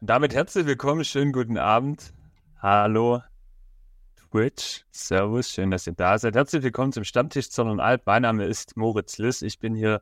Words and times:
Und 0.00 0.10
damit 0.10 0.32
herzlich 0.32 0.64
willkommen, 0.64 1.04
schönen 1.04 1.32
guten 1.32 1.58
Abend. 1.58 2.12
Hallo 2.62 3.20
Twitch, 4.14 4.84
Servus, 4.92 5.50
schön, 5.50 5.72
dass 5.72 5.88
ihr 5.88 5.92
da 5.92 6.16
seid. 6.16 6.36
Herzlich 6.36 6.62
willkommen 6.62 6.92
zum 6.92 7.02
Stammtisch 7.02 7.50
Zorn 7.50 7.68
und 7.68 7.80
Alp. 7.80 8.02
Mein 8.06 8.22
Name 8.22 8.44
ist 8.44 8.76
Moritz 8.76 9.18
Liss. 9.18 9.42
Ich 9.42 9.58
bin 9.58 9.74
hier 9.74 10.00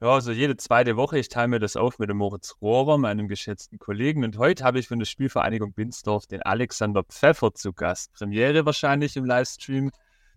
ja, 0.00 0.18
so 0.22 0.32
jede 0.32 0.56
zweite 0.56 0.96
Woche. 0.96 1.18
Ich 1.18 1.28
teile 1.28 1.48
mir 1.48 1.58
das 1.60 1.76
auf 1.76 1.98
mit 1.98 2.08
dem 2.08 2.16
Moritz 2.16 2.56
Rohrer, 2.62 2.96
meinem 2.96 3.28
geschätzten 3.28 3.78
Kollegen. 3.78 4.24
Und 4.24 4.38
heute 4.38 4.64
habe 4.64 4.78
ich 4.78 4.88
von 4.88 4.98
der 4.98 5.04
Spielvereinigung 5.04 5.74
Binsdorf 5.74 6.26
den 6.26 6.40
Alexander 6.40 7.02
Pfeffer 7.02 7.52
zu 7.52 7.74
Gast. 7.74 8.14
Premiere 8.14 8.64
wahrscheinlich 8.64 9.18
im 9.18 9.26
Livestream, 9.26 9.90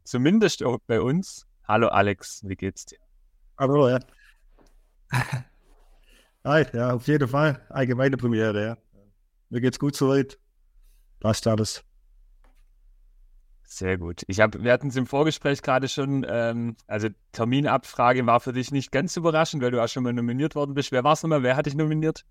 zumindest 0.03 0.63
auch 0.63 0.79
bei 0.85 0.99
uns. 0.99 1.47
Hallo 1.65 1.87
Alex, 1.87 2.41
wie 2.43 2.57
geht's 2.57 2.85
dir? 2.85 2.99
Hallo, 3.57 3.87
ja. 3.87 3.99
Hi, 6.45 6.63
ja, 6.73 6.93
auf 6.93 7.07
jeden 7.07 7.27
Fall. 7.27 7.59
Allgemeine 7.69 8.17
Premiere, 8.17 8.63
ja. 8.63 8.77
Mir 9.49 9.61
geht's 9.61 9.79
gut 9.79 9.95
soweit. 9.95 10.37
Passt 11.19 11.47
alles. 11.47 11.83
Sehr 13.63 13.97
gut. 13.97 14.21
Ich 14.27 14.39
habe, 14.39 14.63
wir 14.63 14.71
hatten 14.71 14.89
es 14.89 14.95
im 14.95 15.07
Vorgespräch 15.07 15.63
gerade 15.63 15.87
schon, 15.87 16.23
ähm, 16.29 16.77
also 16.85 17.09
Terminabfrage 17.31 18.27
war 18.27 18.39
für 18.41 18.53
dich 18.53 18.69
nicht 18.69 18.91
ganz 18.91 19.17
überraschend, 19.17 19.63
weil 19.63 19.71
du 19.71 19.83
auch 19.83 19.87
schon 19.87 20.03
mal 20.03 20.13
nominiert 20.13 20.53
worden 20.53 20.75
bist. 20.75 20.91
Wer 20.91 21.03
war 21.03 21.13
es 21.13 21.23
nochmal? 21.23 21.41
Wer 21.41 21.55
hat 21.55 21.65
dich 21.65 21.73
nominiert? 21.73 22.25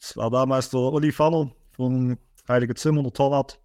Es 0.00 0.16
war 0.16 0.30
damals 0.30 0.70
der 0.70 0.80
Uli 0.80 1.12
Fanner 1.12 1.52
von 1.70 2.18
Heilige 2.48 2.74
Zimmer, 2.74 3.04
der 3.04 3.12
Torwart. 3.12 3.60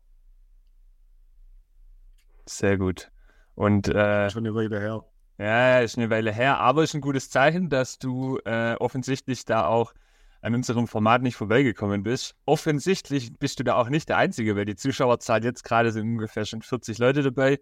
Sehr 2.46 2.78
gut. 2.78 3.12
Und 3.56 3.88
äh, 3.88 4.30
schon 4.30 4.46
eine 4.46 4.54
Weile 4.54 4.80
her. 4.80 5.04
Ja, 5.40 5.80
ist 5.80 5.98
eine 5.98 6.10
Weile 6.10 6.34
her, 6.34 6.60
aber 6.60 6.84
ist 6.84 6.94
ein 6.96 7.02
gutes 7.02 7.30
Zeichen, 7.30 7.70
dass 7.70 7.98
du 7.98 8.40
äh, 8.44 8.76
offensichtlich 8.76 9.46
da 9.46 9.68
auch 9.68 9.94
an 10.42 10.54
unserem 10.54 10.86
Format 10.86 11.22
nicht 11.22 11.38
vorbeigekommen 11.38 12.04
bist. 12.04 12.36
Offensichtlich 12.46 13.34
bist 13.40 13.58
du 13.58 13.64
da 13.64 13.76
auch 13.76 13.88
nicht 13.88 14.10
der 14.10 14.18
Einzige, 14.18 14.58
weil 14.58 14.66
die 14.66 14.76
Zuschauerzahl 14.76 15.42
jetzt 15.46 15.64
gerade 15.64 15.94
sind 15.94 16.04
ungefähr 16.04 16.44
schon 16.46 16.62
40 16.62 16.98
Leute 16.98 17.24
dabei. 17.24 17.60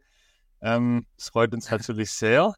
Ähm, 0.60 1.06
das 1.18 1.30
freut 1.30 1.54
uns 1.54 1.70
natürlich 1.70 2.10
sehr. 2.10 2.56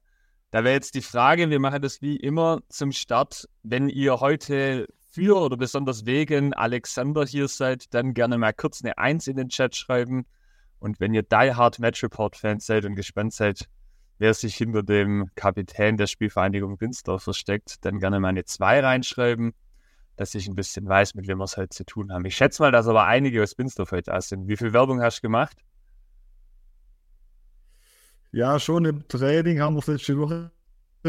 Da 0.51 0.63
wäre 0.63 0.75
jetzt 0.75 0.95
die 0.95 1.01
Frage, 1.01 1.49
wir 1.49 1.59
machen 1.59 1.81
das 1.81 2.01
wie 2.01 2.15
immer 2.15 2.61
zum 2.69 2.93
Start. 2.93 3.45
Wenn 3.61 3.89
ihr 3.89 4.21
heute 4.21 4.87
für 5.11 5.41
oder 5.41 5.57
besonders 5.57 6.05
wegen 6.05 6.53
Alexander 6.53 7.25
hier 7.25 7.49
seid, 7.49 7.93
dann 7.93 8.13
gerne 8.13 8.37
mal 8.37 8.53
kurz 8.53 8.81
eine 8.81 8.97
Eins 8.97 9.27
in 9.27 9.35
den 9.35 9.49
Chat 9.49 9.75
schreiben. 9.75 10.25
Und 10.79 11.01
wenn 11.01 11.13
ihr 11.13 11.23
Die 11.23 11.53
Hard 11.53 11.79
Match 11.79 12.01
Report 12.03 12.37
Fans 12.37 12.65
seid 12.65 12.85
und 12.85 12.95
gespannt 12.95 13.33
seid, 13.33 13.67
wer 14.19 14.33
sich 14.33 14.55
hinter 14.55 14.83
dem 14.83 15.31
Kapitän 15.35 15.97
der 15.97 16.07
Spielvereinigung 16.07 16.79
Winsdorf 16.79 17.23
versteckt, 17.23 17.83
dann 17.85 17.99
gerne 17.99 18.19
mal 18.19 18.27
eine 18.29 18.45
2 18.45 18.81
reinschreiben, 18.81 19.53
dass 20.17 20.35
ich 20.35 20.47
ein 20.47 20.55
bisschen 20.55 20.87
weiß, 20.87 21.15
mit 21.15 21.27
wem 21.27 21.39
wir 21.39 21.45
es 21.45 21.57
heute 21.57 21.69
zu 21.69 21.85
tun 21.85 22.11
haben. 22.11 22.25
Ich 22.25 22.35
schätze 22.35 22.61
mal, 22.61 22.71
dass 22.71 22.87
aber 22.87 23.05
einige 23.05 23.41
aus 23.41 23.57
Winsdorf 23.57 23.91
heute 23.91 24.11
da 24.11 24.21
sind. 24.21 24.47
Wie 24.47 24.57
viel 24.57 24.73
Werbung 24.73 25.01
hast 25.01 25.19
du 25.19 25.21
gemacht? 25.23 25.57
Ja, 28.31 28.59
schon 28.59 28.85
im 28.85 29.07
Training 29.07 29.59
haben 29.59 29.75
wir 29.75 29.79
es 29.79 29.87
letzte 29.87 30.17
Woche 30.17 30.51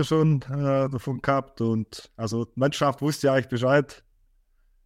schon 0.03 0.41
äh, 0.42 0.88
davon 0.88 1.20
gehabt 1.20 1.61
und 1.61 2.11
also 2.16 2.44
die 2.44 2.58
Mannschaft 2.61 3.03
wusste 3.03 3.27
ja 3.27 3.34
eigentlich 3.34 3.48
Bescheid 3.48 4.05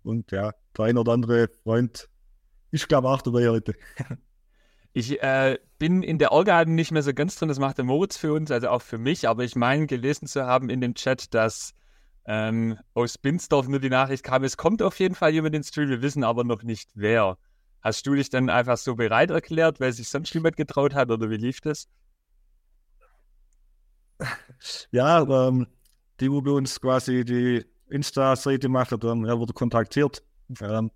und 0.03 0.33
ja, 0.33 0.53
der 0.77 0.85
ein 0.87 0.97
oder 0.97 1.13
andere 1.13 1.49
Freund 1.63 2.09
ist 2.71 2.89
glaube 2.89 3.09
auch 3.09 3.23
dabei 3.23 3.49
heute. 3.49 3.75
Ich 4.97 5.21
äh, 5.21 5.59
bin 5.79 6.05
in 6.05 6.19
der 6.19 6.31
Orga 6.31 6.65
nicht 6.65 6.93
mehr 6.93 7.03
so 7.03 7.13
ganz 7.13 7.35
drin, 7.35 7.49
das 7.49 7.59
macht 7.59 7.79
der 7.79 7.85
Moritz 7.85 8.17
für 8.17 8.33
uns, 8.33 8.53
also 8.53 8.69
auch 8.69 8.81
für 8.81 8.97
mich, 8.97 9.29
aber 9.29 9.43
ich 9.43 9.57
meine 9.57 9.89
gelesen 9.89 10.29
zu 10.29 10.47
haben 10.47 10.71
in 10.71 10.81
dem 10.81 10.95
Chat, 10.95 11.35
dass 11.35 11.75
ähm, 12.27 12.79
aus 12.95 13.19
Binsdorf 13.19 13.67
nur 13.67 13.81
die 13.81 13.91
Nachricht 13.91 14.23
kam, 14.23 14.45
es 14.45 14.57
kommt 14.57 14.83
auf 14.83 15.01
jeden 15.01 15.17
Fall 15.17 15.33
jemand 15.33 15.57
ins 15.57 15.69
Stream, 15.69 15.89
wir 15.89 16.01
wissen 16.01 16.23
aber 16.23 16.45
noch 16.45 16.63
nicht 16.63 16.91
wer. 16.95 17.39
Hast 17.83 18.07
du 18.07 18.15
dich 18.15 18.31
dann 18.31 18.49
einfach 18.49 18.79
so 18.79 18.95
bereit 18.95 19.31
erklärt, 19.31 19.81
weil 19.81 19.93
sich 19.93 20.09
sonst 20.09 20.33
niemand 20.33 20.57
getraut 20.57 20.95
hat 20.95 21.11
oder 21.11 21.29
wie 21.29 21.39
lief 21.39 21.61
das? 21.61 21.89
Ja, 24.93 25.23
ähm, 25.23 25.67
die, 26.21 26.31
wo 26.31 26.41
bei 26.41 26.53
uns 26.53 26.81
quasi 26.81 27.25
die 27.25 27.67
Insta-Seite 27.91 28.69
macht, 28.69 28.93
ähm, 28.93 29.25
er 29.25 29.41
wurde 29.41 29.53
kontaktiert. 29.53 30.23
Ähm, 30.61 30.93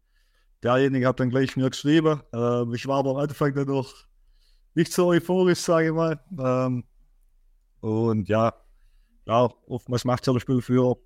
derjenige 0.63 1.07
hat 1.07 1.21
dann 1.21 1.31
gleich 1.31 1.57
mir 1.57 1.71
geschrieben. 1.71 2.23
Ähm, 2.33 2.75
ich 2.75 2.87
war 2.87 2.99
aber 2.99 3.11
am 3.11 3.17
Anfang 3.17 3.55
dann 3.55 3.69
noch 3.69 3.93
nicht 4.75 4.93
so 4.93 5.09
euphorisch, 5.09 5.61
sage 5.61 5.89
ich 5.89 5.93
mal. 5.93 6.21
Ähm, 6.39 6.85
und 7.81 8.29
ja, 8.29 8.55
ja, 9.27 9.51
oftmals 9.67 10.05
macht 10.05 10.27
ja 10.27 10.33
der 10.33 10.41
Spielführer. 10.41 10.97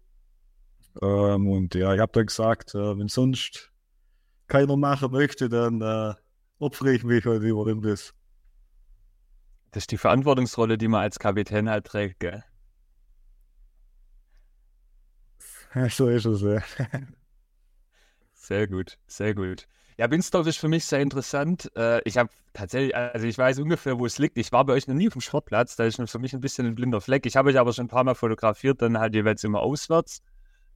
Ähm, 1.00 1.48
und 1.48 1.74
ja, 1.74 1.94
ich 1.94 2.00
habe 2.00 2.12
dann 2.12 2.26
gesagt, 2.26 2.74
äh, 2.74 2.98
wenn 2.98 3.08
sonst 3.08 3.72
keiner 4.46 4.76
machen 4.76 5.10
möchte, 5.10 5.48
dann 5.48 5.80
äh, 5.80 6.14
opfere 6.58 6.92
ich 6.92 7.04
mich 7.04 7.24
halt 7.24 7.42
über 7.42 7.74
das. 7.74 8.14
Das 9.70 9.84
ist 9.84 9.90
die 9.90 9.98
Verantwortungsrolle, 9.98 10.76
die 10.76 10.88
man 10.88 11.00
als 11.00 11.18
Kapitän 11.18 11.70
halt 11.70 11.86
trägt, 11.86 12.20
gell? 12.20 12.44
so 15.88 16.08
ist 16.08 16.26
es, 16.26 16.42
ja. 16.42 16.62
Sehr 18.42 18.66
gut, 18.66 18.98
sehr 19.06 19.36
gut. 19.36 19.68
Ja, 19.98 20.08
Binsdorf 20.08 20.48
ist 20.48 20.56
für 20.58 20.66
mich 20.66 20.84
sehr 20.84 20.98
interessant. 21.00 21.70
Äh, 21.76 22.00
ich 22.04 22.18
habe 22.18 22.28
tatsächlich, 22.52 22.96
also 22.96 23.24
ich 23.24 23.38
weiß 23.38 23.60
ungefähr, 23.60 24.00
wo 24.00 24.04
es 24.04 24.18
liegt. 24.18 24.36
Ich 24.36 24.50
war 24.50 24.64
bei 24.64 24.72
euch 24.72 24.88
noch 24.88 24.96
nie 24.96 25.06
auf 25.06 25.12
dem 25.12 25.20
Sportplatz, 25.20 25.76
da 25.76 25.84
ist 25.84 26.02
für 26.10 26.18
mich 26.18 26.34
ein 26.34 26.40
bisschen 26.40 26.66
ein 26.66 26.74
blinder 26.74 27.00
Fleck. 27.00 27.24
Ich 27.24 27.36
habe 27.36 27.50
euch 27.50 27.58
aber 27.58 27.72
schon 27.72 27.84
ein 27.84 27.88
paar 27.88 28.02
Mal 28.02 28.16
fotografiert, 28.16 28.82
dann 28.82 28.98
halt 28.98 29.14
jeweils 29.14 29.44
immer 29.44 29.60
auswärts. 29.60 30.22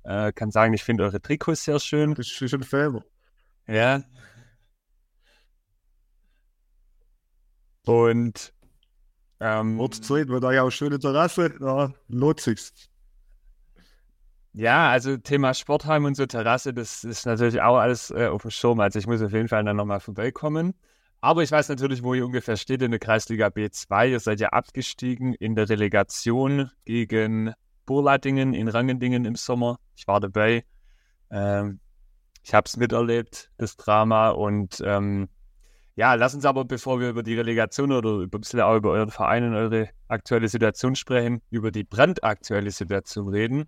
Äh, 0.04 0.32
kann 0.32 0.53
sagen, 0.53 0.75
ich 0.75 0.84
finde 0.84 1.03
eure 1.03 1.21
Trikots 1.21 1.65
sehr 1.65 1.81
schön. 1.81 2.15
Das 2.15 2.28
ist 2.28 2.50
schon 2.50 2.62
Fäber. 2.62 3.04
Ja. 3.66 4.04
Und 7.84 8.54
ähm, 9.41 9.77
Wird 9.81 10.04
Zeit, 10.04 10.28
weil 10.28 10.38
da 10.41 10.53
ja 10.53 10.62
auch 10.62 10.71
schöne 10.71 11.00
Terrasse, 11.00 11.50
da 11.59 11.93
lohnt 12.06 12.38
sich's. 12.38 12.88
Ja, 14.59 14.89
also 14.89 15.19
Thema 15.19 15.53
Sportheim 15.53 16.06
und 16.06 16.15
so 16.17 16.25
Terrasse, 16.25 16.72
das 16.72 17.05
ist 17.05 17.27
natürlich 17.27 17.61
auch 17.61 17.77
alles 17.77 18.11
äh, 18.11 18.28
auf 18.28 18.41
dem 18.41 18.50
Schirm. 18.50 18.81
Also 18.81 18.99
ich 18.99 19.06
muss 19.06 19.21
auf 19.21 19.33
jeden 19.33 19.49
Fall 19.49 19.62
dann 19.62 19.77
nochmal 19.77 20.00
vorbeikommen. 20.00 20.72
Aber 21.21 21.43
ich 21.43 21.53
weiß 21.53 21.69
natürlich, 21.69 22.03
wo 22.03 22.15
ihr 22.15 22.25
ungefähr 22.25 22.56
steht 22.56 22.81
in 22.81 22.91
der 22.91 22.99
Kreisliga 22.99 23.49
B2. 23.49 24.09
Ihr 24.09 24.21
seid 24.21 24.41
ja 24.41 24.49
abgestiegen 24.49 25.34
in 25.34 25.56
der 25.56 25.69
Relegation 25.69 26.71
gegen 26.87 27.53
Burladingen 27.84 28.55
in 28.55 28.69
Rangendingen 28.69 29.27
im 29.27 29.37
Sommer. 29.37 29.78
Ich 29.95 30.09
war 30.09 30.21
dabei. 30.21 30.65
Ähm, 31.31 31.78
ich 32.43 32.55
habe 32.55 32.65
es 32.65 32.78
miterlebt, 32.78 33.50
das 33.59 33.77
Drama. 33.77 34.31
Und 34.31 34.83
ähm, 34.87 35.28
ja, 35.97 36.15
lass 36.15 36.34
uns 36.34 36.47
aber, 36.47 36.65
bevor 36.65 36.99
wir 36.99 37.11
über 37.11 37.22
die 37.22 37.34
Relegation 37.34 37.93
oder 37.93 38.09
über, 38.09 38.39
ein 38.39 38.41
bisschen 38.41 38.62
auch 38.62 38.77
über 38.77 38.93
euren 38.93 39.11
Verein 39.11 39.45
und 39.45 39.55
eure 39.55 39.91
aktuelle 40.09 40.49
Situation 40.49 40.95
sprechen, 40.95 41.43
über 41.50 41.71
die 41.71 41.84
brandaktuelle 41.84 42.71
Situation 42.71 43.28
reden. 43.28 43.66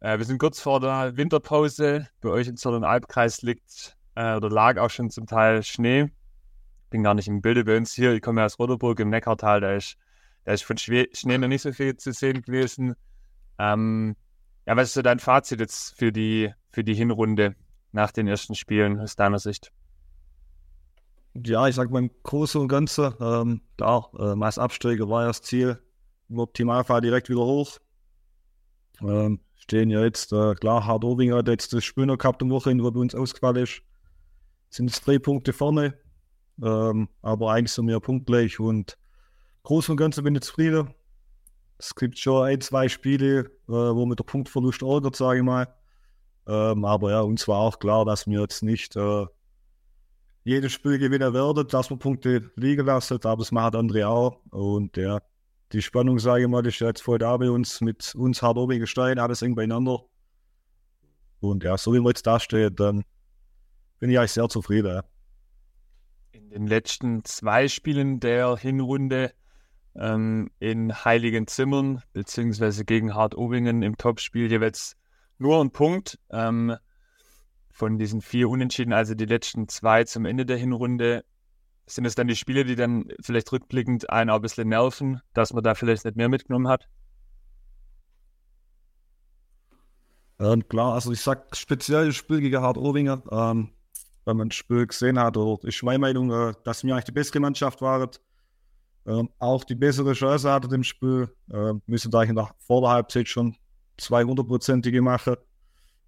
Äh, 0.00 0.18
wir 0.18 0.24
sind 0.24 0.38
kurz 0.38 0.60
vor 0.60 0.80
der 0.80 1.16
Winterpause. 1.16 2.08
Bei 2.20 2.28
euch 2.28 2.48
im 2.48 2.56
Zollernalbkreis 2.56 3.42
liegt 3.42 3.96
äh, 4.14 4.36
oder 4.36 4.48
lag 4.48 4.78
auch 4.78 4.90
schon 4.90 5.10
zum 5.10 5.26
Teil 5.26 5.62
Schnee. 5.62 6.10
Bin 6.90 7.02
gar 7.02 7.14
nicht 7.14 7.28
im 7.28 7.42
Bilde 7.42 7.64
bei 7.64 7.76
uns 7.76 7.92
hier. 7.92 8.12
Ich 8.12 8.22
komme 8.22 8.44
aus 8.44 8.58
Roderburg 8.58 9.00
im 9.00 9.10
Neckartal. 9.10 9.60
Da 9.60 9.74
ist, 9.74 9.96
da 10.44 10.52
ist 10.52 10.62
von 10.62 10.78
Schnee 10.78 11.08
noch 11.38 11.48
nicht 11.48 11.62
so 11.62 11.72
viel 11.72 11.96
zu 11.96 12.12
sehen 12.12 12.42
gewesen. 12.42 12.94
Ähm, 13.58 14.16
ja, 14.66 14.76
was 14.76 14.88
ist 14.88 14.94
so 14.94 15.02
dein 15.02 15.18
Fazit 15.18 15.60
jetzt 15.60 15.96
für 15.98 16.12
die, 16.12 16.52
für 16.70 16.84
die 16.84 16.94
Hinrunde 16.94 17.56
nach 17.92 18.12
den 18.12 18.28
ersten 18.28 18.54
Spielen 18.54 19.00
aus 19.00 19.16
deiner 19.16 19.38
Sicht? 19.38 19.72
Ja, 21.34 21.68
ich 21.68 21.74
sag 21.74 21.90
mal 21.90 22.00
im 22.00 22.10
Großen 22.22 22.60
und 22.60 22.68
Ganzen, 22.68 23.14
ähm, 23.20 23.60
klar, 23.76 24.10
äh, 24.18 24.44
als 24.44 24.58
Absteiger 24.58 25.08
war 25.08 25.22
ja 25.22 25.28
das 25.28 25.42
Ziel. 25.42 25.78
Im 26.28 26.38
Optimalfall 26.38 27.00
direkt 27.00 27.28
wieder 27.28 27.40
hoch. 27.40 27.78
Ähm, 29.00 29.40
stehen 29.68 29.90
ja 29.90 30.02
jetzt, 30.02 30.32
äh, 30.32 30.54
klar, 30.54 30.86
Hard 30.86 31.04
Oving 31.04 31.34
hat 31.34 31.46
jetzt 31.46 31.74
das 31.74 31.84
Spiel 31.84 32.06
noch 32.06 32.16
gehabt 32.16 32.42
am 32.42 32.48
Wochenende, 32.50 32.84
wo 32.84 32.90
bei 32.90 33.00
uns 33.00 33.14
ausgefallen 33.14 33.64
ist. 33.64 33.82
Sind 34.70 34.88
jetzt 34.88 35.06
drei 35.06 35.18
Punkte 35.18 35.52
vorne, 35.52 35.94
ähm, 36.62 37.08
aber 37.20 37.52
eigentlich 37.52 37.72
sind 37.72 37.86
wir 37.86 38.00
punktgleich 38.00 38.58
und 38.58 38.96
groß 39.64 39.90
und 39.90 39.98
ganzen 39.98 40.24
bin 40.24 40.34
ich 40.34 40.40
zufrieden. 40.40 40.94
Es 41.76 41.94
gibt 41.94 42.18
schon 42.18 42.46
ein, 42.46 42.60
zwei 42.62 42.88
Spiele, 42.88 43.40
äh, 43.40 43.72
wo 43.72 44.06
mit 44.06 44.18
der 44.18 44.24
Punktverlust 44.24 44.82
ärgert, 44.82 45.16
sage 45.16 45.40
ich 45.40 45.44
mal. 45.44 45.68
Ähm, 46.46 46.86
aber 46.86 47.10
ja, 47.10 47.20
uns 47.20 47.46
war 47.46 47.58
auch 47.58 47.78
klar, 47.78 48.06
dass 48.06 48.26
wir 48.26 48.40
jetzt 48.40 48.62
nicht 48.62 48.96
äh, 48.96 49.26
jedes 50.44 50.72
Spiel 50.72 50.98
gewinnen 50.98 51.34
werden, 51.34 51.68
dass 51.68 51.90
wir 51.90 51.98
Punkte 51.98 52.50
liegen 52.56 52.86
lassen, 52.86 53.20
aber 53.22 53.36
das 53.36 53.52
machen 53.52 53.76
andere 53.76 54.08
auch. 54.08 54.40
Und 54.50 54.96
ja, 54.96 55.20
die 55.72 55.82
Spannung, 55.82 56.18
sage 56.18 56.42
ich 56.42 56.48
mal, 56.48 56.66
ist 56.66 56.78
jetzt 56.80 57.02
voll 57.02 57.18
da 57.18 57.36
bei 57.36 57.50
uns, 57.50 57.80
mit 57.80 58.14
uns 58.14 58.42
hart 58.42 58.56
oben 58.56 58.86
Stein, 58.86 59.18
alles 59.18 59.42
eng 59.42 59.54
beieinander. 59.54 60.04
Und 61.40 61.62
ja, 61.64 61.76
so 61.76 61.92
wie 61.92 62.00
wir 62.00 62.08
jetzt 62.08 62.26
da 62.26 62.40
stehen, 62.40 62.74
dann 62.74 63.04
bin 63.98 64.10
ich 64.10 64.18
eigentlich 64.18 64.32
sehr 64.32 64.48
zufrieden. 64.48 64.88
Ja. 64.88 65.04
In 66.32 66.50
den 66.50 66.66
letzten 66.66 67.24
zwei 67.24 67.68
Spielen 67.68 68.20
der 68.20 68.56
Hinrunde 68.56 69.32
ähm, 69.94 70.50
in 70.58 71.04
Heiligen 71.04 71.46
Zimmern, 71.46 72.02
beziehungsweise 72.12 72.84
gegen 72.84 73.14
Hart 73.14 73.36
Obingen 73.36 73.82
im 73.82 73.96
Topspiel 73.96 74.50
jeweils 74.50 74.96
nur 75.38 75.60
ein 75.60 75.70
Punkt. 75.70 76.18
Ähm, 76.30 76.76
von 77.78 77.96
diesen 77.96 78.20
vier 78.20 78.48
Unentschieden, 78.48 78.92
also 78.92 79.14
die 79.14 79.24
letzten 79.24 79.68
zwei 79.68 80.02
zum 80.02 80.24
Ende 80.24 80.44
der 80.44 80.56
Hinrunde, 80.56 81.24
sind 81.88 82.04
es 82.04 82.14
dann 82.14 82.28
die 82.28 82.36
Spiele, 82.36 82.64
die 82.64 82.76
dann 82.76 83.08
vielleicht 83.20 83.50
rückblickend 83.50 84.10
einen 84.10 84.30
auch 84.30 84.36
ein 84.36 84.42
bisschen 84.42 84.68
nerven, 84.68 85.20
dass 85.34 85.52
man 85.52 85.64
da 85.64 85.74
vielleicht 85.74 86.04
nicht 86.04 86.16
mehr 86.16 86.28
mitgenommen 86.28 86.68
hat? 86.68 86.88
Ähm, 90.38 90.68
klar, 90.68 90.94
also 90.94 91.10
ich 91.10 91.20
sag 91.20 91.56
speziell 91.56 92.06
das 92.06 92.16
Spiel 92.16 92.40
gegen 92.40 92.60
Hart 92.60 92.76
Owinger, 92.76 93.22
ähm, 93.32 93.70
wenn 94.24 94.36
man 94.36 94.50
das 94.50 94.56
Spiel 94.56 94.86
gesehen 94.86 95.18
hat, 95.18 95.36
oder 95.36 95.66
ist 95.66 95.82
meine 95.82 95.98
Meinung, 95.98 96.30
äh, 96.30 96.52
dass 96.62 96.84
wir 96.84 96.92
eigentlich 96.92 97.06
die 97.06 97.12
bessere 97.12 97.40
Mannschaft 97.40 97.80
waren, 97.80 98.10
ähm, 99.06 99.30
auch 99.38 99.64
die 99.64 99.74
bessere 99.74 100.12
Chance 100.12 100.52
hatte 100.52 100.72
im 100.72 100.84
Spiel, 100.84 101.34
äh, 101.50 101.72
müssen 101.86 102.10
da 102.10 102.22
in 102.22 102.36
der, 102.36 102.54
Halbzeit 102.68 103.28
schon 103.28 103.56
200-prozentige 103.98 105.00
machen. 105.00 105.36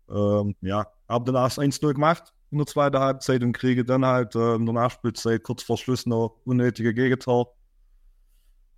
Ähm, 0.08 0.54
ja, 0.60 0.86
habe 1.08 1.24
dann 1.24 1.42
das 1.42 1.58
1-0 1.58 1.94
gemacht 1.94 2.32
in 2.50 2.58
der 2.58 2.66
zweiten 2.66 2.98
Halbzeit 2.98 3.42
und 3.42 3.52
kriege 3.52 3.84
dann 3.84 4.04
halt 4.04 4.34
äh, 4.34 4.54
in 4.54 4.66
der 4.66 4.74
Nachspielzeit 4.74 5.42
kurz 5.42 5.62
vor 5.62 5.78
Schluss 5.78 6.06
noch 6.06 6.36
unnötige 6.44 6.92
Gegentor. 6.92 7.54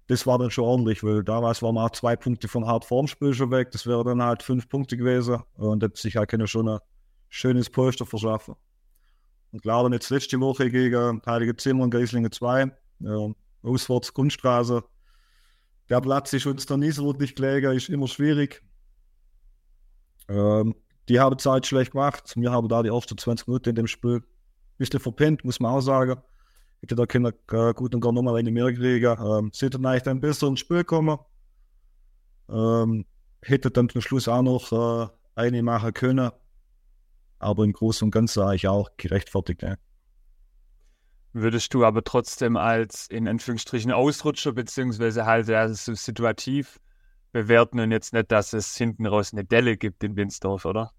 Das 0.08 0.26
war 0.26 0.38
dann 0.38 0.50
schon 0.50 0.64
ordentlich, 0.64 1.02
weil 1.02 1.24
damals 1.24 1.62
waren 1.62 1.78
auch 1.78 1.90
zwei 1.90 2.16
Punkte 2.16 2.48
von 2.48 2.66
hart 2.66 2.84
vorm 2.84 3.06
Spiel 3.06 3.32
schon 3.32 3.50
weg. 3.50 3.70
Das 3.70 3.86
wäre 3.86 4.04
dann 4.04 4.22
halt 4.22 4.42
fünf 4.42 4.69
Punkte 4.69 4.96
gewesen 4.96 5.42
und 5.54 5.82
hätte 5.82 5.98
sich 5.98 6.16
halt 6.16 6.50
schon 6.50 6.69
ein 6.69 6.80
schönes 7.28 7.70
Polster 7.70 8.04
verschaffen. 8.04 8.56
Und 9.52 9.62
klar, 9.62 9.82
dann 9.82 9.92
jetzt 9.92 10.10
letzte 10.10 10.40
Woche 10.40 10.70
gegen 10.70 11.22
Heilige 11.24 11.56
Zimmer 11.56 11.84
und 11.84 11.90
Geislingen 11.90 12.32
2, 12.32 12.62
äh, 12.62 13.34
auswärts 13.62 14.12
Kunststraße. 14.12 14.82
Der 15.88 16.00
Platz 16.00 16.32
ist 16.32 16.46
uns 16.46 16.66
da 16.66 16.76
nie 16.76 16.90
so 16.90 17.06
wirklich 17.06 17.34
gelegen, 17.34 17.72
ist 17.72 17.88
immer 17.88 18.08
schwierig. 18.08 18.62
Ähm, 20.28 20.74
die 21.12 21.20
haben 21.20 21.38
Zeit 21.38 21.66
schlecht 21.66 21.92
gemacht. 21.92 22.32
Wir 22.36 22.50
haben 22.50 22.68
da 22.68 22.82
die 22.82 22.88
ersten 22.88 23.18
20 23.18 23.46
Minuten 23.46 23.68
in 23.68 23.74
dem 23.74 23.86
Spiel 23.86 24.16
ein 24.16 24.24
bisschen 24.78 24.98
verpennt, 24.98 25.44
muss 25.44 25.60
man 25.60 25.74
auch 25.74 25.82
sagen. 25.82 26.18
Hätte 26.80 26.94
da 26.94 27.04
können 27.04 27.34
äh, 27.50 27.74
gut 27.74 27.94
und 27.94 28.00
gar 28.00 28.12
nochmal 28.12 28.36
eine 28.36 28.50
mehr 28.50 28.72
kriegen. 28.72 29.14
Ähm, 29.22 29.50
sind 29.52 29.74
dann 29.74 29.84
eigentlich 29.84 30.04
dann 30.04 30.20
besser 30.20 30.46
ins 30.46 30.60
Spiel 30.60 30.78
gekommen. 30.78 31.18
Ähm, 32.48 33.04
hätte 33.42 33.70
dann 33.70 33.90
zum 33.90 34.00
Schluss 34.00 34.26
auch 34.26 34.40
noch 34.40 34.72
äh, 34.72 35.08
eine 35.34 35.62
machen 35.62 35.92
können. 35.92 36.30
Aber 37.38 37.64
im 37.64 37.74
Großen 37.74 38.06
und 38.06 38.10
Ganzen 38.10 38.44
eigentlich 38.44 38.68
auch 38.68 38.88
gerechtfertigt. 38.96 39.60
Ja. 39.62 39.74
Würdest 41.34 41.74
du 41.74 41.84
aber 41.84 42.04
trotzdem 42.04 42.56
als 42.56 43.06
in 43.08 43.28
Anführungsstrichen 43.28 43.92
Ausrutscher, 43.92 44.52
beziehungsweise 44.52 45.26
halt 45.26 45.46
ja, 45.48 45.68
so 45.68 45.92
situativ 45.92 46.80
bewerten 47.32 47.80
und 47.80 47.90
jetzt 47.90 48.14
nicht, 48.14 48.32
dass 48.32 48.54
es 48.54 48.74
hinten 48.78 49.04
raus 49.04 49.34
eine 49.34 49.44
Delle 49.44 49.76
gibt 49.76 50.02
in 50.04 50.16
Winsdorf, 50.16 50.64
oder? 50.64 50.90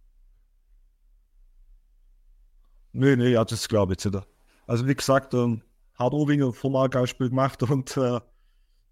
Nee, 2.94 3.16
nee, 3.16 3.30
ja, 3.30 3.44
das 3.44 3.68
glaube 3.68 3.94
ich 3.94 4.06
nicht. 4.06 4.28
Also 4.68 4.88
wie 4.88 4.96
gesagt, 4.96 5.34
ähm, 5.34 5.62
hat 5.96 6.14
Owinger 6.14 6.54
vom 6.54 6.90
Spiel 7.06 7.30
gemacht 7.30 7.62
und 7.70 7.98
äh, 7.98 8.20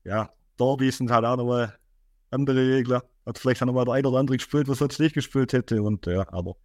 ja, 0.03 0.31
Derby 0.59 0.91
sind 0.91 1.11
halt 1.11 1.25
auch 1.25 1.37
nochmal 1.37 1.77
andere 2.31 2.75
Regler. 2.75 3.03
Hat 3.25 3.37
vielleicht 3.37 3.61
auch 3.61 3.67
nochmal 3.67 3.85
der 3.85 3.93
eine 3.95 4.07
oder 4.07 4.19
andere 4.19 4.37
gespielt, 4.37 4.67
was 4.67 4.79
sonst 4.79 4.99
nicht 4.99 5.13
gespielt 5.13 5.53
hätte. 5.53 5.81
Und 5.83 6.05
ja, 6.07 6.27
aber 6.33 6.55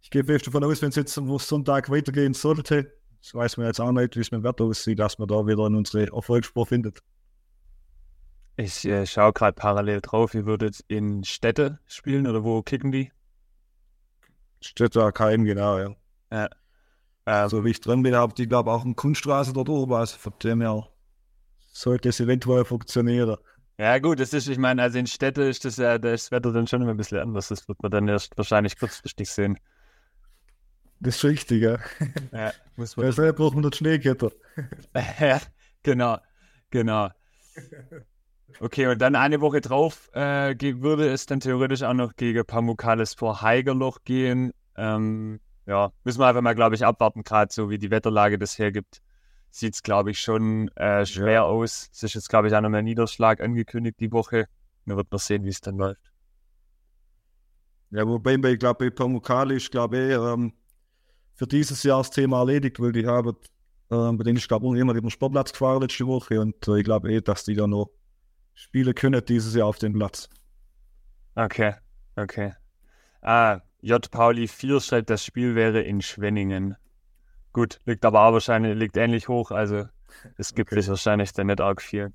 ich 0.00 0.10
gehe 0.10 0.24
fest 0.24 0.46
davon 0.46 0.64
aus, 0.64 0.80
wenn 0.80 0.88
es 0.88 0.96
jetzt 0.96 1.16
am 1.18 1.38
Sonntag 1.38 1.90
weitergehen 1.90 2.32
sollte, 2.32 2.92
das 3.20 3.34
weiß 3.34 3.56
man 3.56 3.66
jetzt 3.66 3.80
auch 3.80 3.92
nicht, 3.92 4.16
wie 4.16 4.20
es 4.20 4.30
mit 4.30 4.42
dem 4.42 4.44
Wetter 4.44 4.64
aussieht, 4.64 4.98
dass 4.98 5.18
man 5.18 5.28
da 5.28 5.46
wieder 5.46 5.66
in 5.66 5.74
unsere 5.74 6.06
Erfolgsspur 6.06 6.66
findet. 6.66 7.00
Ich 8.56 8.84
äh, 8.86 9.04
schaue 9.04 9.32
gerade 9.32 9.54
parallel 9.54 10.00
drauf, 10.00 10.32
ihr 10.32 10.46
würdet 10.46 10.82
in 10.88 11.24
Städte 11.24 11.78
spielen 11.86 12.26
oder 12.26 12.44
wo 12.44 12.62
kicken 12.62 12.92
die? 12.92 13.12
Städte 14.62 15.02
AKM, 15.02 15.44
genau, 15.44 15.78
ja. 15.78 15.94
Ja. 16.30 16.48
Ähm, 17.26 17.48
so 17.48 17.64
wie 17.64 17.70
ich 17.70 17.80
drin 17.80 18.02
bin, 18.02 18.14
habt 18.14 18.38
ihr, 18.38 18.46
glaube 18.46 18.70
auch 18.70 18.84
eine 18.84 18.94
Kunststraße 18.94 19.52
dort 19.52 19.68
oben, 19.68 19.94
also 19.94 20.16
von 20.16 20.32
dem 20.42 20.60
her 20.60 20.88
sollte 21.72 22.08
es 22.08 22.20
eventuell 22.20 22.64
funktionieren. 22.64 23.36
Ja, 23.78 23.98
gut, 23.98 24.20
das 24.20 24.32
ist, 24.32 24.48
ich 24.48 24.58
meine, 24.58 24.82
also 24.82 24.98
in 24.98 25.06
Städte 25.06 25.42
ist 25.42 25.64
das 25.64 25.76
ja 25.76 25.98
das 25.98 26.30
Wetter 26.30 26.52
dann 26.52 26.66
schon 26.66 26.80
immer 26.80 26.92
ein 26.92 26.96
bisschen 26.96 27.18
anders. 27.18 27.48
Das 27.48 27.68
wird 27.68 27.82
man 27.82 27.90
dann 27.90 28.08
erst 28.08 28.36
wahrscheinlich 28.38 28.78
kurzfristig 28.78 29.28
sehen. 29.28 29.58
Das 31.00 31.16
ist 31.16 31.24
richtig, 31.24 31.62
ja. 31.62 31.78
ja 32.32 32.52
muss 32.76 32.96
man. 32.96 33.06
Deshalb 33.06 33.36
braucht 33.36 33.54
man 33.54 33.64
den 33.64 33.72
Schneeketter. 33.72 34.30
ja, 35.20 35.40
genau, 35.82 36.18
genau. 36.70 37.10
Okay, 38.60 38.86
und 38.86 38.98
dann 39.02 39.14
eine 39.14 39.42
Woche 39.42 39.60
drauf 39.60 40.08
äh, 40.14 40.54
würde 40.80 41.10
es 41.10 41.26
dann 41.26 41.40
theoretisch 41.40 41.82
auch 41.82 41.92
noch 41.92 42.16
gegen 42.16 42.46
Pamukales 42.46 43.12
vor 43.12 43.42
Heigerloch 43.42 43.98
gehen. 44.04 44.52
Ähm, 44.76 45.40
ja, 45.66 45.92
müssen 46.04 46.20
wir 46.20 46.26
einfach 46.26 46.42
mal, 46.42 46.54
glaube 46.54 46.74
ich, 46.76 46.84
abwarten, 46.84 47.22
gerade 47.22 47.52
so 47.52 47.70
wie 47.70 47.78
die 47.78 47.90
Wetterlage 47.90 48.38
das 48.38 48.58
hergibt. 48.58 49.02
Sieht 49.50 49.74
es, 49.74 49.82
glaube 49.82 50.10
ich, 50.10 50.20
schon 50.20 50.68
äh, 50.76 51.04
schwer 51.06 51.32
ja. 51.32 51.42
aus. 51.44 51.88
Es 51.92 52.02
ist 52.02 52.14
jetzt, 52.14 52.28
glaube 52.28 52.48
ich, 52.48 52.54
auch 52.54 52.60
noch 52.60 52.68
mehr 52.68 52.82
Niederschlag 52.82 53.40
angekündigt 53.40 53.98
die 54.00 54.12
Woche. 54.12 54.48
Wir 54.84 54.96
wird 54.96 55.10
noch 55.10 55.20
sehen, 55.20 55.44
wie 55.44 55.48
es 55.48 55.60
dann 55.60 55.76
läuft. 55.76 56.12
Ja, 57.90 58.06
wobei, 58.06 58.34
ich 58.34 58.58
glaube, 58.58 58.84
bei 58.84 58.90
Pamukale 58.90 59.54
ist, 59.54 59.70
glaube 59.70 59.98
ich, 59.98 60.12
ähm, 60.12 60.52
für 61.34 61.46
dieses 61.46 61.82
Jahr 61.82 61.98
das 61.98 62.10
Thema 62.10 62.40
erledigt, 62.40 62.80
weil 62.80 62.92
die 62.92 63.06
haben, 63.06 63.36
ähm, 63.90 64.16
bei 64.16 64.24
denen 64.24 64.38
ist, 64.38 64.48
glaube 64.48 64.66
ich, 64.66 64.74
jemand 64.74 64.98
über 64.98 65.06
den 65.06 65.10
Sportplatz 65.10 65.52
gefahren 65.52 65.82
letzte 65.82 66.06
Woche 66.06 66.40
und 66.40 66.66
äh, 66.68 66.78
ich 66.78 66.84
glaube 66.84 67.12
eh, 67.12 67.20
dass 67.20 67.44
die 67.44 67.54
da 67.54 67.66
noch 67.66 67.90
spielen 68.54 68.94
können 68.94 69.24
dieses 69.24 69.54
Jahr 69.54 69.68
auf 69.68 69.78
dem 69.78 69.92
Platz. 69.92 70.28
Okay, 71.34 71.74
okay. 72.16 72.54
Ah, 73.20 73.60
J. 73.80 74.10
Pauli 74.10 74.48
4 74.48 74.80
schreibt, 74.80 75.10
das 75.10 75.24
Spiel 75.24 75.54
wäre 75.54 75.80
in 75.82 76.00
Schwenningen. 76.00 76.76
Gut, 77.52 77.78
liegt 77.84 78.04
aber 78.04 78.22
auch 78.22 78.32
wahrscheinlich, 78.32 78.76
liegt 78.76 78.96
ähnlich 78.96 79.28
hoch, 79.28 79.50
also 79.50 79.84
es 80.36 80.54
gibt 80.54 80.72
okay. 80.72 80.80
sich 80.80 80.90
wahrscheinlich 80.90 81.32
dann 81.32 81.48
nicht 81.48 81.60
arg 81.60 81.82
viel. 81.82 82.12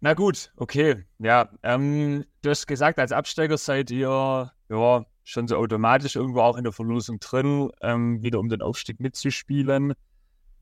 Na 0.00 0.14
gut, 0.14 0.52
okay. 0.56 1.04
Ja, 1.18 1.48
ähm, 1.62 2.24
du 2.42 2.50
hast 2.50 2.66
gesagt, 2.66 2.98
als 2.98 3.12
Absteiger 3.12 3.56
seid 3.56 3.90
ihr 3.90 4.52
ja 4.68 5.04
schon 5.22 5.48
so 5.48 5.56
automatisch 5.56 6.16
irgendwo 6.16 6.40
auch 6.40 6.56
in 6.56 6.64
der 6.64 6.72
Verlosung 6.72 7.18
drin, 7.18 7.70
ähm, 7.80 8.22
wieder 8.22 8.38
um 8.38 8.48
den 8.48 8.60
Aufstieg 8.60 9.00
mitzuspielen. 9.00 9.94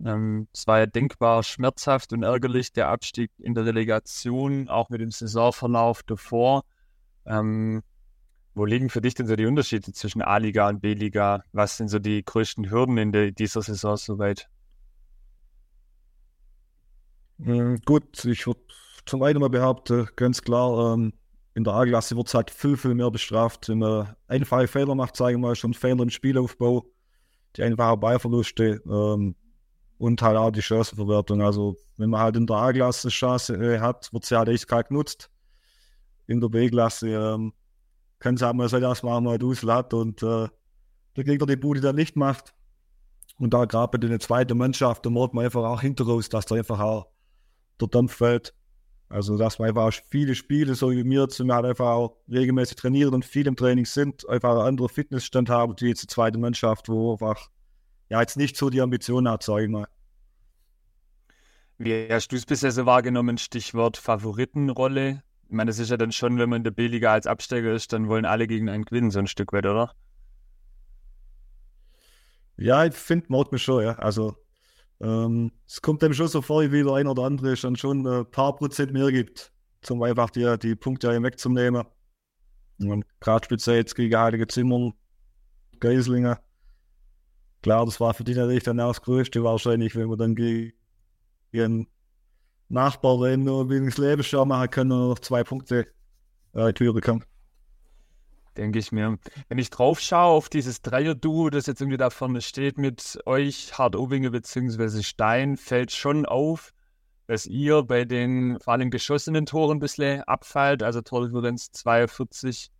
Ähm, 0.04 0.48
es 0.52 0.66
war 0.66 0.78
ja 0.78 0.86
denkbar 0.86 1.42
schmerzhaft 1.42 2.12
und 2.12 2.22
ärgerlich, 2.22 2.72
der 2.72 2.88
Abstieg 2.88 3.30
in 3.38 3.54
der 3.54 3.66
Relegation, 3.66 4.68
auch 4.68 4.88
mit 4.90 5.00
dem 5.00 5.10
Saisonverlauf 5.10 6.02
davor. 6.04 6.62
Ähm, 7.26 7.82
wo 8.54 8.64
liegen 8.64 8.90
für 8.90 9.00
dich 9.00 9.14
denn 9.14 9.26
so 9.26 9.36
die 9.36 9.46
Unterschiede 9.46 9.92
zwischen 9.92 10.22
A-Liga 10.22 10.68
und 10.68 10.80
B-Liga? 10.80 11.44
Was 11.52 11.76
sind 11.76 11.88
so 11.88 11.98
die 11.98 12.24
größten 12.24 12.70
Hürden 12.70 12.98
in 12.98 13.34
dieser 13.34 13.62
Saison 13.62 13.96
soweit? 13.96 14.48
Mhm, 17.38 17.78
gut, 17.84 18.24
ich 18.24 18.46
würde 18.46 18.60
zum 19.04 19.22
einen 19.22 19.40
mal 19.40 19.50
behaupten, 19.50 20.08
ganz 20.16 20.42
klar, 20.42 20.94
ähm, 20.94 21.12
in 21.54 21.64
der 21.64 21.74
A-Klasse 21.74 22.16
wird 22.16 22.28
es 22.28 22.34
halt 22.34 22.50
viel, 22.50 22.76
viel 22.76 22.94
mehr 22.94 23.10
bestraft. 23.10 23.68
Wenn 23.68 23.78
man 23.78 24.14
einfache 24.28 24.68
Fehler 24.68 24.94
macht, 24.94 25.16
sagen 25.16 25.40
wir 25.40 25.48
mal, 25.48 25.56
schon 25.56 25.74
Fehler 25.74 26.02
im 26.02 26.10
Spielaufbau, 26.10 26.86
die 27.56 27.62
einfachen 27.62 28.00
Ballverluste, 28.00 28.80
ähm, 28.86 29.34
und 30.02 30.20
halt 30.20 30.36
auch 30.36 30.50
die 30.50 30.62
Chancenverwertung. 30.62 31.42
Also 31.42 31.76
wenn 31.96 32.10
man 32.10 32.20
halt 32.20 32.36
in 32.36 32.44
der 32.44 32.56
A-Klasse 32.56 33.08
Chance 33.08 33.54
äh, 33.54 33.78
hat, 33.78 34.12
wird 34.12 34.24
sie 34.24 34.36
halt 34.36 34.48
echt 34.48 34.66
kalt 34.66 34.88
genutzt. 34.88 35.30
In 36.26 36.40
der 36.40 36.48
B-Klasse 36.48 37.08
ähm, 37.08 37.52
kann 38.22 38.36
es 38.36 38.42
auch 38.42 38.52
mal 38.52 38.68
sein, 38.68 38.82
dass 38.82 39.02
man 39.02 39.24
mal 39.24 39.36
Dusel 39.36 39.72
hat 39.72 39.92
und 39.92 40.22
äh, 40.22 40.48
der 41.16 41.24
Gegner 41.24 41.46
die 41.46 41.56
Bude 41.56 41.80
dann 41.80 41.96
nicht 41.96 42.16
macht. 42.16 42.54
Und 43.38 43.52
da 43.52 43.64
gerade 43.64 43.98
bei 43.98 44.06
der 44.06 44.20
zweiten 44.20 44.56
Mannschaft, 44.56 45.04
da 45.04 45.10
merkt 45.10 45.34
man 45.34 45.44
einfach 45.44 45.64
auch 45.64 45.80
hinterher, 45.80 46.20
dass 46.30 46.46
da 46.46 46.54
einfach 46.54 46.78
auch 46.78 47.08
der 47.80 47.88
Dampf 47.88 48.14
fällt. 48.14 48.54
Also, 49.08 49.36
dass 49.36 49.58
man 49.58 49.68
einfach 49.68 49.88
auch 49.88 50.04
viele 50.08 50.36
Spiele, 50.36 50.74
so 50.74 50.92
wie 50.92 51.02
mir, 51.02 51.28
zum 51.28 51.52
halt 51.52 51.66
einfach 51.66 51.86
auch 51.86 52.16
regelmäßig 52.30 52.76
trainieren 52.76 53.12
und 53.12 53.24
viel 53.24 53.46
im 53.46 53.56
Training 53.56 53.84
sind, 53.86 54.26
einfach 54.28 54.52
einen 54.52 54.68
anderen 54.68 54.88
Fitnessstand 54.88 55.50
haben, 55.50 55.74
wie 55.80 55.88
jetzt 55.88 56.02
die 56.02 56.06
zweite 56.06 56.38
Mannschaft, 56.38 56.88
wo 56.88 57.12
einfach 57.12 57.50
ja 58.08 58.20
jetzt 58.20 58.36
nicht 58.36 58.56
so 58.56 58.70
die 58.70 58.80
Ambitionen 58.80 59.28
hat, 59.28 59.42
sage 59.42 59.64
ich 59.64 59.68
mal. 59.68 59.88
Wie 61.76 62.06
hast 62.08 62.28
du 62.28 62.36
es 62.36 62.46
bisher 62.46 62.70
so 62.70 62.86
wahrgenommen? 62.86 63.36
Stichwort 63.36 63.96
Favoritenrolle. 63.96 65.24
Ich 65.52 65.54
meine, 65.54 65.68
das 65.68 65.78
ist 65.78 65.90
ja 65.90 65.98
dann 65.98 66.12
schon, 66.12 66.38
wenn 66.38 66.48
man 66.48 66.60
in 66.60 66.64
der 66.64 66.70
B-Liga 66.70 67.12
als 67.12 67.26
Absteiger 67.26 67.74
ist, 67.74 67.92
dann 67.92 68.08
wollen 68.08 68.24
alle 68.24 68.46
gegen 68.46 68.70
einen 68.70 68.86
gewinnen, 68.86 69.10
so 69.10 69.18
ein 69.18 69.26
Stück 69.26 69.52
weit, 69.52 69.66
oder? 69.66 69.94
Ja, 72.56 72.86
ich 72.86 72.94
finde, 72.94 73.26
man 73.28 73.44
mich 73.52 73.62
schon, 73.62 73.84
ja. 73.84 73.98
Also, 73.98 74.34
ähm, 75.02 75.52
es 75.66 75.82
kommt 75.82 76.00
dem 76.00 76.14
schon 76.14 76.28
so 76.28 76.40
vor, 76.40 76.62
wie 76.72 76.82
der 76.82 76.94
ein 76.94 77.06
oder 77.06 77.24
andere 77.24 77.54
schon 77.54 77.76
schon 77.76 78.06
ein 78.06 78.30
paar 78.30 78.56
Prozent 78.56 78.94
mehr 78.94 79.12
gibt, 79.12 79.52
um 79.90 80.02
einfach 80.02 80.30
die, 80.30 80.56
die 80.58 80.74
Punkte 80.74 81.22
wegzunehmen. 81.22 81.84
Und 82.78 83.04
gerade 83.20 83.44
speziell 83.44 83.76
jetzt 83.76 83.94
gegen 83.94 84.18
Heilige 84.18 84.46
Zimmern, 84.46 84.94
Geislinger, 85.80 86.40
Klar, 87.60 87.84
das 87.84 88.00
war 88.00 88.14
für 88.14 88.24
die 88.24 88.34
natürlich 88.34 88.62
dann 88.64 88.80
auch 88.80 88.88
das 88.88 89.02
Größte 89.02 89.44
wahrscheinlich, 89.44 89.94
wenn 89.96 90.08
man 90.08 90.18
dann 90.18 90.34
gegen 90.34 91.88
Nachbar 92.72 93.18
dann 93.20 93.44
nur 93.44 93.68
wegen 93.68 93.90
des 93.90 94.32
machen 94.32 94.70
können 94.70 94.92
und 94.92 95.08
noch 95.10 95.18
zwei 95.18 95.44
Punkte 95.44 95.88
äh, 96.54 96.72
Türe 96.72 97.02
kommen. 97.02 97.22
denke 98.56 98.78
ich 98.78 98.92
mir. 98.92 99.18
Wenn 99.48 99.58
ich 99.58 99.68
drauf 99.68 100.00
schaue 100.00 100.32
auf 100.32 100.48
dieses 100.48 100.80
Dreier-Duo, 100.80 101.50
das 101.50 101.66
jetzt 101.66 101.82
irgendwie 101.82 101.98
da 101.98 102.08
vorne 102.08 102.40
steht 102.40 102.78
mit 102.78 103.18
euch, 103.26 103.76
Hart 103.76 103.94
Ovinge 103.94 104.30
bzw. 104.30 105.02
Stein, 105.02 105.58
fällt 105.58 105.92
schon 105.92 106.24
auf, 106.24 106.72
dass 107.26 107.44
ihr 107.44 107.82
bei 107.82 108.06
den 108.06 108.58
vor 108.58 108.72
allem 108.72 108.90
geschossenen 108.90 109.44
Toren 109.44 109.76
ein 109.76 109.80
bisschen 109.80 110.22
abfällt. 110.22 110.82
Also 110.82 111.02
Tordifferenz 111.02 111.72
42 111.72 112.70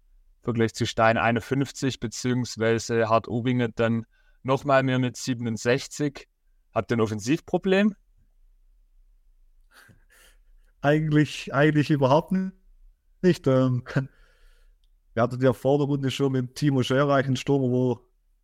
im 0.41 0.45
Vergleich 0.45 0.73
zu 0.73 0.87
Stein 0.87 1.19
51, 1.19 2.01
beziehungsweise 2.01 3.11
Hart 3.11 3.29
Ovinge 3.29 3.69
dann 3.69 4.07
nochmal 4.43 4.85
mehr 4.85 4.99
mit 4.99 5.19
67. 5.19 6.29
Habt 6.75 6.91
ihr 6.91 6.97
ein 6.97 7.03
Offensivproblem? 7.03 7.95
Eigentlich, 10.83 11.55
eigentlich 11.55 11.91
überhaupt 11.91 12.33
nicht. 13.23 13.47
Ähm, 13.47 13.85
wir 15.15 15.23
hatten 15.23 15.41
ja 15.41 15.53
vor 15.53 15.79
der 15.79 15.87
Runde 15.87 16.11
schon 16.11 16.33
mit 16.33 16.57
Timo 16.57 16.83
Scherreich 16.83 17.27
einen 17.27 17.37
Sturm, 17.37 17.63
wo 17.63 18.01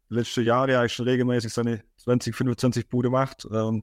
letzte 0.09 0.43
Jahre 0.43 0.79
eigentlich 0.79 0.95
schon 0.95 1.09
regelmäßig 1.09 1.53
seine 1.53 1.83
20, 1.97 2.35
25 2.35 2.89
Bude 2.89 3.11
macht. 3.11 3.47
Ähm, 3.53 3.83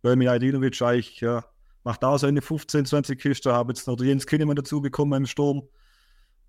Bölmi 0.00 0.26
Ajdinovic 0.26 0.80
eigentlich 0.80 1.20
ja, 1.20 1.44
macht 1.84 2.02
da 2.02 2.16
seine 2.16 2.40
15, 2.40 2.86
20 2.86 3.20
Kiste, 3.20 3.52
habe 3.52 3.72
jetzt 3.72 3.86
noch 3.86 4.00
Jens 4.00 4.26
Kinnemann 4.26 4.56
dazu 4.56 4.80
bekommen 4.80 5.12
im 5.12 5.26
Sturm, 5.26 5.68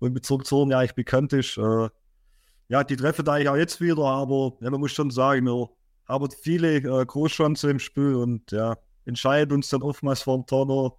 wo 0.00 0.06
in 0.06 0.14
Bezug 0.14 0.46
zu 0.46 0.66
ja 0.70 0.78
eigentlich 0.78 0.94
bekannt 0.94 1.34
ist. 1.34 1.58
Äh, 1.58 1.90
ja, 2.68 2.84
die 2.84 2.96
treffen 2.96 3.22
da 3.22 3.34
eigentlich 3.34 3.48
auch 3.50 3.56
jetzt 3.56 3.82
wieder, 3.82 4.04
aber 4.04 4.56
ja, 4.62 4.70
man 4.70 4.80
muss 4.80 4.92
schon 4.92 5.10
sagen, 5.10 5.44
wir 5.44 5.68
haben 6.08 6.30
viele 6.30 6.76
äh, 6.76 7.04
Großchancen 7.04 7.70
im 7.70 7.78
Spiel 7.78 8.14
und 8.14 8.50
ja, 8.50 8.78
entscheiden 9.04 9.52
uns 9.52 9.68
dann 9.68 9.82
oftmals 9.82 10.22
vor 10.22 10.38
dem 10.38 10.46
Tor 10.46 10.98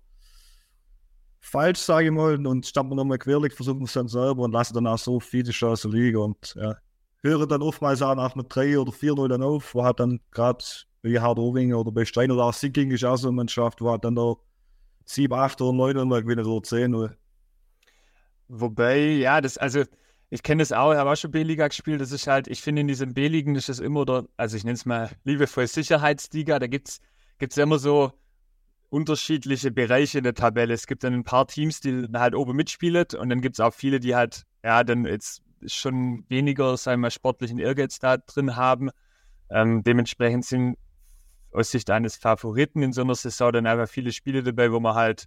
falsch, 1.45 1.79
sage 1.79 2.07
ich 2.07 2.11
mal, 2.11 2.45
und 2.45 2.65
stammen 2.65 2.89
wir 2.91 2.95
nochmal 2.95 3.19
querlich, 3.19 3.53
versuchen 3.53 3.83
es 3.83 3.93
dann 3.93 4.07
selber 4.07 4.43
und 4.43 4.51
lassen 4.51 4.73
dann 4.73 4.87
auch 4.87 4.97
so 4.97 5.19
viele 5.19 5.51
Chancen 5.51 5.91
liegen 5.91 6.17
und 6.17 6.55
ja, 6.55 6.75
hören 7.21 7.47
dann 7.47 7.61
oftmals 7.61 8.01
auch 8.01 8.15
nach 8.15 8.35
mit 8.35 8.47
3 8.49 8.79
oder 8.79 8.91
4-0 8.91 9.27
dann 9.27 9.43
auf, 9.43 9.75
wo 9.75 9.83
hat 9.83 9.99
dann 9.99 10.19
gerade 10.31 10.63
bei 11.03 11.21
Hard 11.21 11.37
Ovinger 11.37 11.79
oder 11.79 11.91
bei 11.91 12.03
Stein 12.03 12.31
oder 12.31 12.45
auch 12.45 12.53
Sicking 12.53 12.91
ist 12.91 13.05
auch 13.05 13.17
so 13.17 13.27
eine 13.27 13.35
Mannschaft, 13.35 13.79
wo 13.81 13.91
hat 13.91 14.03
dann 14.03 14.15
da 14.15 14.33
7, 15.05 15.31
8 15.33 15.61
oder 15.61 15.93
9 15.93 16.07
mal 16.07 16.23
gewinnen 16.23 16.45
oder 16.45 16.67
10-0. 16.67 17.11
Wobei, 18.47 18.97
ja, 18.97 19.39
das, 19.39 19.57
also 19.57 19.83
ich 20.31 20.41
kenne 20.41 20.63
das 20.63 20.71
auch, 20.71 20.91
ich 20.93 20.97
habe 20.97 21.11
auch 21.11 21.15
schon 21.15 21.31
B-Liga 21.31 21.67
gespielt. 21.67 22.01
Das 22.01 22.11
ist 22.11 22.25
halt, 22.25 22.47
ich 22.47 22.61
finde, 22.61 22.81
in 22.81 22.87
diesen 22.87 23.13
B-Ligen 23.13 23.55
ist 23.55 23.69
das 23.69 23.79
immer 23.79 24.05
der, 24.05 24.25
also 24.35 24.57
ich 24.57 24.63
nenne 24.63 24.73
es 24.73 24.85
mal 24.85 25.11
liebevoll 25.23 25.67
Sicherheitsliga. 25.67 26.57
Da 26.57 26.65
gibt 26.65 26.89
es 27.39 27.57
immer 27.57 27.77
so 27.77 28.11
unterschiedliche 28.89 29.72
Bereiche 29.72 30.20
in 30.20 30.24
der 30.24 30.34
Tabelle. 30.34 30.74
Es 30.74 30.88
gibt 30.88 31.04
dann 31.04 31.13
ein 31.13 31.24
paar 31.24 31.48
Teams, 31.48 31.82
die 31.82 32.08
halt 32.13 32.36
oben 32.36 32.56
mitspielen 32.56 33.06
und 33.18 33.30
dann 33.30 33.42
gibt 33.42 33.56
es 33.56 33.60
auch 33.60 33.74
viele, 33.74 34.00
die 34.00 34.15
halt, 34.15 34.44
ja, 34.63 34.84
dann 34.84 35.06
jetzt 35.06 35.42
schon 35.65 36.25
weniger, 36.30 36.77
sagen 36.77 37.01
wir 37.01 37.12
sportlichen 37.12 37.60
Ehrgeiz 37.60 38.00
da 38.00 38.18
drin 38.18 38.56
haben. 38.56 38.89
Ähm, 39.50 39.84
dementsprechend 39.84 40.46
sind 40.46 40.77
aus 41.51 41.72
Sicht 41.72 41.89
eines 41.89 42.15
Favoriten 42.15 42.82
in 42.82 42.94
so 42.94 43.01
einer 43.01 43.15
Saison 43.15 43.51
dann 43.54 43.68
einfach 43.68 43.89
viele 43.89 44.12
Spiele 44.12 44.44
dabei, 44.44 44.72
wo 44.72 44.80
man 44.80 44.96
halt 44.96 45.25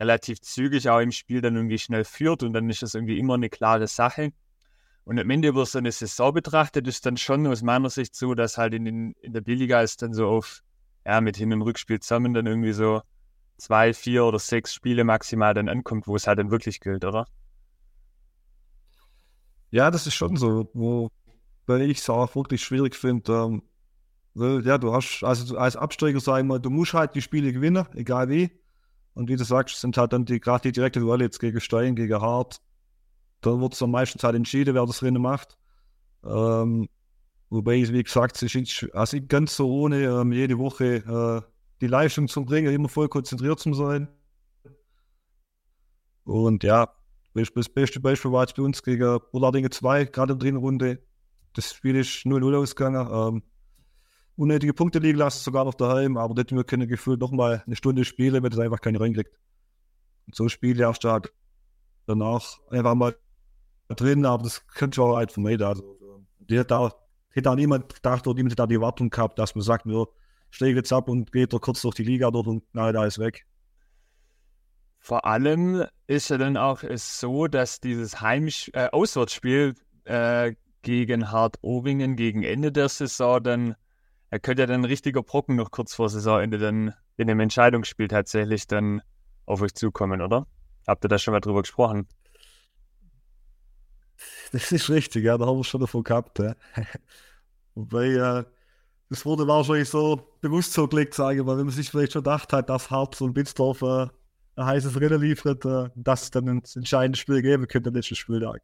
relativ 0.00 0.40
zügig 0.40 0.88
auch 0.88 1.00
im 1.00 1.12
Spiel 1.12 1.40
dann 1.40 1.56
irgendwie 1.56 1.78
schnell 1.78 2.04
führt 2.04 2.42
und 2.42 2.52
dann 2.52 2.68
ist 2.70 2.82
das 2.82 2.94
irgendwie 2.94 3.18
immer 3.18 3.34
eine 3.34 3.48
klare 3.48 3.86
Sache. 3.86 4.32
Und 5.04 5.18
am 5.18 5.30
Ende 5.30 5.48
über 5.48 5.64
so 5.64 5.78
eine 5.78 5.90
Saison 5.90 6.34
betrachtet 6.34 6.86
ist 6.86 7.06
dann 7.06 7.16
schon 7.16 7.46
aus 7.46 7.62
meiner 7.62 7.90
Sicht 7.90 8.14
so, 8.14 8.34
dass 8.34 8.58
halt 8.58 8.74
in, 8.74 8.84
den, 8.84 9.12
in 9.22 9.32
der 9.32 9.40
B-Liga 9.40 9.80
ist 9.80 10.02
dann 10.02 10.12
so 10.12 10.28
auf, 10.28 10.62
ja, 11.08 11.22
mit 11.22 11.38
Hin- 11.38 11.52
und 11.54 11.62
Rückspiel 11.62 12.00
zusammen 12.00 12.34
dann 12.34 12.46
irgendwie 12.46 12.72
so 12.72 13.00
zwei, 13.56 13.94
vier 13.94 14.24
oder 14.26 14.38
sechs 14.38 14.74
Spiele 14.74 15.04
maximal 15.04 15.54
dann 15.54 15.68
ankommt, 15.68 16.06
wo 16.06 16.14
es 16.16 16.26
halt 16.26 16.38
dann 16.38 16.50
wirklich 16.50 16.80
gilt, 16.80 17.04
oder? 17.04 17.26
Ja, 19.70 19.90
das 19.90 20.06
ist 20.06 20.14
schon 20.14 20.36
so, 20.36 20.70
wo 20.74 21.10
weil 21.66 21.82
ich 21.82 21.98
es 21.98 22.10
auch 22.10 22.34
wirklich 22.34 22.62
schwierig 22.62 22.94
finde. 22.94 23.32
Ähm, 23.32 23.62
ja, 24.64 24.78
du 24.78 24.92
hast, 24.92 25.22
also 25.24 25.56
als 25.56 25.76
Absteiger, 25.76 26.20
sag 26.20 26.40
ich 26.40 26.44
mal, 26.44 26.58
du 26.58 26.70
musst 26.70 26.94
halt 26.94 27.14
die 27.14 27.22
Spiele 27.22 27.52
gewinnen, 27.52 27.86
egal 27.94 28.28
wie. 28.28 28.50
Und 29.14 29.28
wie 29.28 29.36
du 29.36 29.44
sagst, 29.44 29.80
sind 29.80 29.96
halt 29.96 30.12
dann 30.12 30.24
die, 30.24 30.40
gerade 30.40 30.62
die 30.62 30.72
direkte 30.72 31.00
Duelle 31.00 31.24
jetzt 31.24 31.40
gegen 31.40 31.60
Stein, 31.60 31.96
gegen 31.96 32.20
Hart. 32.20 32.60
Da 33.40 33.58
wird 33.60 33.74
es 33.74 33.82
am 33.82 33.90
meisten 33.90 34.20
halt 34.22 34.36
entschieden, 34.36 34.74
wer 34.74 34.86
das 34.86 35.02
Rennen 35.02 35.22
macht. 35.22 35.58
Ähm, 36.24 36.88
wobei, 37.50 37.76
wie 37.88 38.02
gesagt, 38.02 38.42
es 38.42 38.54
ist 38.54 38.88
also 38.94 39.18
ganz 39.26 39.56
so 39.56 39.70
ohne 39.70 40.02
ähm, 40.02 40.32
jede 40.32 40.58
Woche 40.58 40.96
äh, 40.96 41.52
die 41.80 41.86
Leistung 41.86 42.28
zu 42.28 42.44
bringen, 42.44 42.72
immer 42.72 42.88
voll 42.88 43.08
konzentriert 43.08 43.60
zu 43.60 43.72
sein. 43.74 44.08
Und 46.24 46.64
ja, 46.64 46.92
das 47.34 47.68
beste 47.70 48.00
Beispiel 48.00 48.32
war 48.32 48.42
jetzt 48.42 48.56
bei 48.56 48.62
uns 48.62 48.82
gegen 48.82 49.18
Bullardinge 49.32 49.70
2, 49.70 50.06
gerade 50.06 50.32
in 50.32 50.38
der 50.38 50.44
dritten 50.44 50.58
Runde. 50.58 51.02
Das 51.54 51.72
Spiel 51.72 51.96
ist 51.96 52.26
0-0 52.26 52.56
ausgegangen. 52.56 53.08
Ähm, 53.10 53.42
unnötige 54.36 54.72
Punkte 54.74 54.98
liegen 54.98 55.18
lassen, 55.18 55.42
sogar 55.42 55.64
noch 55.64 55.74
daheim, 55.74 56.16
aber 56.16 56.34
da 56.34 56.40
hätten 56.40 56.56
wir 56.56 56.64
können 56.64 56.88
gefühlt 56.88 57.20
noch 57.20 57.32
mal 57.32 57.62
eine 57.66 57.76
Stunde 57.76 58.04
spielen, 58.04 58.42
wenn 58.42 58.50
das 58.50 58.60
einfach 58.60 58.80
keine 58.80 59.00
reinkriegt. 59.00 59.36
Und 60.26 60.34
so 60.34 60.48
Spiele 60.48 60.84
erst 60.84 61.04
halt 61.04 61.32
danach 62.06 62.58
einfach 62.70 62.94
mal 62.94 63.16
drin, 63.88 64.24
aber 64.24 64.44
das 64.44 64.66
könnte 64.66 65.02
auch 65.02 65.16
halt 65.16 65.32
vermeiden. 65.32 65.66
Also, 65.66 65.98
hat 66.50 66.70
da, 66.70 66.92
hätte 67.30 67.50
auch 67.50 67.54
niemand 67.54 67.94
gedacht 67.94 68.26
oder 68.26 68.36
niemand 68.36 68.52
hat 68.52 68.58
da 68.60 68.66
die 68.66 68.76
Erwartung 68.76 69.10
gehabt, 69.10 69.38
dass 69.38 69.54
man 69.54 69.62
sagt, 69.62 69.86
wir 69.86 70.06
steigen 70.50 70.76
jetzt 70.76 70.92
ab 70.92 71.08
und 71.08 71.32
geht 71.32 71.52
da 71.52 71.58
kurz 71.58 71.82
durch 71.82 71.94
die 71.94 72.04
Liga 72.04 72.30
dort 72.30 72.46
und 72.46 72.64
na, 72.72 72.92
da 72.92 73.04
ist 73.04 73.18
weg. 73.18 73.44
Vor 74.98 75.24
allem 75.24 75.84
ist 76.06 76.30
ja 76.30 76.38
dann 76.38 76.56
auch 76.56 76.82
so, 76.94 77.46
dass 77.46 77.80
dieses 77.80 78.20
Heimsch 78.20 78.70
äh, 78.74 78.88
Auswärtsspiel 78.90 79.74
äh, 80.04 80.54
gegen 80.82 81.30
Hart 81.30 81.56
Owingen 81.62 82.16
gegen 82.16 82.42
Ende 82.42 82.72
der 82.72 82.88
Saison 82.88 83.42
dann 83.42 83.76
er 84.30 84.40
könnte 84.40 84.62
ja 84.62 84.66
dann 84.66 84.82
ein 84.82 84.84
richtiger 84.84 85.22
Brocken 85.22 85.56
noch 85.56 85.70
kurz 85.70 85.94
vor 85.94 86.08
Saisonende 86.08 86.58
dann 86.58 86.94
in 87.16 87.28
dem 87.28 87.40
Entscheidungsspiel 87.40 88.08
tatsächlich 88.08 88.66
dann 88.66 89.00
auf 89.46 89.62
euch 89.62 89.74
zukommen, 89.74 90.20
oder? 90.20 90.46
Habt 90.86 91.04
ihr 91.04 91.08
da 91.08 91.18
schon 91.18 91.32
mal 91.32 91.40
drüber 91.40 91.62
gesprochen? 91.62 92.06
Das 94.52 94.72
ist 94.72 94.88
richtig, 94.90 95.24
ja, 95.24 95.38
da 95.38 95.46
haben 95.46 95.58
wir 95.58 95.64
schon 95.64 95.80
davon 95.80 96.02
gehabt. 96.02 96.38
Ja. 96.38 96.54
Wobei, 97.74 98.06
äh, 98.06 98.44
das 99.10 99.24
wurde 99.24 99.46
wahrscheinlich 99.46 99.88
so 99.88 100.34
bewusst 100.40 100.72
so 100.72 100.86
gelegt, 100.86 101.14
sage 101.14 101.40
ich 101.40 101.46
mal, 101.46 101.56
wenn 101.56 101.66
man 101.66 101.74
sich 101.74 101.90
vielleicht 101.90 102.12
schon 102.12 102.22
gedacht 102.22 102.52
hat, 102.52 102.68
dass 102.68 102.90
Harz 102.90 103.20
und 103.20 103.34
Bitzdorf 103.34 103.82
äh, 103.82 104.06
ein 104.56 104.66
heißes 104.66 105.00
Rennen 105.00 105.20
liefert, 105.20 105.64
äh, 105.64 105.88
dass 105.94 106.24
es 106.24 106.30
dann 106.30 106.48
ein 106.48 106.62
entscheidendes 106.74 107.20
Spiel 107.20 107.42
geben 107.42 107.66
könnte, 107.68 107.90
letzten 107.90 108.16
Spieltag. 108.16 108.62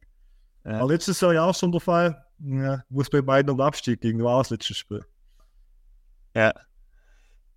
Ja. 0.65 0.79
Aber 0.79 0.91
letztes 0.91 1.21
Jahr 1.21 1.33
ja 1.33 1.43
auch 1.45 1.55
schon 1.55 1.71
der 1.71 1.81
Fall, 1.81 2.25
ja, 2.39 2.83
wo 2.89 3.01
es 3.01 3.09
bei 3.09 3.21
beiden 3.21 3.49
um 3.51 3.61
Abstieg 3.61 4.01
ging, 4.01 4.21
war 4.23 4.39
das 4.39 4.49
letzte 4.49 4.73
Spiel. 4.73 5.05
Ja. 6.35 6.53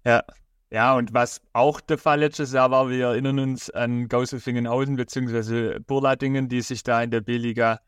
Ja. 0.04 0.22
Ja, 0.70 0.94
und 0.96 1.14
was 1.14 1.40
auch 1.54 1.80
der 1.80 1.96
Fall 1.96 2.20
letztes 2.20 2.52
Jahr 2.52 2.70
war, 2.70 2.90
wir 2.90 3.06
erinnern 3.06 3.38
uns 3.38 3.70
an 3.70 4.06
Gauselfingenhausen 4.06 4.96
bzw. 4.96 5.78
Burladingen, 5.78 6.50
die 6.50 6.60
sich 6.60 6.82
da 6.82 7.02
in 7.02 7.10
der 7.10 7.22
B-Liga 7.22 7.80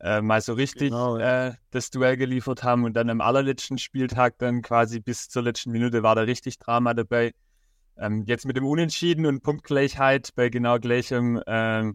äh, 0.00 0.22
mal 0.22 0.40
so 0.40 0.54
richtig 0.54 0.90
genau, 0.90 1.18
ja. 1.18 1.48
äh, 1.48 1.54
das 1.70 1.90
Duell 1.90 2.16
geliefert 2.16 2.62
haben 2.62 2.84
und 2.84 2.94
dann 2.94 3.10
am 3.10 3.20
allerletzten 3.20 3.78
Spieltag 3.78 4.38
dann 4.38 4.62
quasi 4.62 5.00
bis 5.00 5.28
zur 5.28 5.42
letzten 5.42 5.70
Minute 5.70 6.02
war 6.02 6.14
da 6.14 6.22
richtig 6.22 6.58
Drama 6.58 6.94
dabei. 6.94 7.32
Ähm, 7.98 8.24
jetzt 8.24 8.46
mit 8.46 8.56
dem 8.56 8.66
Unentschieden 8.66 9.26
und 9.26 9.42
Punktgleichheit 9.42 10.30
bei 10.34 10.48
genau 10.48 10.78
gleichem 10.78 11.36
äh, 11.46 11.92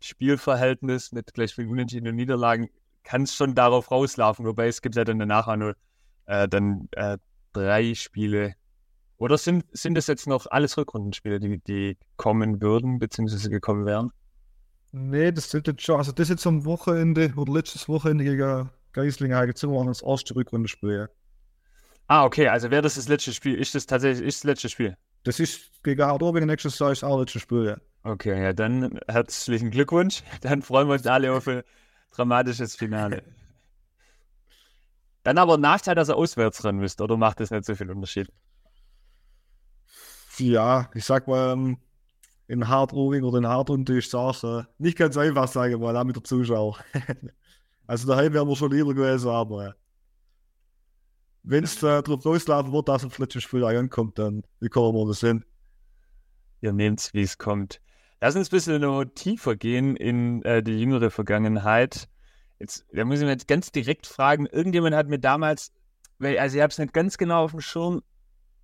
Spielverhältnis 0.00 1.12
mit 1.12 1.32
gleich 1.32 1.54
vielen 1.54 1.68
Unentschieden 1.68 2.08
und 2.08 2.16
Niederlagen 2.16 2.68
kann 3.04 3.22
es 3.22 3.34
schon 3.34 3.54
darauf 3.54 3.90
rauslaufen, 3.90 4.44
wobei 4.46 4.66
es 4.66 4.82
gibt 4.82 4.96
ja 4.96 5.04
dann 5.04 5.18
danach 5.18 5.46
auch 5.46 5.56
nur 5.56 5.76
äh, 6.26 6.48
dann 6.48 6.88
äh, 6.92 7.18
drei 7.52 7.94
Spiele. 7.94 8.54
Oder 9.16 9.38
sind, 9.38 9.64
sind 9.72 9.94
das 9.94 10.08
jetzt 10.08 10.26
noch 10.26 10.46
alles 10.46 10.76
Rückrundenspiele, 10.76 11.38
die, 11.38 11.58
die 11.58 11.98
kommen 12.16 12.60
würden, 12.60 12.98
beziehungsweise 12.98 13.48
gekommen 13.48 13.86
wären? 13.86 14.10
Nee, 14.96 15.32
das 15.32 15.50
sind 15.50 15.66
jetzt 15.66 15.82
schon, 15.82 15.96
also 15.96 16.12
das 16.12 16.28
jetzt 16.28 16.46
am 16.46 16.64
Wochenende 16.64 17.32
oder 17.34 17.52
letztes 17.52 17.88
Wochenende 17.88 18.22
gegen 18.22 18.70
Geisling 18.92 19.34
Heigezow 19.34 19.74
waren 19.74 19.88
das 19.88 20.02
erste 20.02 20.36
Rückrundenspiel. 20.36 21.08
Ah, 22.06 22.24
okay, 22.24 22.46
also 22.46 22.70
wäre 22.70 22.82
das 22.82 22.94
das 22.94 23.08
letzte 23.08 23.32
Spiel? 23.32 23.56
Ist 23.56 23.74
das 23.74 23.86
tatsächlich 23.86 24.24
ist 24.24 24.44
das 24.44 24.44
letzte 24.44 24.68
Spiel? 24.68 24.96
Das 25.24 25.40
ist 25.40 25.82
gegen 25.82 26.00
Hardorbigen 26.00 26.46
nächstes 26.46 26.78
Jahr 26.78 26.92
ist 26.92 27.02
auch 27.02 27.16
das 27.16 27.22
letzte 27.22 27.40
Spiel, 27.40 27.66
ja. 27.66 27.76
Okay, 28.04 28.40
ja, 28.40 28.52
dann 28.52 29.00
herzlichen 29.08 29.72
Glückwunsch. 29.72 30.22
Dann 30.42 30.62
freuen 30.62 30.86
wir 30.86 30.94
uns 30.94 31.06
alle 31.08 31.32
auf 31.32 31.48
ein 31.48 31.64
dramatisches 32.12 32.76
Finale. 32.76 33.24
Dann 35.24 35.38
aber 35.38 35.58
Nachteil, 35.58 35.96
dass 35.96 36.08
er 36.08 36.16
auswärts 36.16 36.62
rennen 36.62 36.78
müsste, 36.78 37.02
oder 37.02 37.16
macht 37.16 37.40
das 37.40 37.50
nicht 37.50 37.64
so 37.64 37.74
viel 37.74 37.90
Unterschied? 37.90 38.30
Ja, 40.38 40.88
ich 40.94 41.04
sag 41.04 41.26
mal, 41.26 41.54
ähm, 41.54 41.78
in 42.46 42.68
Hardroving 42.68 43.24
oder 43.24 43.38
in 43.38 43.46
Hardrunde 43.46 43.98
ist 43.98 44.08
es 44.08 44.14
auch 44.14 44.42
äh, 44.44 44.64
nicht 44.78 44.98
ganz 44.98 45.16
einfach, 45.16 45.48
sage 45.48 45.74
ich 45.74 45.80
mal, 45.80 45.96
auch 45.96 46.04
mit 46.04 46.16
der 46.16 46.24
Zuschauer. 46.24 46.78
also 47.86 48.06
daheim 48.06 48.32
wären 48.32 48.48
wir 48.48 48.56
schon 48.56 48.70
lieber 48.70 48.94
gewesen, 48.94 49.30
aber 49.30 49.68
äh, 49.68 49.72
wenn 51.42 51.64
es 51.64 51.82
äh, 51.82 52.02
drauf 52.02 52.24
loslaufen 52.24 52.72
wird, 52.72 52.88
dass 52.88 53.04
ein 53.04 53.10
letztes 53.18 53.42
Spiel 53.42 53.64
ankommt, 53.64 54.18
dann 54.18 54.42
wie 54.60 54.68
kommen 54.68 54.96
wir 54.96 55.06
das 55.06 55.20
hin? 55.20 55.44
Ihr 56.60 56.72
nehmt 56.72 57.00
es, 57.00 57.14
wie 57.14 57.22
es 57.22 57.38
kommt. 57.38 57.80
Lass 58.20 58.36
uns 58.36 58.48
ein 58.48 58.56
bisschen 58.56 58.80
noch 58.80 59.04
tiefer 59.04 59.56
gehen 59.56 59.96
in 59.96 60.42
äh, 60.42 60.62
die 60.62 60.80
jüngere 60.80 61.10
Vergangenheit. 61.10 62.08
jetzt, 62.58 62.86
da 62.92 63.04
muss 63.04 63.20
ich 63.20 63.26
mir 63.26 63.36
ganz 63.36 63.70
direkt 63.72 64.06
fragen, 64.06 64.46
irgendjemand 64.46 64.94
hat 64.94 65.08
mir 65.08 65.18
damals, 65.18 65.72
weil, 66.18 66.38
also 66.38 66.56
ich 66.56 66.62
habe 66.62 66.70
es 66.70 66.78
nicht 66.78 66.94
ganz 66.94 67.18
genau 67.18 67.44
auf 67.44 67.50
dem 67.50 67.60
Schirm, 67.60 68.02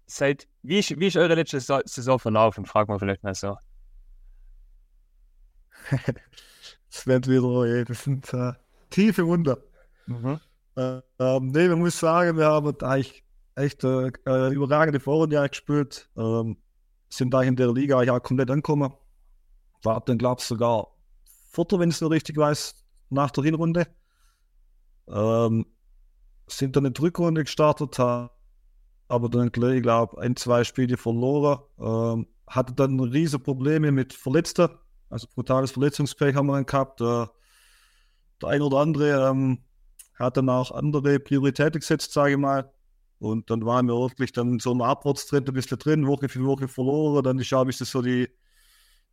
seit, 0.07 0.49
wie 0.63 0.79
ist, 0.79 0.99
wie 0.99 1.07
ist 1.07 1.17
eure 1.17 1.35
letzte 1.35 1.61
Saison 1.61 2.19
verlaufen? 2.19 2.65
Fragen 2.65 2.93
wir 2.93 2.99
vielleicht 2.99 3.23
mal 3.23 3.35
so. 3.35 3.57
Das 6.91 7.07
wird 7.07 7.29
wieder, 7.29 7.85
das 7.85 8.05
sind 8.05 8.33
äh, 8.35 8.53
tiefe 8.91 9.27
Wunder. 9.27 9.59
Mhm. 10.07 10.41
Äh, 10.77 11.01
ähm, 11.19 11.49
nee, 11.49 11.69
man 11.69 11.81
muss 11.81 11.99
sagen, 11.99 12.37
wir 12.39 12.47
haben 12.47 12.75
eigentlich 12.81 13.25
echt 13.55 13.85
äh, 13.85 14.11
äh, 14.27 14.53
überragende 14.53 15.01
Vorrunde 15.01 15.49
gespielt. 15.49 16.09
Ähm, 16.17 16.57
sind 17.09 17.35
da 17.35 17.43
in 17.43 17.57
der 17.57 17.73
Liga 17.73 18.03
ja 18.03 18.21
komplett 18.21 18.51
angekommen. 18.51 18.93
War 19.83 20.01
dann, 20.01 20.19
glaube 20.19 20.41
ich, 20.41 20.47
sogar 20.47 20.89
Vierter, 21.51 21.79
wenn 21.81 21.91
ich 21.91 21.97
es 21.97 22.01
noch 22.01 22.11
richtig 22.11 22.37
weiß, 22.37 22.75
nach 23.11 23.31
der 23.31 23.45
Hinrunde. 23.45 23.87
Ähm, 25.09 25.67
sind 26.47 26.77
dann 26.77 26.85
in 26.85 26.93
die 26.93 27.01
Rückrunde 27.01 27.43
gestartet, 27.43 27.99
aber 27.99 29.29
dann 29.29 29.51
gleich, 29.51 29.77
ich 29.77 29.83
glaube, 29.83 30.21
ein, 30.21 30.37
zwei 30.37 30.65
Spiele 30.65 30.97
verloren. 30.97 31.61
Ähm, 31.79 32.27
hatte 32.47 32.73
dann 32.73 32.99
riesige 33.01 33.43
Probleme 33.43 33.93
mit 33.93 34.13
Verletzten. 34.13 34.69
Also 35.11 35.27
brutales 35.35 35.73
Verletzungspech 35.73 36.35
haben 36.35 36.47
wir 36.47 36.55
dann 36.55 36.67
gehabt. 36.67 37.01
Äh, 37.01 37.27
der 38.41 38.49
ein 38.49 38.63
oder 38.63 38.79
andere 38.79 39.29
ähm, 39.29 39.59
hat 40.19 40.37
dann 40.37 40.49
auch 40.49 40.71
andere 40.71 41.19
Prioritäten 41.19 41.81
gesetzt, 41.81 42.13
sage 42.13 42.33
ich 42.33 42.39
mal. 42.39 42.73
Und 43.19 43.51
dann 43.51 43.67
waren 43.67 43.87
wir 43.87 43.95
wirklich 43.95 44.33
dann 44.33 44.59
so 44.61 44.73
ein 44.73 44.81
Abwärtstrend 44.81 45.49
ein 45.49 45.55
bisschen 45.55 45.79
drin, 45.79 46.07
Woche 46.07 46.29
für 46.29 46.43
Woche 46.45 46.69
verloren. 46.69 47.23
Dann 47.23 47.39
ist, 47.39 47.53
habe 47.53 47.71
ich 47.71 47.77
so 47.77 48.01
die 48.01 48.29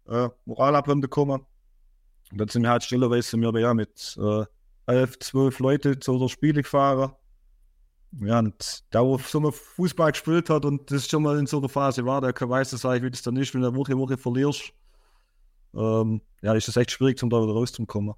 äh, 0.07 0.29
Moralabrunde 0.45 1.09
gekommen. 1.09 1.45
Und 2.31 2.37
dann 2.37 2.47
sind 2.47 2.63
wir 2.63 2.69
halt 2.69 2.83
stillerweise 2.83 3.37
wir 3.37 3.59
ja, 3.59 3.73
mit 3.73 4.17
äh, 4.21 4.45
elf, 4.85 5.19
zwölf 5.19 5.59
Leute 5.59 5.99
zu 5.99 6.17
der 6.17 6.29
Spiele 6.29 6.61
gefahren. 6.61 7.13
Ja, 8.21 8.39
und 8.39 8.83
da, 8.91 9.03
wo 9.03 9.17
so 9.17 9.39
mal 9.41 9.51
Fußball 9.51 10.11
gespielt 10.11 10.49
hat 10.49 10.63
und 10.63 10.89
das 10.89 11.07
schon 11.09 11.23
mal 11.23 11.37
in 11.37 11.45
so 11.45 11.57
einer 11.57 11.67
Phase 11.67 12.05
war, 12.05 12.21
der 12.21 12.33
weiß 12.33 12.71
das 12.71 12.85
eigentlich, 12.85 13.03
wie 13.03 13.11
das 13.11 13.21
dann 13.21 13.35
ist, 13.35 13.53
wenn 13.53 13.61
du 13.61 13.75
Woche 13.75 13.97
Woche 13.97 14.17
verlierst. 14.17 14.73
Ähm, 15.75 16.21
ja, 16.41 16.53
ist 16.53 16.67
es 16.67 16.77
echt 16.77 16.91
schwierig, 16.91 17.21
um 17.23 17.29
da 17.29 17.41
wieder 17.41 17.53
rauszukommen. 17.53 18.13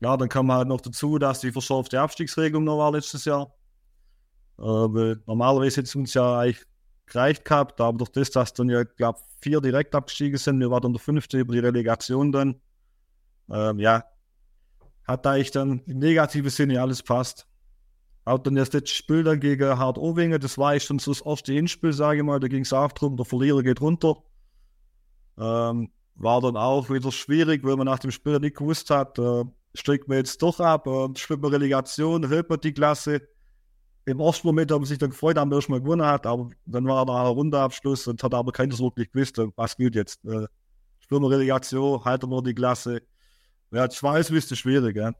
Ja, 0.00 0.16
dann 0.16 0.28
kam 0.28 0.50
halt 0.52 0.68
noch 0.68 0.80
dazu, 0.80 1.18
dass 1.18 1.40
die 1.40 1.52
verschärfte 1.52 2.00
Abstiegsregelung 2.00 2.64
noch 2.64 2.78
war 2.78 2.92
letztes 2.92 3.24
Jahr. 3.24 3.54
Äh, 4.58 5.16
normalerweise 5.26 5.76
hätte 5.76 5.88
es 5.88 5.94
uns 5.94 6.14
ja 6.14 6.40
eigentlich 6.40 6.64
gereicht 7.06 7.44
gehabt, 7.44 7.80
aber 7.80 7.98
durch 7.98 8.10
das, 8.10 8.30
dass 8.30 8.52
dann 8.52 8.68
ja, 8.68 8.84
glaube 8.84 9.20
vier 9.40 9.60
direkt 9.60 9.94
abgestiegen 9.94 10.38
sind, 10.38 10.60
wir 10.60 10.70
waren 10.70 10.82
dann 10.82 10.92
der 10.92 11.00
fünfte 11.00 11.38
über 11.38 11.52
die 11.52 11.60
Relegation 11.60 12.32
dann. 12.32 12.60
Ähm, 13.50 13.78
ja, 13.78 14.04
hat 15.04 15.26
eigentlich 15.26 15.50
dann 15.50 15.80
im 15.86 15.98
negativen 15.98 16.50
Sinne 16.50 16.80
alles 16.80 17.02
passt. 17.02 17.46
Auch 18.24 18.38
dann 18.38 18.54
das 18.54 18.72
letzte 18.72 18.94
Spiel 18.94 19.24
dann 19.24 19.40
gegen 19.40 19.78
Hart 19.78 19.98
Owingen, 19.98 20.40
das 20.40 20.56
war 20.58 20.76
ich 20.76 20.84
schon 20.84 21.00
so 21.00 21.12
das 21.12 21.22
erste 21.22 21.52
Hinspiel, 21.52 21.92
sage 21.92 22.18
ich 22.18 22.24
mal, 22.24 22.38
da 22.38 22.46
ging 22.46 22.62
es 22.62 22.72
auch 22.72 22.92
darum, 22.92 23.16
der 23.16 23.26
Verlierer 23.26 23.62
geht 23.62 23.80
runter. 23.80 24.22
Ähm, 25.38 25.90
war 26.14 26.40
dann 26.40 26.56
auch 26.56 26.90
wieder 26.90 27.10
schwierig, 27.12 27.64
weil 27.64 27.76
man 27.76 27.86
nach 27.86 27.98
dem 27.98 28.10
Spiel 28.10 28.38
nicht 28.38 28.56
gewusst 28.56 28.90
hat, 28.90 29.18
äh, 29.18 29.44
steigt 29.74 30.08
man 30.08 30.18
jetzt 30.18 30.42
doch 30.42 30.60
ab, 30.60 30.86
äh, 30.86 31.08
spielt 31.16 31.40
man 31.40 31.52
Relegation, 31.52 32.28
hält 32.28 32.48
man 32.48 32.60
die 32.60 32.72
Klasse. 32.72 33.22
Im 34.04 34.20
ersten 34.20 34.46
Moment 34.46 34.70
haben 34.72 34.84
sich 34.84 34.98
dann 34.98 35.10
gefreut, 35.10 35.38
haben 35.38 35.50
wir 35.50 35.56
erstmal 35.56 35.80
gewonnen 35.80 36.04
hat, 36.04 36.26
aber 36.26 36.50
dann 36.66 36.86
war 36.86 37.06
da 37.06 37.20
ein 37.20 37.26
Rundeabschluss 37.28 38.08
und 38.08 38.22
hat 38.22 38.34
aber 38.34 38.52
keiner 38.52 38.74
so 38.74 38.84
wirklich 38.84 39.12
gewusst, 39.12 39.38
äh, 39.38 39.48
was 39.56 39.76
gilt 39.76 39.94
jetzt. 39.94 40.24
Äh, 40.24 40.46
spielen 41.00 41.22
wir 41.22 41.30
Relegation, 41.30 42.04
halten 42.04 42.28
wir 42.30 42.42
die 42.42 42.54
Klasse. 42.54 43.02
Ja, 43.70 43.86
das 43.86 44.02
war 44.02 44.14
alles 44.14 44.30
ein 44.30 44.34
bisschen 44.34 44.56
schwierig, 44.56 44.96
ja. 44.96 45.12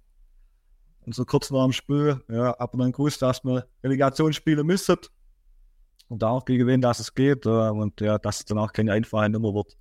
Und 1.04 1.14
so 1.14 1.24
kurz 1.24 1.50
nach 1.50 1.64
dem 1.64 1.72
Spiel, 1.72 2.22
ja, 2.28 2.58
aber 2.60 2.78
dann 2.78 2.92
gewusst, 2.92 3.22
dass 3.22 3.42
wir 3.44 3.66
Relegation 3.82 4.32
spielen 4.32 4.66
müssen. 4.66 4.96
Und 6.08 6.22
auch 6.24 6.44
gegen 6.44 6.66
wen 6.66 6.80
dass 6.80 7.00
es 7.00 7.14
geht. 7.14 7.46
Äh, 7.46 7.48
und 7.48 8.00
ja, 8.00 8.18
dass 8.18 8.40
es 8.40 8.44
dann 8.44 8.58
auch 8.58 8.72
keine 8.72 8.92
einfache 8.92 9.28
Nummer 9.30 9.54
wird. 9.54 9.76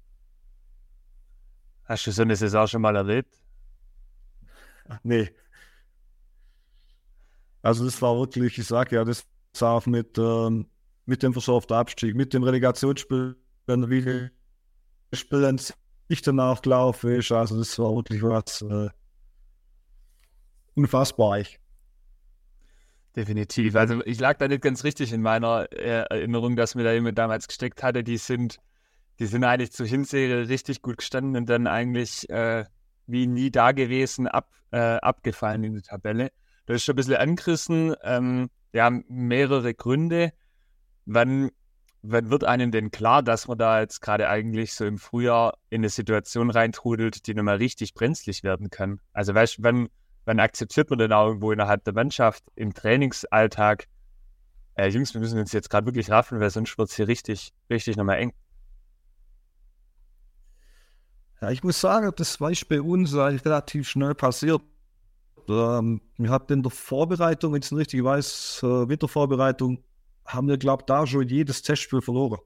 Hast 1.85 2.07
du 2.07 2.11
so 2.11 2.21
eine 2.21 2.35
Saison 2.35 2.67
schon 2.67 2.81
mal 2.81 2.95
erlebt? 2.95 3.35
Nee. 5.03 5.29
Also 7.61 7.85
das 7.85 8.01
war 8.01 8.17
wirklich, 8.17 8.57
ich 8.57 8.67
sage 8.67 8.95
ja, 8.95 9.03
das 9.03 9.25
war 9.59 9.81
mit, 9.87 10.17
ähm, 10.17 10.67
mit 11.05 11.23
dem 11.23 11.33
verschärften 11.33 11.75
Abstieg, 11.75 12.15
mit 12.15 12.33
dem 12.33 12.43
Relegationsspiel, 12.43 13.35
wenn 13.67 13.89
wie 13.89 14.29
Spielen 15.13 15.59
nicht 16.09 16.25
danach 16.25 16.61
gelaufen 16.61 17.11
ist. 17.11 17.31
Also 17.31 17.57
das 17.57 17.77
war 17.77 17.95
wirklich 17.95 18.21
was 18.23 18.61
äh, 18.61 18.89
unfassbar. 20.75 21.39
Ich. 21.39 21.59
Definitiv. 23.15 23.75
Also 23.75 24.01
ich 24.05 24.19
lag 24.19 24.37
da 24.37 24.47
nicht 24.47 24.61
ganz 24.61 24.83
richtig 24.83 25.11
in 25.11 25.21
meiner 25.21 25.67
äh, 25.71 26.05
Erinnerung, 26.09 26.55
dass 26.55 26.75
mir 26.75 26.83
da 26.83 26.93
jemand 26.93 27.17
damals 27.17 27.47
gesteckt 27.47 27.83
hatte. 27.83 28.03
Die 28.03 28.17
sind, 28.17 28.59
die 29.21 29.27
sind 29.27 29.43
eigentlich 29.43 29.71
zur 29.71 29.85
Hinserie 29.85 30.49
richtig 30.49 30.81
gut 30.81 30.97
gestanden 30.97 31.37
und 31.37 31.47
dann 31.47 31.67
eigentlich 31.67 32.27
äh, 32.31 32.65
wie 33.05 33.27
nie 33.27 33.51
da 33.51 33.71
gewesen, 33.71 34.27
ab, 34.27 34.49
äh, 34.71 34.79
abgefallen 34.79 35.63
in 35.63 35.75
die 35.75 35.83
Tabelle. 35.83 36.31
Da 36.65 36.73
ist 36.73 36.83
schon 36.83 36.93
ein 36.93 36.95
bisschen 36.95 37.17
angerissen. 37.17 37.95
Ähm, 38.01 38.49
wir 38.71 38.83
haben 38.83 39.05
mehrere 39.09 39.75
Gründe. 39.75 40.33
Wann, 41.05 41.51
wann 42.01 42.31
wird 42.31 42.45
einem 42.45 42.71
denn 42.71 42.89
klar, 42.89 43.21
dass 43.21 43.47
man 43.47 43.59
da 43.59 43.81
jetzt 43.81 44.01
gerade 44.01 44.27
eigentlich 44.27 44.73
so 44.73 44.85
im 44.85 44.97
Frühjahr 44.97 45.55
in 45.69 45.81
eine 45.81 45.89
Situation 45.89 46.49
reintrudelt, 46.49 47.27
die 47.27 47.35
nochmal 47.35 47.57
richtig 47.57 47.93
brenzlig 47.93 48.41
werden 48.41 48.71
kann? 48.71 49.01
Also 49.13 49.35
weißt 49.35 49.59
du, 49.59 49.63
wann, 49.63 49.89
wann 50.25 50.39
akzeptiert 50.39 50.89
man 50.89 50.97
denn 50.97 51.13
auch 51.13 51.27
irgendwo 51.27 51.51
innerhalb 51.51 51.83
der 51.83 51.93
Mannschaft 51.93 52.43
im 52.55 52.73
Trainingsalltag, 52.73 53.85
äh, 54.73 54.87
Jungs, 54.87 55.13
wir 55.13 55.21
müssen 55.21 55.37
uns 55.37 55.51
jetzt 55.51 55.69
gerade 55.69 55.85
wirklich 55.85 56.09
raffen, 56.09 56.39
weil 56.39 56.49
sonst 56.49 56.75
wird 56.79 56.89
es 56.89 56.95
hier 56.95 57.07
richtig, 57.07 57.53
richtig 57.69 57.97
nochmal 57.97 58.17
eng. 58.17 58.33
Ja, 61.41 61.49
ich 61.49 61.63
muss 61.63 61.81
sagen, 61.81 62.11
das 62.15 62.39
war 62.39 62.51
bei 62.69 62.81
uns 62.81 63.15
relativ 63.15 63.89
schnell 63.89 64.13
passiert. 64.13 64.61
Ähm, 65.49 66.01
wir 66.17 66.29
hatten 66.29 66.53
in 66.53 66.63
der 66.63 66.71
Vorbereitung, 66.71 67.53
wenn 67.53 67.61
ich 67.61 67.65
es 67.65 67.75
richtig 67.75 68.03
weiß, 68.03 68.61
äh, 68.63 68.89
Wintervorbereitung, 68.89 69.83
haben 70.25 70.47
wir, 70.47 70.57
glaube 70.57 70.83
ich, 70.83 70.85
da 70.85 71.07
schon 71.07 71.27
jedes 71.27 71.63
Testspiel 71.63 72.01
verloren. 72.01 72.39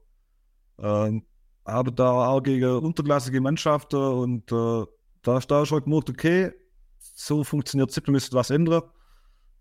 Ähm, 0.78 1.26
aber 1.64 1.90
da 1.90 2.28
auch 2.28 2.40
gegen 2.42 2.70
unterklassige 2.78 3.40
Mannschaften 3.40 3.96
und 3.96 4.50
äh, 4.50 4.84
da 5.22 5.38
ist 5.38 5.50
da 5.50 5.66
schon 5.66 5.84
gemerkt, 5.84 6.08
okay, 6.08 6.52
so 6.98 7.44
funktioniert 7.44 7.90
es, 7.90 7.96
wir 7.96 8.12
müssen 8.12 8.34
was 8.34 8.50
ändern. 8.50 8.82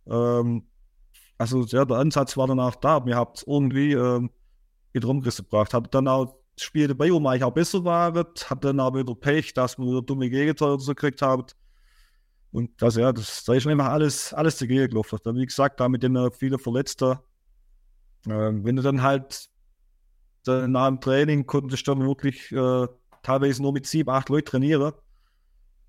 Ähm, 0.08 0.68
also 1.38 1.64
ja, 1.66 1.84
der 1.84 1.98
Ansatz 1.98 2.38
war 2.38 2.48
dann 2.48 2.60
auch 2.60 2.76
da. 2.76 3.06
Wir 3.06 3.18
haben 3.18 3.32
es 3.36 3.44
irgendwie 3.46 3.94
ähm, 3.94 4.30
wieder 4.94 5.10
umgerissen 5.10 5.44
gebracht. 5.44 5.74
Hat 5.74 5.94
dann 5.94 6.08
auch 6.08 6.38
Spiele 6.58 6.98
wo 6.98 7.20
man 7.20 7.34
eigentlich 7.34 7.44
auch 7.44 7.54
besser 7.54 7.84
war, 7.84 8.14
hat 8.14 8.64
dann 8.64 8.80
aber 8.80 9.00
wieder 9.00 9.16
Pech, 9.16 9.54
dass 9.54 9.78
man 9.78 9.88
wieder 9.90 10.02
dumme 10.02 10.30
Gegenteil 10.30 10.70
oder 10.70 10.82
so 10.82 10.94
gekriegt 10.94 11.22
hat. 11.22 11.56
Und 12.52 12.82
das, 12.82 12.96
ja, 12.96 13.12
das, 13.12 13.44
da 13.44 13.54
ist 13.54 13.68
einfach 13.68 13.90
alles, 13.90 14.34
alles 14.34 14.58
dagegen 14.58 14.88
gelaufen. 14.88 15.20
Dann, 15.24 15.36
wie 15.36 15.46
gesagt, 15.46 15.80
da 15.80 15.90
mit 15.90 16.04
den 16.04 16.32
vielen 16.32 16.58
Verletzten, 16.58 17.18
äh, 18.28 18.30
wenn 18.30 18.78
du 18.78 18.82
dann 18.82 19.02
halt 19.02 19.50
dann 20.46 20.72
nach 20.72 20.88
dem 20.88 21.02
Training 21.02 21.46
konntest 21.46 21.88
du 21.88 21.96
dann 21.96 22.08
wirklich 22.08 22.52
äh, 22.52 22.88
teilweise 23.24 23.62
nur 23.62 23.74
mit 23.74 23.88
sieben, 23.88 24.10
acht 24.10 24.30
Leuten 24.30 24.46
trainieren. 24.46 24.94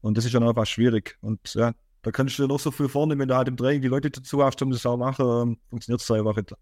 Und 0.01 0.17
das 0.17 0.25
ist 0.25 0.35
dann 0.35 0.43
einfach 0.43 0.67
schwierig. 0.67 1.19
Und 1.21 1.55
ja, 1.55 1.73
da 2.03 2.11
kannst 2.11 2.39
du 2.39 2.47
noch 2.47 2.61
so 2.61 2.71
viel 2.71 2.89
vornehmen, 2.89 3.21
wenn 3.21 3.29
du 3.29 3.37
halt 3.37 3.49
im 3.49 3.57
Training 3.57 3.83
die 3.83 3.89
Leute 3.89 4.11
dazu 4.11 4.43
hast, 4.43 4.61
um 4.63 4.71
das 4.71 4.87
auch 4.87 4.97
machen, 4.97 5.27
ähm, 5.27 5.59
funktioniert 5.69 6.01
es 6.01 6.11
einfach 6.11 6.37
nicht. 6.37 6.53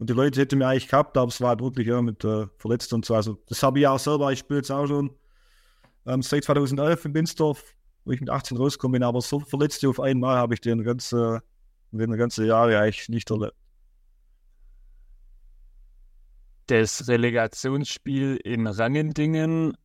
Und 0.00 0.08
die 0.08 0.14
Leute 0.14 0.40
hätten 0.40 0.58
mir 0.58 0.66
eigentlich 0.66 0.88
gehabt, 0.88 1.18
aber 1.18 1.28
es 1.28 1.42
war 1.42 1.50
halt 1.50 1.60
wirklich 1.60 1.86
ja, 1.86 2.00
mit 2.00 2.24
äh, 2.24 2.46
Verletzten 2.56 2.94
und 2.94 3.04
so. 3.04 3.14
Also, 3.14 3.38
das 3.48 3.62
habe 3.62 3.80
ich 3.80 3.86
auch 3.86 3.98
selber, 3.98 4.32
ich 4.32 4.38
spiele 4.38 4.60
jetzt 4.60 4.70
auch 4.70 4.86
schon 4.86 5.10
ähm, 6.06 6.22
seit 6.22 6.42
2011 6.42 7.04
in 7.04 7.12
Binsdorf, 7.12 7.76
wo 8.06 8.12
ich 8.12 8.20
mit 8.20 8.30
18 8.30 8.56
rausgekommen 8.56 8.94
bin, 8.94 9.02
aber 9.02 9.20
so 9.20 9.40
Verletzte 9.40 9.90
auf 9.90 10.00
einmal 10.00 10.38
habe 10.38 10.54
ich 10.54 10.62
den 10.62 10.82
ganzen, 10.84 11.40
den 11.90 12.16
ganzen 12.16 12.46
Jahre 12.46 12.78
eigentlich 12.78 13.10
nicht 13.10 13.30
erlebt. 13.30 13.52
Das 16.68 17.06
Relegationsspiel 17.06 18.36
in 18.36 18.66
Rangendingen 18.66 19.76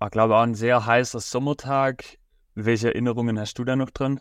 war, 0.00 0.10
glaube 0.10 0.34
ich, 0.34 0.36
auch 0.36 0.42
ein 0.42 0.54
sehr 0.54 0.84
heißer 0.84 1.20
Sommertag. 1.20 2.18
Welche 2.54 2.88
Erinnerungen 2.88 3.38
hast 3.38 3.58
du 3.58 3.64
da 3.64 3.74
noch 3.74 3.88
dran? 3.88 4.20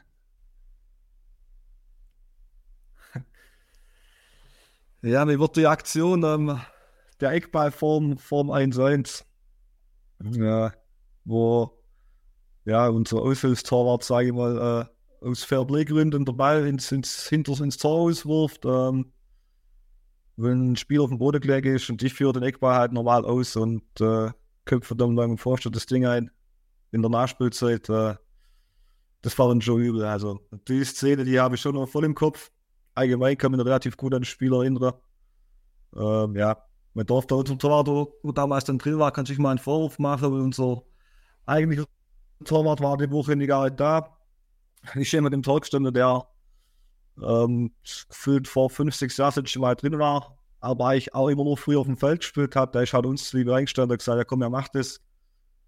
Ja, 5.03 5.25
mir 5.25 5.37
wird 5.37 5.57
die 5.57 5.67
Aktion 5.67 6.23
ähm, 6.23 6.61
der 7.19 7.31
Eckball 7.31 7.71
Form, 7.71 8.17
Form 8.17 8.49
1-1, 8.49 9.25
ja, 10.31 10.71
wo 11.25 11.77
ja, 12.63 12.87
unser 12.87 13.17
Aushilfstorwart, 13.17 14.05
sage 14.05 14.27
ich 14.27 14.33
mal, 14.33 14.87
äh, 15.21 15.25
aus 15.27 15.43
Fairplay-Gründen 15.43 16.23
der 16.23 16.31
Ball 16.31 16.65
ins, 16.65 16.89
ins, 16.93 17.27
hinter, 17.27 17.59
ins 17.59 17.75
Tor 17.75 17.99
auswirft. 17.99 18.63
Ähm, 18.65 19.11
wenn 20.37 20.71
ein 20.71 20.75
Spieler 20.77 21.03
auf 21.03 21.09
dem 21.09 21.19
Boden 21.19 21.41
gelegt 21.41 21.65
ist 21.65 21.89
und 21.89 22.01
ich 22.01 22.13
führe 22.13 22.31
den 22.31 22.43
Eckball 22.43 22.75
halt 22.75 22.93
normal 22.93 23.25
aus 23.25 23.57
und 23.57 23.83
äh, 23.99 24.31
köpfe 24.63 24.95
dann 24.95 25.17
beim 25.17 25.37
Vorstand 25.37 25.75
das 25.75 25.85
Ding 25.85 26.05
ein 26.05 26.31
in 26.91 27.01
der 27.01 27.11
Nachspielzeit. 27.11 27.89
Äh, 27.89 28.15
das 29.21 29.37
war 29.37 29.49
dann 29.49 29.61
schon 29.61 29.81
übel. 29.81 30.05
Also 30.05 30.39
die 30.69 30.83
Szene, 30.85 31.25
die 31.25 31.41
habe 31.41 31.55
ich 31.55 31.61
schon 31.61 31.75
noch 31.75 31.89
voll 31.89 32.05
im 32.05 32.15
Kopf. 32.15 32.51
Allgemein 32.95 33.37
kann 33.37 33.51
man 33.51 33.61
relativ 33.61 33.97
gut 33.97 34.13
an 34.13 34.21
das 34.21 34.29
Spiel 34.29 34.53
erinnern. 34.53 34.93
Ähm, 35.95 36.35
ja, 36.35 36.57
man 36.93 37.05
durfte 37.05 37.35
unser 37.35 37.57
Torwart, 37.57 38.13
wo 38.21 38.31
damals 38.31 38.65
dann 38.65 38.77
drin 38.77 38.99
war, 38.99 39.11
kann 39.11 39.25
sich 39.25 39.37
mal 39.37 39.51
einen 39.51 39.59
Vorwurf 39.59 39.99
machen, 39.99 40.31
weil 40.31 40.41
unser 40.41 40.83
eigentlicher 41.45 41.85
Torwart 42.45 42.81
war 42.81 42.97
die 42.97 43.09
Woche 43.11 43.35
nicht 43.35 43.47
gar 43.47 43.65
nicht 43.65 43.79
da. 43.79 44.17
Ich 44.95 45.07
stehe 45.07 45.21
mit 45.21 45.33
dem 45.33 45.43
Tor 45.43 45.61
gestanden, 45.61 45.93
der 45.93 46.27
ähm, 47.21 47.71
gefühlt 48.09 48.47
vor 48.47 48.69
fünf, 48.69 48.95
sechs 48.95 49.17
Jahren 49.17 49.45
schon 49.47 49.61
mal 49.61 49.75
drin 49.75 49.97
war, 49.97 50.37
aber 50.59 50.95
ich 50.95 51.13
auch 51.13 51.29
immer 51.29 51.43
noch 51.43 51.57
früher 51.57 51.79
auf 51.79 51.87
dem 51.87 51.97
Feld 51.97 52.21
gespielt 52.21 52.55
habe. 52.55 52.71
Da 52.71 52.81
ist 52.81 52.93
halt 52.93 53.05
uns 53.05 53.33
lieber 53.33 53.55
eingestanden 53.55 53.93
und 53.93 53.97
gesagt, 53.99 54.17
ja 54.17 54.23
komm, 54.23 54.41
er 54.41 54.49
macht 54.49 54.75
das. 54.75 54.99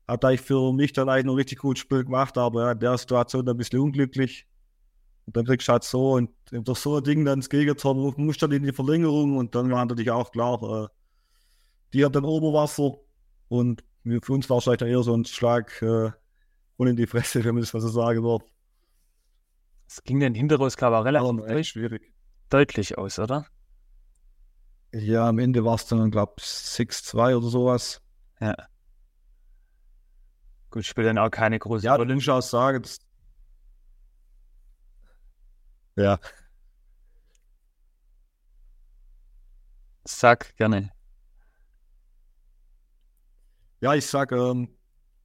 Hat 0.07 0.23
eigentlich 0.23 0.41
für 0.41 0.71
mich 0.73 0.93
dann 0.93 1.09
eigentlich 1.09 1.25
noch 1.25 1.35
richtig 1.35 1.59
gut 1.59 1.79
Spiel 1.79 2.03
gemacht, 2.03 2.37
aber 2.37 2.65
ja, 2.65 2.71
in 2.73 2.79
der 2.79 2.97
Situation 2.97 3.47
ein 3.49 3.57
bisschen 3.57 3.79
unglücklich. 3.79 4.45
Und 5.25 5.35
dann 5.35 5.45
kriegst 5.45 5.67
du 5.67 5.71
halt 5.71 5.83
so 5.83 6.13
und 6.13 6.29
durch 6.51 6.79
so 6.79 6.97
ein 6.97 7.03
Ding 7.03 7.25
dann 7.25 7.39
ins 7.39 7.49
Gegentor, 7.49 7.95
musst 8.17 8.41
dann 8.41 8.51
in 8.51 8.63
die 8.63 8.73
Verlängerung 8.73 9.37
und 9.37 9.55
dann 9.55 9.71
war 9.71 9.83
natürlich 9.83 10.11
auch 10.11 10.31
klar, 10.31 10.61
äh, 10.61 10.87
die 11.93 12.05
hat 12.05 12.15
dann 12.15 12.25
Oberwasser 12.25 12.97
und 13.47 13.83
für 14.21 14.33
uns 14.33 14.49
war 14.49 14.57
es 14.57 14.65
vielleicht 14.65 14.83
eher 14.83 15.01
so 15.01 15.15
ein 15.15 15.25
Schlag 15.25 15.81
äh, 15.81 16.11
und 16.77 16.87
in 16.87 16.95
die 16.95 17.07
Fresse, 17.07 17.43
wenn 17.43 17.55
man 17.55 17.61
das 17.61 17.73
mal 17.73 17.79
so 17.79 17.89
sagen 17.89 18.23
wird. 18.23 18.43
Es 19.87 20.03
ging 20.03 20.19
dann 20.19 20.33
hinter 20.33 20.59
uns, 20.59 20.77
glaube 20.77 20.95
ich, 20.95 20.99
auch 20.99 21.05
relativ 21.05 21.49
ja, 21.49 21.63
schwierig. 21.63 22.13
deutlich 22.49 22.97
aus, 22.97 23.19
oder? 23.19 23.45
Ja, 24.93 25.27
am 25.27 25.39
Ende 25.39 25.63
war 25.65 25.75
es 25.75 25.85
dann, 25.87 26.09
glaube 26.09 26.33
ich, 26.37 26.45
6-2 26.45 27.35
oder 27.37 27.47
sowas. 27.47 28.01
Ja. 28.39 28.55
Gut, 30.69 30.85
spielt 30.85 31.07
dann 31.07 31.17
auch 31.17 31.29
keine 31.29 31.59
große 31.59 31.85
ja, 31.85 31.95
Rolle. 31.95 32.09
Ja, 32.09 32.15
muss 32.15 32.23
ich 32.23 32.29
auch 32.29 32.41
sagen. 32.41 32.81
Das... 32.81 32.99
Ja. 35.95 36.19
Sag 40.05 40.55
gerne. 40.57 40.91
Ja, 43.81 43.93
ich 43.95 44.05
sag, 44.05 44.31
ähm, 44.31 44.69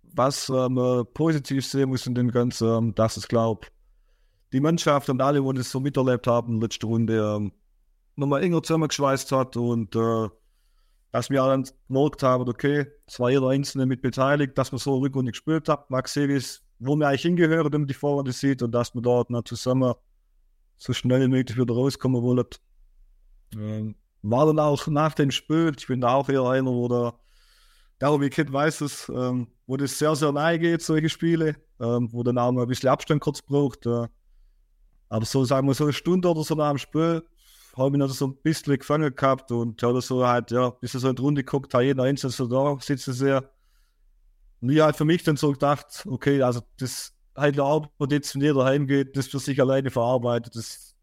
was 0.02 0.48
ähm, 0.48 0.78
äh, 0.78 1.04
positiv 1.04 1.66
sehen 1.66 1.88
muss 1.90 2.06
in 2.06 2.14
den 2.14 2.30
ganzen, 2.30 2.68
ähm, 2.68 2.94
das 2.94 3.16
ist, 3.16 3.28
glaube 3.28 3.68
die 4.52 4.61
Mannschaft 4.61 5.09
und 5.09 5.20
alle, 5.20 5.40
die 5.42 5.59
das 5.59 5.70
so 5.70 5.80
miterlebt 5.80 6.26
haben, 6.26 6.61
letzte 6.61 6.87
Runde, 6.87 7.37
ähm, 7.37 7.52
nochmal 8.16 8.42
enger 8.42 8.62
zusammengeschweißt 8.62 9.33
hat 9.33 9.56
und 9.56 9.94
äh, 9.94 10.28
dass 11.12 11.30
wir 11.30 11.42
dann 11.42 11.64
gemerkt 11.88 12.22
haben, 12.22 12.48
okay, 12.48 12.87
es 13.06 13.18
war 13.18 13.30
jeder 13.30 13.48
Einzelne 13.48 13.87
mit 13.87 14.02
beteiligt, 14.02 14.56
dass 14.56 14.70
man 14.72 14.78
so 14.78 14.98
Rückrunde 14.98 15.33
gespielt 15.33 15.68
hat. 15.68 15.90
Max 15.90 16.12
Sevis, 16.14 16.62
wo 16.78 16.94
wir 16.96 17.09
eigentlich 17.09 17.22
hingehören, 17.22 17.72
wenn 17.72 17.83
man 17.83 17.88
die 17.88 17.94
Vorrunde 17.94 18.33
sieht 18.33 18.62
und 18.62 18.72
dass 18.72 18.94
wir 18.94 19.02
dort 19.02 19.30
noch 19.30 19.42
zusammen 19.42 19.94
so 20.81 20.95
schnell 20.95 21.21
wie 21.21 21.29
möglich 21.29 21.59
wieder 21.59 21.75
rauskommen 21.75 22.23
wollen. 22.23 22.45
Ähm, 23.55 23.95
war 24.23 24.47
dann 24.47 24.59
auch 24.59 24.87
nach 24.87 25.14
dem 25.14 25.31
Spiel, 25.31 25.73
ich 25.77 25.87
bin 25.87 26.01
da 26.01 26.14
auch 26.14 26.29
eher 26.29 26.45
einer, 26.45 26.71
wo 26.71 26.88
der, 26.88 28.21
wie 28.21 28.31
Kind 28.31 28.51
weiß 28.51 28.81
es, 28.81 29.09
ähm, 29.11 29.49
wo 29.66 29.77
das 29.77 29.99
sehr, 29.99 30.16
sehr 30.16 30.33
nahe 30.33 30.59
geht, 30.59 30.81
solche 30.81 31.11
Spiele, 31.11 31.57
ähm, 31.81 32.09
wo 32.12 32.23
dann 32.23 32.38
auch 32.38 32.51
mal 32.51 32.62
ein 32.62 32.69
bisschen 32.69 32.88
Abstand 32.88 33.21
kurz 33.21 33.43
braucht. 33.43 33.85
Äh, 33.85 34.09
aber 35.11 35.25
so, 35.27 35.45
sagen 35.45 35.66
wir, 35.66 35.75
so 35.75 35.85
eine 35.85 35.93
Stunde 35.93 36.31
oder 36.31 36.45
so 36.45 36.55
nach 36.55 36.71
dem 36.71 36.79
Spiel 36.79 37.23
habe 37.77 37.97
ich 37.97 37.99
noch 37.99 38.09
so 38.09 38.29
ein 38.29 38.37
bisschen 38.37 38.79
gefangen 38.79 39.14
gehabt 39.14 39.53
und 39.53 39.83
habe 39.83 40.01
so 40.01 40.27
halt, 40.27 40.51
ja, 40.51 40.71
bis 40.71 40.93
so 40.93 41.09
in 41.09 41.14
die 41.14 41.23
Runde 41.23 41.45
guckt, 41.45 41.75
hat 41.75 41.83
jeder 41.83 42.05
Einzelne 42.05 42.33
so 42.33 42.47
da 42.47 42.79
sitzen 42.81 43.12
sehr. 43.12 43.51
Und 44.62 44.71
ich 44.71 44.81
halt 44.81 44.97
für 44.97 45.05
mich 45.05 45.23
dann 45.23 45.37
so 45.37 45.53
gedacht, 45.53 46.07
okay, 46.07 46.43
also 46.43 46.62
das 46.79 47.14
halt 47.40 47.59
Arbeit, 47.59 48.12
jetzt 48.12 48.33
von 48.33 48.40
jeder 48.40 48.64
heimgeht, 48.64 49.16
das 49.16 49.29
für 49.29 49.38
sich 49.38 49.61
alleine 49.61 49.90
verarbeitet, 49.90 50.55
das 50.57 50.94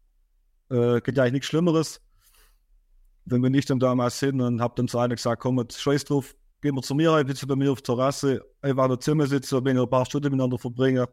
äh, 0.70 1.00
geht 1.00 1.18
eigentlich 1.18 1.32
nichts 1.32 1.48
Schlimmeres. 1.48 2.00
Wenn 3.24 3.42
wir 3.42 3.50
nicht 3.50 3.68
dann 3.68 3.78
damals 3.78 4.18
sind 4.18 4.40
und 4.40 4.60
habe 4.60 4.74
dann 4.76 4.88
zu 4.88 4.98
einer 4.98 5.14
gesagt, 5.14 5.42
komm, 5.42 5.58
jetzt 5.58 5.80
scheiß 5.80 6.04
drauf, 6.04 6.34
gehen 6.60 6.74
wir 6.74 6.82
zu 6.82 6.94
mir 6.94 7.12
rein, 7.12 7.26
bitte 7.26 7.46
bei 7.46 7.56
mir 7.56 7.72
auf 7.72 7.82
der 7.82 7.94
Terrasse, 7.94 8.44
einfach 8.62 8.84
in 8.84 8.90
der 8.90 9.00
Zimmer 9.00 9.26
sitzen, 9.26 9.64
wenn 9.64 9.76
wir 9.76 9.82
ein 9.82 9.90
paar 9.90 10.06
Stunden 10.06 10.30
miteinander 10.30 10.58
verbringen. 10.58 11.06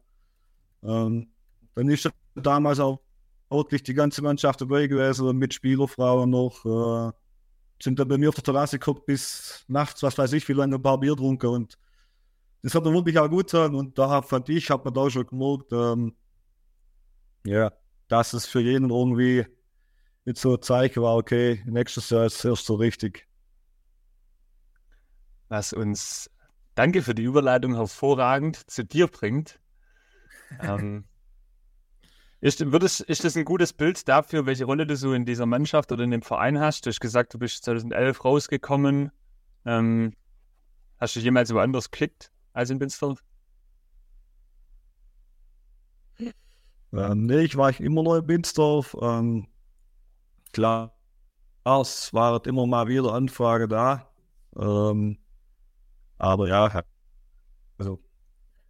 Ähm, 0.84 1.28
dann 1.76 1.90
ist 1.90 2.10
damals 2.36 2.80
auch 2.80 3.02
wirklich 3.50 3.84
die 3.84 3.94
ganze 3.94 4.22
Mannschaft 4.22 4.62
dabei 4.62 4.88
gewesen, 4.88 5.38
mit 5.38 5.54
Spielerfrauen 5.54 6.30
noch. 6.30 7.12
Äh, 7.12 7.12
sind 7.82 8.00
dann 8.00 8.08
bei 8.08 8.18
mir 8.18 8.30
auf 8.30 8.36
der 8.36 8.44
Terrasse 8.44 8.80
geguckt 8.80 9.06
bis 9.06 9.66
nachts, 9.68 10.02
was 10.02 10.18
weiß 10.18 10.34
ich, 10.34 10.48
wie 10.48 10.54
lange 10.54 10.76
ein 10.76 10.82
paar 10.82 11.00
Bier 11.00 11.12
getrunken 11.12 11.48
und 11.48 11.78
das 12.66 12.74
hat 12.74 12.84
mir 12.84 12.94
wirklich 12.94 13.20
auch 13.20 13.30
gut 13.30 13.46
getan 13.46 13.76
und 13.76 14.00
da 14.00 14.24
fand 14.24 14.50
ich, 14.50 14.72
hat 14.72 14.84
man 14.84 14.94
da 14.96 15.08
schon 15.08 15.28
gemerkt, 15.28 15.72
ähm, 15.72 16.16
ja, 17.46 17.72
dass 18.08 18.34
es 18.34 18.48
für 18.48 18.60
jeden 18.60 18.90
irgendwie 18.90 19.46
mit 20.24 20.40
so 20.40 20.56
ein 20.56 20.62
Zeichen 20.64 21.04
war, 21.04 21.16
okay, 21.16 21.62
nächstes 21.68 22.10
Jahr 22.10 22.26
ist 22.26 22.44
erst 22.44 22.66
so 22.66 22.74
richtig. 22.74 23.28
Was 25.48 25.74
uns, 25.74 26.32
danke 26.74 27.04
für 27.04 27.14
die 27.14 27.22
Überleitung, 27.22 27.76
hervorragend 27.76 28.68
zu 28.68 28.84
dir 28.84 29.06
bringt. 29.10 29.60
ähm, 30.60 31.06
ist, 32.42 32.62
es, 32.62 33.00
ist 33.00 33.24
das 33.24 33.38
ein 33.38 33.46
gutes 33.46 33.74
Bild 33.74 34.08
dafür, 34.10 34.48
welche 34.48 34.66
Rolle 34.66 34.88
du 34.88 34.96
so 34.96 35.14
in 35.14 35.26
dieser 35.26 35.46
Mannschaft 35.46 35.92
oder 35.92 36.04
in 36.04 36.10
dem 36.10 36.24
Verein 36.24 36.60
hast? 36.60 36.88
Du 36.88 36.90
hast 36.90 37.00
gesagt, 37.00 37.36
du 37.36 37.38
bist 37.38 37.64
2011 37.64 38.26
rausgekommen. 38.26 39.12
Ähm, 39.66 40.16
hast 40.98 41.16
du 41.16 41.20
jemals 41.20 41.54
woanders 41.54 41.92
geklickt 41.92 42.32
als 42.56 42.70
in 42.70 42.80
Binsfeld? 42.80 43.22
Ja, 46.92 47.14
nee, 47.14 47.42
ich 47.42 47.58
war 47.58 47.78
immer 47.80 48.04
noch 48.04 48.16
in 48.16 48.26
Binsdorf. 48.26 48.96
Ähm, 49.02 49.48
klar, 50.54 50.96
es 51.66 52.14
war 52.14 52.46
immer 52.48 52.66
mal 52.66 52.88
wieder 52.88 53.14
Anfrage 53.14 53.68
da. 53.68 54.10
Ähm, 54.58 55.18
aber 56.18 56.48
ja, 56.48 56.84
also 57.78 58.02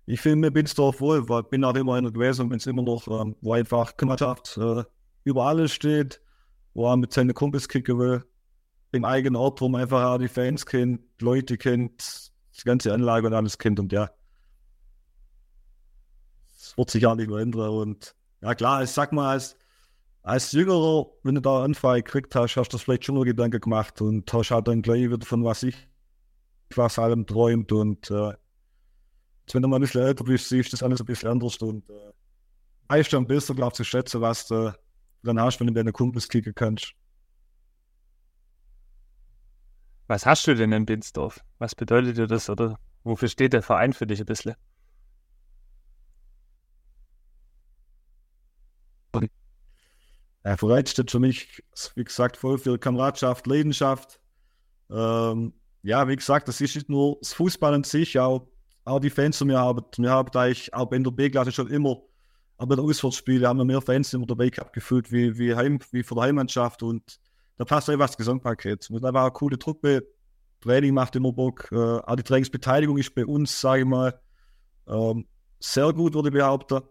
ich 0.07 0.19
fühle 0.19 0.37
mich 0.37 0.53
Binsdorf 0.53 0.99
wohl, 0.99 1.29
weil 1.29 1.43
bin 1.43 1.63
auch 1.63 1.75
immer 1.75 1.93
einer 1.93 2.11
gewesen, 2.11 2.49
wenn 2.49 2.57
es 2.57 2.65
immer 2.65 2.81
noch, 2.81 3.07
ähm, 3.07 3.35
wo 3.41 3.53
einfach 3.53 3.95
Kameradschaft 3.95 4.57
äh, 4.57 4.83
über 5.23 5.45
alles 5.45 5.73
steht, 5.73 6.21
wo 6.73 6.89
er 6.89 6.97
mit 6.97 7.13
seinen 7.13 7.35
Kumpels 7.35 7.69
kicken 7.69 7.99
will, 7.99 8.25
im 8.91 9.05
eigenen 9.05 9.35
Ort, 9.35 9.61
wo 9.61 9.69
man 9.69 9.81
einfach 9.81 10.03
auch 10.05 10.17
die 10.17 10.27
Fans 10.27 10.65
kennt, 10.65 11.01
Leute 11.21 11.57
kennt, 11.57 12.33
die 12.57 12.63
ganze 12.63 12.93
Anlage 12.93 13.27
und 13.27 13.33
alles 13.33 13.57
kennt 13.57 13.79
und 13.79 13.91
ja, 13.91 14.09
es 16.57 16.77
wird 16.77 16.89
sich 16.89 17.05
auch 17.05 17.15
nicht 17.15 17.29
mehr 17.29 17.39
ändern 17.39 17.69
und 17.69 18.15
ja 18.41 18.55
klar, 18.55 18.83
ich 18.83 18.91
sag 18.91 19.11
mal, 19.11 19.31
als, 19.31 19.57
als 20.23 20.51
Jüngerer, 20.51 21.07
wenn 21.23 21.35
du 21.35 21.41
da 21.41 21.63
Anfrage 21.63 22.03
gekriegt 22.03 22.35
hast, 22.35 22.55
hast 22.57 22.69
du 22.69 22.77
das 22.77 22.83
vielleicht 22.83 23.05
schon 23.05 23.15
mal 23.15 23.25
Gedanken 23.25 23.61
gemacht 23.61 24.01
und 24.01 24.31
hast 24.31 24.51
halt 24.51 24.67
dann 24.67 24.81
gleich 24.81 25.09
wieder 25.09 25.25
von 25.25 25.43
was 25.43 25.63
ich 25.63 25.75
was 26.75 26.99
allem 26.99 27.25
träumt 27.25 27.71
und 27.71 28.09
äh, 28.11 28.33
wenn 29.53 29.61
du 29.61 29.67
mal 29.67 29.77
ein 29.77 29.81
bisschen 29.81 30.01
älter 30.01 30.23
bist, 30.23 30.49
siehst 30.49 30.69
du 30.69 30.71
das 30.71 30.83
alles 30.83 30.99
ein 30.99 31.05
bisschen 31.05 31.29
anders 31.29 31.57
und 31.57 31.87
äh, 31.89 32.11
weißt 32.87 33.13
dann 33.13 33.27
besser, 33.27 33.53
glaub 33.53 33.75
zu 33.75 33.83
schätzen, 33.83 34.21
was 34.21 34.47
du 34.47 34.73
dann 35.23 35.39
hast, 35.39 35.59
wenn 35.59 35.67
du 35.67 35.73
deine 35.73 35.91
Kumpels 35.91 36.27
kicken 36.27 36.55
kannst. 36.55 36.93
Was 40.07 40.25
hast 40.25 40.45
du 40.47 40.55
denn 40.55 40.71
in 40.71 40.85
Binsdorf? 40.85 41.43
Was 41.57 41.75
bedeutet 41.75 42.17
dir 42.17 42.27
das 42.27 42.49
oder 42.49 42.79
wofür 43.03 43.27
steht 43.27 43.53
der 43.53 43.63
Verein 43.63 43.93
für 43.93 44.05
dich 44.07 44.19
ein 44.19 44.25
bisschen? 44.25 44.55
Der 50.43 50.57
Verein 50.59 50.85
steht 50.85 51.09
für 51.09 51.19
mich, 51.19 51.63
wie 51.95 52.03
gesagt, 52.03 52.37
voll 52.37 52.59
für 52.59 52.77
Kameradschaft, 52.77 53.47
Leidenschaft. 53.47 54.19
Ähm, 54.91 55.53
ja, 55.81 56.07
wie 56.07 56.15
gesagt, 56.15 56.47
das 56.47 56.61
ist 56.61 56.75
nicht 56.75 56.89
nur 56.89 57.17
das 57.19 57.33
Fußball 57.33 57.73
an 57.73 57.83
sich, 57.83 58.19
auch 58.19 58.47
auch 58.85 58.99
die 58.99 59.09
Fans 59.09 59.37
zu 59.37 59.45
mir 59.45 59.59
haben. 59.59 59.83
Wir 59.97 60.11
haben 60.11 60.29
eigentlich 60.33 60.73
auch 60.73 60.91
in 60.91 61.03
der 61.03 61.11
B-Klasse 61.11 61.51
schon 61.51 61.67
immer, 61.67 62.01
aber 62.57 62.75
bei 62.75 62.81
den 62.81 62.89
Auswärtsspielen 62.89 63.45
haben 63.45 63.57
wir 63.57 63.65
mehr 63.65 63.81
Fans 63.81 64.13
immer 64.13 64.27
dabei 64.27 64.49
gehabt, 64.49 64.73
gefühlt 64.73 65.11
wie, 65.11 65.37
wie, 65.37 65.55
Heim, 65.55 65.79
wie 65.91 66.03
von 66.03 66.17
der 66.17 66.25
Heimmannschaft 66.25 66.83
und 66.83 67.19
da 67.57 67.65
passt 67.65 67.89
einfach 67.89 68.07
das 68.07 68.17
Gesamtpaket. 68.17 68.89
Und 68.89 69.01
da 69.01 69.13
war 69.13 69.23
eine 69.23 69.31
coole 69.31 69.57
Truppe, 69.57 70.07
Training 70.61 70.93
macht 70.93 71.15
immer 71.15 71.31
Bock, 71.31 71.69
äh, 71.71 71.75
auch 71.75 72.15
die 72.15 72.23
Trainingsbeteiligung 72.23 72.97
ist 72.97 73.13
bei 73.13 73.25
uns, 73.25 73.59
sage 73.59 73.81
ich 73.81 73.87
mal, 73.87 74.19
ähm, 74.87 75.27
sehr 75.59 75.93
gut, 75.93 76.13
würde 76.13 76.29
ich 76.29 76.33
behaupten. 76.33 76.81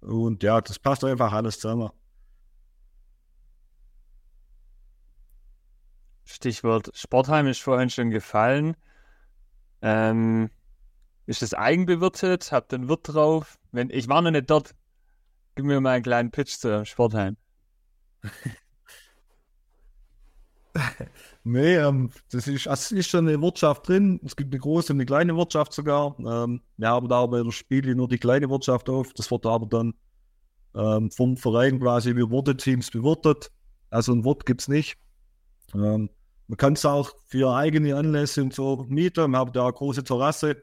Und 0.00 0.42
ja, 0.42 0.60
das 0.60 0.78
passt 0.78 1.04
einfach 1.04 1.32
alles 1.32 1.60
zusammen. 1.60 1.90
Stichwort 6.24 6.90
Sportheim 6.94 7.46
ist 7.46 7.60
vorhin 7.60 7.90
schon 7.90 8.10
gefallen. 8.10 8.76
Ähm, 9.80 10.50
ist 11.26 11.42
das 11.42 11.54
eigenbewirtet? 11.54 12.50
Habt 12.52 12.72
ihr 12.72 12.78
einen 12.78 12.88
Wirt 12.88 13.08
drauf? 13.08 13.58
Wenn, 13.70 13.90
ich 13.90 14.08
war 14.08 14.22
noch 14.22 14.30
nicht 14.30 14.50
dort. 14.50 14.74
Gib 15.54 15.66
mir 15.66 15.80
mal 15.80 15.90
einen 15.90 16.02
kleinen 16.02 16.30
Pitch 16.30 16.56
zu 16.58 16.84
Sportheim. 16.86 17.36
nee, 21.44 21.76
ähm, 21.76 22.10
das 22.30 22.48
ist, 22.48 22.66
also 22.66 22.96
ist 22.96 23.08
schon 23.08 23.28
eine 23.28 23.40
Wirtschaft 23.40 23.88
drin. 23.88 24.20
Es 24.24 24.36
gibt 24.36 24.52
eine 24.52 24.60
große 24.60 24.92
und 24.92 24.98
eine 24.98 25.06
kleine 25.06 25.36
Wirtschaft 25.36 25.72
sogar. 25.72 26.16
Ähm, 26.18 26.62
wir 26.76 26.88
haben 26.88 27.08
da 27.08 27.22
aber 27.22 27.38
in 27.38 27.44
der 27.44 27.52
Spiele 27.52 27.94
nur 27.94 28.08
die 28.08 28.18
kleine 28.18 28.48
Wirtschaft 28.48 28.88
auf. 28.88 29.12
Das 29.12 29.30
wird 29.30 29.44
aber 29.46 29.66
dann 29.66 29.94
ähm, 30.74 31.10
vom 31.10 31.36
Verein 31.36 31.78
quasi 31.78 32.16
wie 32.16 32.28
Worte-Teams 32.28 32.90
bewirtet. 32.90 33.50
Also 33.90 34.12
ein 34.12 34.24
Wort 34.24 34.46
gibt 34.46 34.62
es 34.62 34.68
nicht. 34.68 34.96
Ähm, 35.74 36.08
man 36.48 36.56
kann 36.56 36.72
es 36.72 36.84
auch 36.84 37.12
für 37.26 37.54
eigene 37.54 37.96
Anlässe 37.96 38.42
und 38.42 38.54
so 38.54 38.86
mieten. 38.88 39.30
Wir 39.30 39.38
haben 39.38 39.52
da 39.52 39.64
eine 39.64 39.72
große 39.72 40.04
Terrasse. 40.04 40.56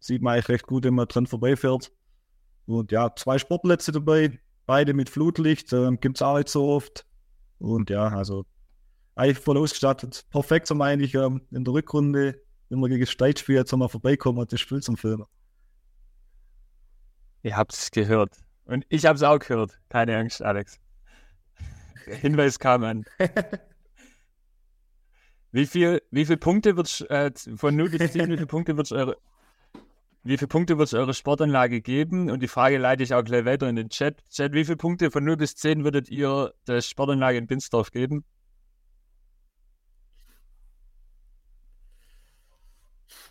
Sieht 0.00 0.22
man 0.22 0.34
eigentlich 0.34 0.48
recht 0.48 0.66
gut, 0.66 0.84
wenn 0.84 0.94
man 0.94 1.08
dran 1.08 1.26
vorbeifährt. 1.26 1.92
Und 2.66 2.92
ja, 2.92 3.14
zwei 3.14 3.38
Sportplätze 3.38 3.92
dabei, 3.92 4.38
beide 4.66 4.94
mit 4.94 5.10
Flutlicht. 5.10 5.72
Ähm, 5.72 6.00
gibt 6.00 6.16
es 6.16 6.22
auch 6.22 6.36
nicht 6.36 6.48
so 6.48 6.68
oft. 6.68 7.06
Und 7.58 7.90
ja, 7.90 8.08
also 8.08 8.44
eigentlich 9.14 9.38
voll 9.38 9.58
ausgestattet. 9.58 10.24
Perfekt 10.30 10.66
zum 10.66 10.80
eigentlich 10.80 11.14
ähm, 11.14 11.42
in 11.50 11.64
der 11.64 11.74
Rückrunde, 11.74 12.40
wenn 12.68 12.80
wir 12.80 12.88
gegen 12.88 13.06
Steit 13.06 13.38
spielen, 13.38 13.58
jetzt 13.58 13.72
mal 13.76 13.88
vorbeikommen 13.88 14.38
und 14.38 14.52
das 14.52 14.60
Spiel 14.60 14.80
zum 14.80 14.96
Filmen. 14.96 15.26
Ihr 17.42 17.56
habt 17.56 17.72
es 17.72 17.90
gehört. 17.90 18.36
Und 18.64 18.86
ich 18.88 19.04
habe 19.04 19.16
es 19.16 19.22
auch 19.22 19.38
gehört. 19.38 19.78
Keine 19.88 20.16
Angst, 20.16 20.42
Alex. 20.42 20.78
Der 22.06 22.16
Hinweis 22.20 22.58
kam 22.58 22.84
an. 22.84 23.04
Wie 25.50 25.66
viel, 25.66 26.00
wie 26.10 26.24
viele 26.24 26.38
Punkte 26.38 26.76
wird 26.76 27.06
äh, 27.10 27.30
von 27.56 27.76
0 27.76 27.90
bis 27.90 28.12
10, 28.12 28.30
wie 28.30 28.36
viele 28.36 28.46
Punkte 28.46 28.76
wird 28.76 28.90
eure 28.92 29.18
wie 30.24 30.38
viele 30.38 30.48
Punkte 30.48 30.78
wird 30.78 30.86
es 30.86 30.94
eure 30.94 31.14
Sportanlage 31.14 31.80
geben? 31.80 32.30
Und 32.30 32.44
die 32.44 32.48
Frage 32.48 32.78
leite 32.78 33.02
ich 33.02 33.12
auch 33.12 33.24
gleich 33.24 33.44
weiter 33.44 33.68
in 33.68 33.74
den 33.74 33.88
Chat. 33.88 34.22
Chat, 34.30 34.52
wie 34.52 34.64
viele 34.64 34.76
Punkte 34.76 35.10
von 35.10 35.24
0 35.24 35.36
bis 35.36 35.56
10 35.56 35.82
würdet 35.82 36.08
ihr 36.10 36.54
der 36.68 36.80
Sportanlage 36.80 37.38
in 37.38 37.48
Binsdorf 37.48 37.90
geben? 37.90 38.24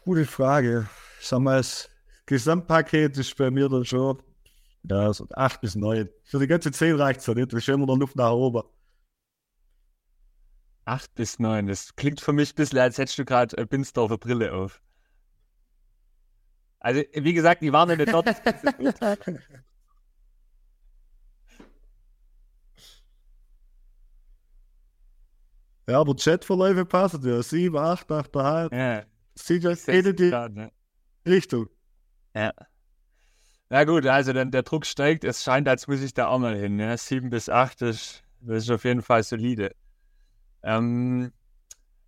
Gute 0.01 0.25
Frage. 0.25 0.89
Ich 1.19 1.27
sag 1.27 1.39
mal, 1.39 1.57
das 1.57 1.87
Gesamtpaket 2.25 3.17
ist 3.17 3.37
bei 3.37 3.51
mir 3.51 3.69
dann 3.69 3.85
schon 3.85 4.21
ja, 4.83 5.13
so 5.13 5.27
8 5.31 5.61
bis 5.61 5.75
9. 5.75 6.09
Für 6.23 6.39
die 6.39 6.47
ganze 6.47 6.71
10 6.71 6.95
reicht 6.95 7.19
es 7.19 7.27
ja 7.27 7.35
nicht. 7.35 7.53
Wir 7.53 7.61
stellen 7.61 7.81
noch 7.81 7.95
Luft 7.95 8.15
nach 8.15 8.31
oben. 8.31 8.63
8 10.85 11.13
bis 11.13 11.37
9. 11.37 11.67
Das 11.67 11.95
klingt 11.95 12.19
für 12.19 12.33
mich 12.33 12.53
ein 12.53 12.55
bisschen, 12.55 12.79
als 12.79 12.97
hättest 12.97 13.19
du 13.19 13.25
gerade 13.25 13.55
eine 13.55 13.67
Binsdorfer 13.67 14.17
Brille 14.17 14.51
auf. 14.53 14.81
Also, 16.79 17.03
wie 17.13 17.33
gesagt, 17.33 17.61
die 17.61 17.71
waren 17.71 17.91
in 17.91 17.99
der 17.99 18.07
dort. 18.07 18.25
ja, 25.87 25.99
aber 25.99 26.15
Chatverläufe 26.15 26.85
passen 26.85 27.23
ja. 27.23 27.43
7, 27.43 27.77
8, 27.77 28.09
8,5. 28.09 28.75
Ja. 28.75 29.11
Sieht 29.35 29.63
ja 29.63 29.71
in 29.87 30.15
die 30.15 30.29
Grad, 30.29 30.53
ne? 30.53 30.71
Richtung. 31.25 31.69
Ja. 32.35 32.51
Na 33.69 33.85
gut, 33.85 34.05
also 34.05 34.33
dann 34.33 34.51
der 34.51 34.63
Druck 34.63 34.85
steigt. 34.85 35.23
Es 35.23 35.43
scheint, 35.43 35.67
als 35.67 35.87
muss 35.87 36.01
ich 36.01 36.13
da 36.13 36.27
auch 36.27 36.39
mal 36.39 36.57
hin. 36.57 36.75
Ne? 36.75 36.97
7 36.97 37.29
bis 37.29 37.47
8 37.47 37.81
ist, 37.83 38.23
das 38.41 38.63
ist 38.63 38.69
auf 38.69 38.83
jeden 38.83 39.01
Fall 39.01 39.23
solide. 39.23 39.73
Ähm, 40.63 41.31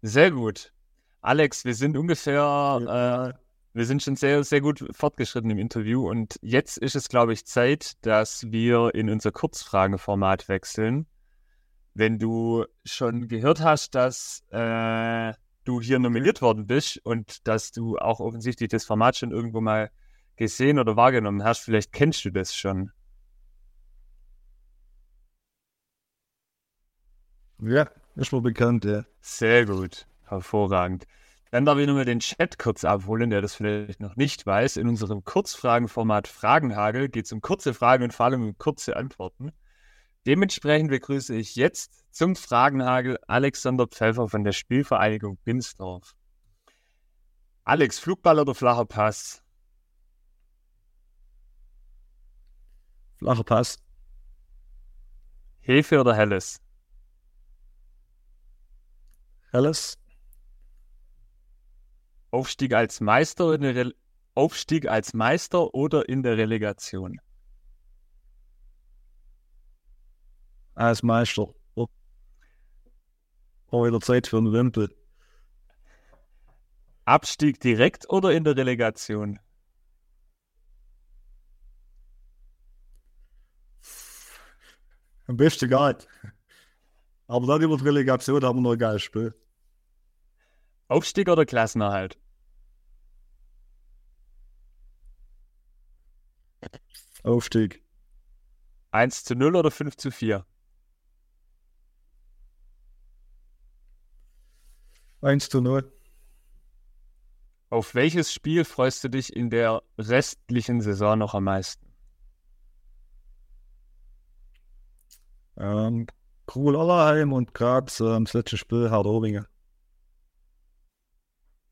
sehr 0.02 0.32
gut. 0.32 0.74
Alex, 1.22 1.64
wir 1.64 1.74
sind 1.74 1.96
ungefähr, 1.96 2.34
ja. 2.34 3.30
äh, 3.30 3.34
wir 3.74 3.86
sind 3.86 4.04
schon 4.04 4.18
sehr, 4.18 4.44
sehr 4.44 4.60
gut 4.60 4.86
fortgeschritten 4.92 5.50
im 5.50 5.58
Interview 5.58 6.10
und 6.10 6.36
jetzt 6.42 6.78
ist 6.78 6.96
es, 6.96 7.08
glaube 7.08 7.32
ich, 7.32 7.46
Zeit, 7.46 7.94
dass 8.02 8.52
wir 8.52 8.94
in 8.94 9.10
unser 9.10 9.32
Kurzfragenformat 9.32 10.50
wechseln. 10.50 11.08
Wenn 11.94 12.20
du 12.20 12.66
schon 12.84 13.30
gehört 13.30 13.62
hast, 13.62 13.96
dass 13.96 14.44
äh, 14.52 15.34
du 15.64 15.82
hier 15.82 16.00
nominiert 16.00 16.42
worden 16.42 16.68
bist 16.68 17.00
und 17.06 17.48
dass 17.48 17.72
du 17.72 17.98
auch 17.98 18.20
offensichtlich 18.20 18.70
das 18.70 18.86
Format 18.86 19.18
schon 19.18 19.32
irgendwo 19.32 19.62
mal 19.62 19.92
gesehen 20.36 20.80
oder 20.80 20.96
wahrgenommen 20.96 21.44
hast, 21.44 21.60
vielleicht 21.60 21.92
kennst 21.92 22.26
du 22.26 22.32
das 22.32 22.56
schon. 22.56 22.92
Ja, 27.62 27.90
ist 28.16 28.34
mir 28.34 28.42
bekannt, 28.42 28.84
ja. 28.84 29.06
Sehr 29.22 29.66
gut, 29.66 30.06
hervorragend. 30.26 31.08
Dann 31.52 31.66
darf 31.66 31.78
ich 31.78 31.88
nochmal 31.88 32.04
den 32.04 32.20
Chat 32.20 32.58
kurz 32.58 32.84
abholen, 32.84 33.30
der 33.30 33.42
das 33.42 33.54
vielleicht 33.54 34.00
noch 34.00 34.16
nicht 34.16 34.46
weiß. 34.46 34.78
In 34.78 34.88
unserem 34.88 35.24
Kurzfragenformat 35.24 36.28
Fragenhagel 36.28 37.10
geht 37.10 37.26
es 37.26 37.32
um 37.32 37.42
kurze 37.42 37.74
Fragen 37.74 38.04
und 38.04 38.14
vor 38.14 38.26
allem 38.26 38.42
um 38.42 38.58
kurze 38.58 38.98
Antworten. 38.98 39.52
Dementsprechend 40.26 40.90
begrüße 40.90 41.36
ich 41.36 41.56
jetzt 41.56 41.92
zum 42.12 42.36
Fragenhagel 42.36 43.18
Alexander 43.28 43.88
Pfeffer 43.88 44.30
von 44.30 44.44
der 44.44 44.54
Spielvereinigung 44.54 45.38
Binsdorf. 45.44 46.16
Alex, 47.66 48.00
Flugball 48.00 48.40
oder 48.40 48.56
flacher 48.56 48.86
Pass? 48.86 49.44
Flacher 53.18 53.44
Pass. 53.44 53.78
Hefe 55.60 56.00
oder 56.00 56.16
Helles? 56.16 56.60
Helles. 59.52 59.98
Aufstieg 62.32 62.74
als 62.74 63.00
Meister, 63.00 63.54
in 63.54 63.62
der 63.62 63.92
Aufstieg 64.36 64.88
als 64.88 65.14
Meister 65.14 65.74
oder 65.74 66.10
in 66.10 66.24
der 66.24 66.38
Relegation? 66.38 67.20
Als 70.76 71.04
Meister. 71.04 71.54
Oh, 71.76 71.88
wieder 73.86 74.02
Zeit 74.02 74.28
für 74.28 74.38
einen 74.38 74.54
Wimpel. 74.54 74.96
Abstieg 77.06 77.60
direkt 77.60 78.10
oder 78.10 78.32
in 78.32 78.44
der 78.44 78.56
Relegation? 78.56 79.40
Am 85.26 85.38
besten 85.38 85.70
gar 85.70 85.94
nicht. 85.94 86.08
Aber 87.28 87.48
dann 87.48 87.62
über 87.62 87.78
die 87.78 87.84
Relegation 87.84 88.44
haben 88.44 88.58
wir 88.58 88.62
noch 88.62 88.74
ein 88.74 88.78
geiles 88.78 89.02
Spiel. 89.02 89.34
Aufstieg 90.88 91.28
oder 91.28 91.46
Klassenerhalt? 91.46 92.20
Aufstieg. 97.24 97.84
1 98.92 99.24
zu 99.24 99.36
0 99.36 99.56
oder 99.56 99.72
5 99.72 99.98
zu 99.98 100.12
4? 100.12 100.46
1 105.24 105.48
zu 105.48 105.62
0. 105.62 105.90
Auf 107.70 107.96
welches 107.96 108.34
Spiel 108.34 108.66
freust 108.66 109.04
du 109.06 109.10
dich 109.10 109.34
in 109.34 109.50
der 109.50 109.82
restlichen 109.98 110.82
Saison 110.82 111.18
noch 111.18 111.34
am 111.34 111.46
meisten? 111.46 111.94
Ähm, 115.56 116.08
Krul 116.46 116.76
Allerheim 116.76 117.32
und 117.32 117.54
Graz, 117.54 118.02
ähm, 118.02 118.26
das 118.26 118.34
letzte 118.34 118.58
Spiel 118.58 118.92
Hardowingen. 118.92 119.48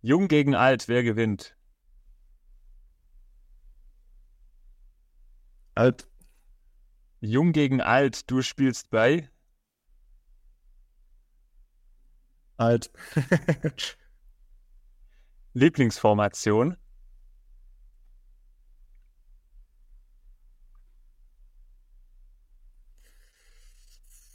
Jung 0.01 0.29
gegen 0.29 0.55
alt, 0.55 0.87
wer 0.87 1.03
gewinnt? 1.03 1.57
Alt. 5.75 6.07
Jung 7.19 7.51
gegen 7.51 7.81
alt, 7.81 8.31
du 8.31 8.41
spielst 8.41 8.89
bei? 8.89 9.30
Alt. 12.61 12.91
Lieblingsformation? 15.53 16.77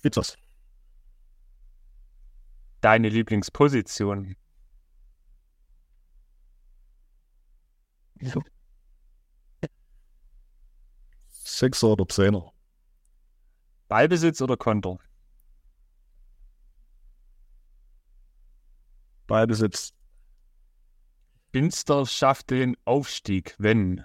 Bitters. 0.03 0.37
Deine 2.81 3.11
Lieblingsposition? 3.11 4.35
So. 8.23 8.43
Sechser 11.29 11.87
oder 11.91 12.09
Zehner. 12.09 12.53
Ballbesitz 13.87 14.43
oder 14.43 14.57
Konter? 14.57 14.99
Ballbesitz. 19.27 19.93
Binsdorf 21.53 22.11
schafft 22.11 22.51
den 22.51 22.77
Aufstieg, 22.85 23.55
wenn 23.59 24.05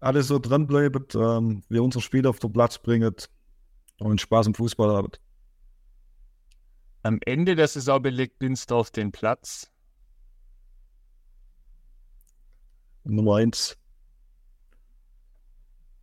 alles 0.00 0.28
so 0.28 0.38
dranbleiben, 0.38 1.04
ähm, 1.14 1.62
wir 1.68 1.82
unser 1.82 2.00
Spiel 2.00 2.26
auf 2.26 2.38
den 2.38 2.52
Platz 2.52 2.78
bringen 2.78 3.14
und 3.98 4.20
Spaß 4.20 4.46
im 4.46 4.54
Fußball 4.54 4.96
haben. 4.96 5.12
Am 7.02 7.18
Ende 7.24 7.56
der 7.56 7.68
Saison 7.68 8.00
belegt 8.00 8.38
Binsdorf 8.38 8.90
den 8.90 9.12
Platz 9.12 9.70
Nummer 13.04 13.36
eins. 13.36 13.76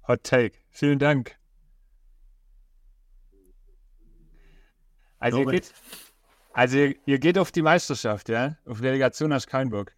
Hot 0.07 0.23
Take. 0.23 0.57
Vielen 0.69 0.99
Dank. 0.99 1.37
Also, 5.19 5.39
ihr 5.39 5.45
geht, 5.45 5.73
also 6.53 6.77
ihr, 6.77 6.95
ihr 7.05 7.19
geht 7.19 7.37
auf 7.37 7.51
die 7.51 7.61
Meisterschaft, 7.61 8.29
ja? 8.29 8.57
Auf 8.65 8.81
Delegation 8.81 9.37
keinen 9.47 9.69
Bock. 9.69 9.91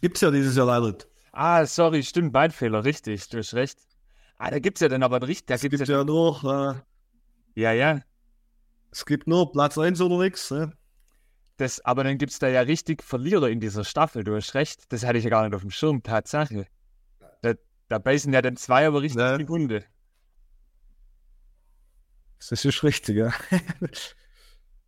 Gibt's 0.00 0.20
ja 0.20 0.30
dieses 0.30 0.56
Jahr 0.56 0.66
leider. 0.66 0.96
Ah, 1.32 1.64
sorry, 1.66 2.02
stimmt, 2.02 2.32
Beinfehler, 2.32 2.84
richtig, 2.84 3.28
du 3.28 3.38
hast 3.38 3.54
recht. 3.54 3.78
Ah, 4.38 4.50
da 4.50 4.58
gibt's 4.58 4.80
ja 4.80 4.88
dann 4.88 5.02
aber 5.02 5.26
richtig, 5.26 5.46
da 5.46 5.54
Es 5.54 5.60
gibt's 5.60 5.78
gibt 5.78 5.88
ja, 5.88 5.98
ja 5.98 6.04
nur, 6.04 6.84
äh, 7.54 7.60
ja, 7.60 7.72
ja, 7.72 8.00
es 8.90 9.04
gibt 9.04 9.26
nur 9.26 9.52
Platz 9.52 9.78
1 9.78 10.00
oder 10.00 10.18
nichts. 10.18 10.50
Ne? 10.50 10.72
das, 11.60 11.84
aber 11.84 12.04
dann 12.04 12.18
gibt's 12.18 12.38
da 12.38 12.48
ja 12.48 12.62
richtig 12.62 13.02
Verlierer 13.02 13.48
in 13.48 13.60
dieser 13.60 13.84
Staffel, 13.84 14.24
du 14.24 14.34
hast 14.34 14.54
recht, 14.54 14.90
das 14.92 15.04
hatte 15.04 15.18
ich 15.18 15.24
ja 15.24 15.30
gar 15.30 15.44
nicht 15.44 15.54
auf 15.54 15.60
dem 15.60 15.70
Schirm, 15.70 16.02
Tatsache. 16.02 16.66
Da, 17.42 17.54
da 17.88 17.98
beißen 17.98 18.32
ja 18.32 18.42
dann 18.42 18.56
zwei 18.56 18.86
aber 18.86 19.02
richtig 19.02 19.20
Ja. 19.20 19.36
die 19.36 19.46
Hunde. 19.46 19.84
Das 22.48 22.64
ist 22.64 22.82
richtig, 22.82 23.16
ja. 23.16 23.32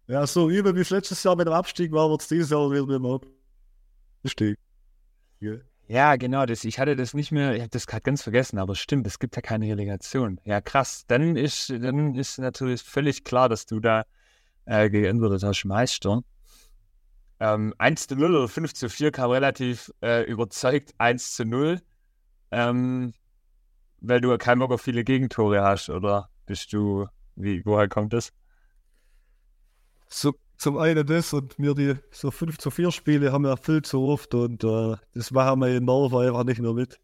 ja, 0.06 0.26
so 0.26 0.50
übel 0.50 0.74
wie 0.74 0.80
es 0.80 0.90
letztes 0.90 1.22
Jahr 1.22 1.36
mit 1.36 1.46
dem 1.46 1.52
Abstieg 1.52 1.92
war, 1.92 2.10
wird 2.10 2.22
es 2.22 2.28
dieses 2.28 2.50
Jahr 2.50 2.70
wieder 2.70 2.86
mit 2.86 2.96
dem 2.96 3.20
Abstieg. 4.24 4.58
Ja. 5.40 5.56
Ja, 5.88 6.16
genau, 6.16 6.46
das, 6.46 6.64
ich 6.64 6.78
hatte 6.78 6.96
das 6.96 7.12
nicht 7.12 7.32
mehr, 7.32 7.54
ich 7.54 7.60
habe 7.60 7.70
das 7.70 7.86
gerade 7.86 8.02
ganz 8.02 8.22
vergessen, 8.22 8.58
aber 8.58 8.74
stimmt, 8.74 9.06
es 9.06 9.18
gibt 9.18 9.36
ja 9.36 9.42
keine 9.42 9.66
Relegation. 9.66 10.40
Ja, 10.44 10.60
krass, 10.60 11.04
dann 11.06 11.36
ist, 11.36 11.68
dann 11.68 12.14
ist 12.14 12.38
natürlich 12.38 12.82
völlig 12.82 13.24
klar, 13.24 13.48
dass 13.50 13.66
du 13.66 13.78
da 13.78 14.04
äh, 14.64 14.88
geantwortet 14.88 15.42
hast, 15.42 15.64
Meister. 15.64 16.22
Ähm, 17.40 17.74
1 17.76 18.06
zu 18.06 18.16
0 18.16 18.36
oder 18.36 18.48
5 18.48 18.72
zu 18.72 18.88
4 18.88 19.10
kam 19.10 19.32
relativ 19.32 19.92
äh, 20.00 20.22
überzeugt 20.22 20.94
1 20.98 21.34
zu 21.34 21.44
0, 21.44 21.82
ähm, 22.52 23.12
weil 24.00 24.20
du 24.20 24.36
keinen 24.38 24.60
Bock 24.60 24.72
auf 24.72 24.80
viele 24.80 25.04
Gegentore 25.04 25.62
hast, 25.62 25.90
oder 25.90 26.30
bist 26.46 26.72
du, 26.72 27.06
wie, 27.42 27.64
woher 27.64 27.88
kommt 27.88 28.12
das? 28.12 28.32
So, 30.08 30.34
zum 30.58 30.78
einen 30.78 31.06
das 31.06 31.32
und 31.32 31.58
mir 31.58 31.74
die 31.74 31.96
so 32.10 32.30
5 32.30 32.58
zu 32.58 32.70
4 32.70 32.92
Spiele 32.92 33.32
haben 33.32 33.44
wir 33.44 33.56
viel 33.56 33.82
zu 33.82 34.06
oft 34.06 34.34
und 34.34 34.62
äh, 34.62 34.96
das 35.14 35.30
machen 35.30 35.60
wir 35.60 35.76
in 35.76 35.84
Norway 35.84 36.28
einfach 36.28 36.44
nicht 36.44 36.60
mehr 36.60 36.72
mit. 36.72 37.00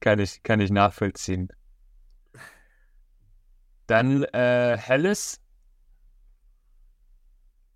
Kann 0.00 0.18
ich, 0.18 0.42
kann 0.42 0.60
ich 0.60 0.70
nachvollziehen. 0.70 1.48
Dann 3.86 4.24
äh, 4.24 4.76
Helles 4.76 5.40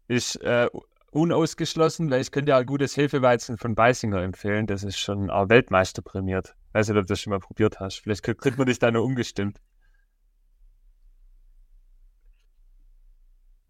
ist 0.09 0.37
äh, 0.37 0.69
unausgeschlossen, 1.11 2.11
weil 2.11 2.21
ich 2.21 2.31
könnte 2.33 2.51
ja 2.51 2.59
ein 2.59 2.67
gutes 2.67 2.97
Hefeweizen 2.97 3.59
von 3.59 3.75
Beisinger 3.75 4.23
empfehlen. 4.23 4.67
Das 4.67 4.83
ist 4.83 4.99
schon 4.99 5.31
auch 5.31 5.49
Weltmeister 5.49 6.03
prämiert. 6.03 6.55
Weiß 6.73 6.89
nicht, 6.89 6.97
ob 6.97 7.07
du 7.07 7.13
das 7.13 7.21
schon 7.21 7.33
mal 7.33 7.41
probiert 7.41 7.81
hast. 7.81 8.01
Vielleicht 8.01 8.23
kriegt 8.23 8.41
kriegt 8.41 8.59
man 8.59 8.67
dich 8.67 8.79
da 8.79 8.91
noch 8.91 9.05
umgestimmt. 9.05 9.61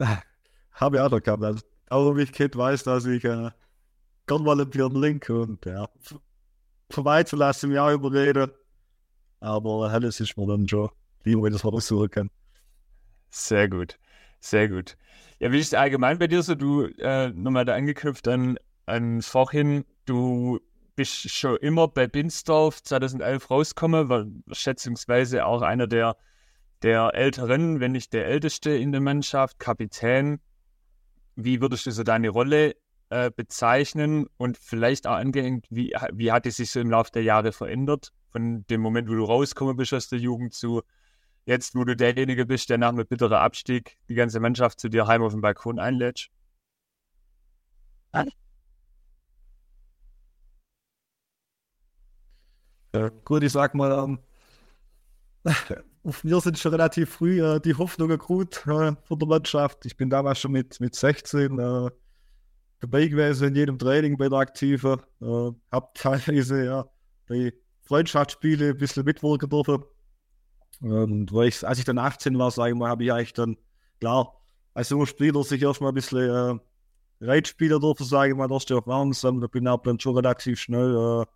Habe 0.72 0.96
ich 0.96 1.02
auch 1.02 1.10
noch 1.10 1.22
gehabt. 1.22 1.42
Also, 1.42 1.64
auch 1.88 2.14
wenn 2.14 2.24
ich 2.24 2.32
Kind 2.32 2.56
weiß, 2.56 2.84
dass 2.84 3.04
ich 3.06 3.24
äh, 3.24 3.50
gern 4.26 4.42
mal 4.42 4.60
ein 4.60 4.70
Bier 4.70 4.88
Link 4.88 5.28
und 5.28 5.64
ja, 5.66 5.88
ich 6.88 7.62
mich 7.62 7.78
auch 7.78 7.92
überreden. 7.92 8.50
Aber 9.40 9.90
helles 9.90 10.20
ist 10.20 10.36
mir 10.36 10.46
dann 10.46 10.68
schon 10.68 10.90
lieber, 11.24 11.42
wenn 11.42 11.52
ich 11.52 11.60
das 11.60 11.64
mal 11.64 11.74
aussuchen 11.74 12.10
kann. 12.10 12.30
Sehr 13.30 13.68
gut, 13.68 13.98
sehr 14.40 14.68
gut. 14.68 14.96
Ja, 15.38 15.52
wie 15.52 15.58
ist 15.58 15.74
allgemein 15.74 16.18
bei 16.18 16.26
dir 16.26 16.42
so? 16.42 16.54
Du, 16.54 16.84
äh, 16.98 17.28
nochmal 17.30 17.64
da 17.64 17.74
angeknüpft 17.74 18.28
an, 18.28 18.58
an 18.86 19.22
vorhin, 19.22 19.84
du 20.04 20.60
bist 20.96 21.30
schon 21.30 21.56
immer 21.58 21.88
bei 21.88 22.06
Binsdorf 22.06 22.82
2011 22.82 23.50
rausgekommen, 23.50 24.08
war 24.08 24.26
schätzungsweise 24.52 25.46
auch 25.46 25.62
einer 25.62 25.86
der, 25.86 26.16
der 26.82 27.14
Älteren, 27.14 27.80
wenn 27.80 27.92
nicht 27.92 28.12
der 28.12 28.26
Älteste 28.26 28.70
in 28.70 28.92
der 28.92 29.00
Mannschaft, 29.00 29.58
Kapitän. 29.58 30.40
Wie 31.36 31.60
würdest 31.60 31.86
du 31.86 31.90
so 31.90 32.02
deine 32.02 32.28
Rolle 32.30 32.76
äh, 33.10 33.30
bezeichnen 33.30 34.26
und 34.36 34.58
vielleicht 34.58 35.06
auch 35.06 35.16
angehängt, 35.16 35.66
wie, 35.70 35.94
wie 36.12 36.32
hat 36.32 36.44
die 36.44 36.50
sich 36.50 36.70
so 36.70 36.80
im 36.80 36.90
Laufe 36.90 37.12
der 37.12 37.22
Jahre 37.22 37.52
verändert? 37.52 38.12
Von 38.30 38.64
dem 38.68 38.80
Moment, 38.80 39.08
wo 39.08 39.14
du 39.14 39.24
rausgekommen 39.24 39.76
bist 39.76 39.92
aus 39.94 40.08
der 40.08 40.18
Jugend 40.18 40.54
zu 40.54 40.82
jetzt, 41.46 41.74
wo 41.74 41.84
du 41.84 41.96
derjenige 41.96 42.46
bist, 42.46 42.70
der 42.70 42.78
nach 42.78 42.90
einem 42.90 43.06
bitteren 43.06 43.34
Abstieg 43.34 43.96
die 44.08 44.14
ganze 44.14 44.40
Mannschaft 44.40 44.80
zu 44.80 44.88
dir 44.88 45.06
heim 45.06 45.22
auf 45.22 45.32
den 45.32 45.40
Balkon 45.40 45.78
einlädt? 45.78 46.30
Ja, 52.92 53.08
gut, 53.24 53.42
ich 53.42 53.52
sag 53.52 53.74
mal, 53.74 53.92
ähm, 54.04 54.18
auf 56.02 56.24
mir 56.24 56.40
sind 56.40 56.58
schon 56.58 56.72
relativ 56.72 57.10
früh 57.10 57.42
äh, 57.42 57.60
die 57.60 57.74
Hoffnungen 57.74 58.18
gut 58.18 58.66
äh, 58.66 58.92
von 59.04 59.18
der 59.18 59.28
Mannschaft. 59.28 59.84
Ich 59.84 59.96
bin 59.96 60.10
damals 60.10 60.40
schon 60.40 60.52
mit, 60.52 60.80
mit 60.80 60.94
16 60.94 61.58
äh, 61.58 61.90
dabei 62.80 63.06
gewesen 63.06 63.48
in 63.48 63.54
jedem 63.54 63.78
Training 63.78 64.16
bei 64.16 64.28
der 64.28 64.38
Aktive. 64.38 65.02
Äh, 65.20 65.50
hab 65.70 65.94
teilweise 65.94 66.64
ja 66.64 66.86
bei 67.28 67.52
Freundschaftsspielen 67.82 68.70
ein 68.70 68.78
bisschen 68.78 69.04
mitwirken 69.04 69.48
dürfen. 69.50 69.84
Und 70.80 71.32
weil 71.32 71.48
ich, 71.48 71.66
als 71.66 71.78
ich 71.78 71.84
dann 71.84 71.98
18 71.98 72.38
war, 72.38 72.50
sage 72.50 72.72
ich 72.72 72.78
mal, 72.78 72.88
habe 72.88 73.04
ich 73.04 73.12
eigentlich 73.12 73.34
dann, 73.34 73.56
klar, 74.00 74.40
als 74.72 74.88
junger 74.88 75.06
Spieler 75.06 75.44
sich 75.44 75.60
erstmal 75.60 75.90
ein 75.90 75.94
bisschen 75.94 76.58
äh, 76.58 76.58
Reitspieler 77.20 77.78
dürfen, 77.78 78.06
sage 78.06 78.32
ich 78.32 78.36
mal, 78.38 78.50
erste 78.50 78.74
Erfahrung 78.74 79.12
sammeln. 79.12 79.42
Da 79.42 79.46
bin 79.48 79.66
ich 79.66 79.80
dann 79.84 80.00
schon 80.00 80.16
relativ 80.16 80.58
schnell 80.58 80.96
äh, 80.96 81.26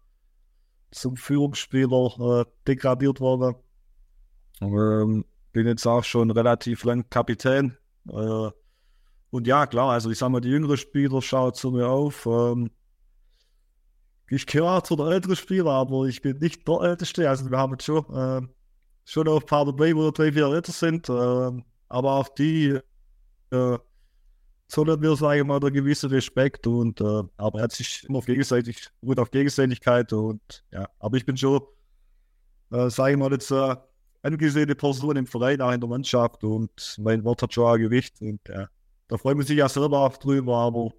zum 0.90 1.16
Führungsspieler 1.16 2.40
äh, 2.40 2.44
degradiert 2.66 3.20
worden. 3.20 3.56
Ähm, 4.60 5.24
bin 5.52 5.66
jetzt 5.66 5.86
auch 5.86 6.04
schon 6.04 6.30
relativ 6.30 6.84
lang 6.84 7.08
Kapitän. 7.10 7.76
Äh, 8.08 8.50
und 9.30 9.46
ja, 9.46 9.66
klar, 9.66 9.90
also 9.90 10.10
ich 10.10 10.18
sag 10.18 10.28
mal, 10.30 10.40
die 10.40 10.50
jüngeren 10.50 10.76
Spieler 10.76 11.20
schauen 11.22 11.54
zu 11.54 11.70
mir 11.70 11.88
auf. 11.88 12.26
Ähm, 12.26 12.70
ich 14.28 14.46
gehöre 14.46 14.82
zu 14.84 14.96
der 14.96 15.06
älteren 15.06 15.36
Spieler, 15.36 15.70
aber 15.70 16.06
ich 16.06 16.22
bin 16.22 16.38
nicht 16.38 16.66
der 16.66 16.80
Älteste. 16.80 17.28
Also 17.28 17.50
wir 17.50 17.58
haben 17.58 17.78
schon, 17.80 18.04
äh, 18.14 18.46
schon 19.04 19.28
auch 19.28 19.40
ein 19.40 19.46
paar 19.46 19.64
dabei, 19.64 19.94
wo 19.94 20.10
drei, 20.10 20.32
vier 20.32 20.46
älter 20.46 20.72
sind. 20.72 21.08
ähm, 21.08 21.64
aber 21.88 22.12
auch 22.14 22.28
die 22.28 22.78
äh, 23.50 23.78
zollen 24.68 25.00
mir, 25.00 25.16
sage 25.16 25.40
ich 25.40 25.46
mal, 25.46 25.60
der 25.60 25.70
gewisse 25.70 26.10
Respekt 26.10 26.66
und 26.66 27.00
äh, 27.00 27.22
aber 27.36 27.58
er 27.58 27.64
hat 27.64 27.72
sich 27.72 28.04
immer 28.08 28.18
auf 28.18 28.26
gegenseitig, 28.26 28.88
gut 29.00 29.18
auf 29.18 29.30
Gegenseitigkeit 29.30 30.12
und 30.12 30.64
ja, 30.72 30.88
aber 30.98 31.16
ich 31.16 31.26
bin 31.26 31.36
schon, 31.36 31.60
äh, 32.72 32.88
sage 32.90 33.12
ich 33.12 33.18
mal, 33.18 33.30
jetzt 33.30 33.50
äh, 33.50 33.76
angesehene 34.24 34.74
Person 34.74 35.16
im 35.16 35.26
Verein, 35.26 35.60
auch 35.60 35.72
in 35.72 35.80
der 35.80 35.88
Mannschaft 35.88 36.42
und 36.44 36.96
mein 36.98 37.24
Wort 37.24 37.42
hat 37.42 37.52
schon 37.52 37.74
ein 37.74 37.80
Gewicht 37.80 38.20
und 38.20 38.40
ja, 38.48 38.68
da 39.08 39.18
freut 39.18 39.36
man 39.36 39.46
sich 39.46 39.58
ja 39.58 39.68
selber 39.68 40.00
auch 40.00 40.16
drüber, 40.16 40.56
aber 40.56 40.90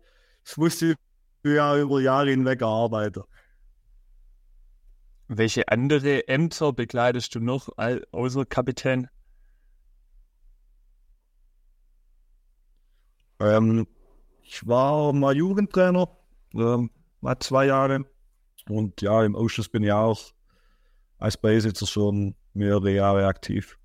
es 0.43 0.55
musste 0.57 0.95
ja 1.43 1.77
über 1.77 2.01
Jahre 2.01 2.29
hinweg 2.29 2.61
arbeiten. 2.61 3.23
Welche 5.27 5.67
andere 5.69 6.27
Ämter 6.27 6.71
bekleidest 6.71 7.33
du 7.33 7.39
noch 7.39 7.69
außer 8.11 8.45
Kapitän? 8.45 9.09
Ähm, 13.39 13.87
ich 14.43 14.67
war 14.67 15.13
mal 15.13 15.35
Jugendtrainer, 15.35 16.07
ähm, 16.53 16.91
mal 17.21 17.39
zwei 17.39 17.65
Jahre. 17.65 18.05
Und 18.69 19.01
ja, 19.01 19.23
im 19.23 19.35
Ausschuss 19.35 19.67
bin 19.67 19.83
ich 19.83 19.91
auch 19.91 20.21
als 21.17 21.37
Beisitzer 21.37 21.87
schon 21.87 22.35
mehrere 22.55 22.91
Jahre 22.91 23.27
aktiv. 23.27 23.77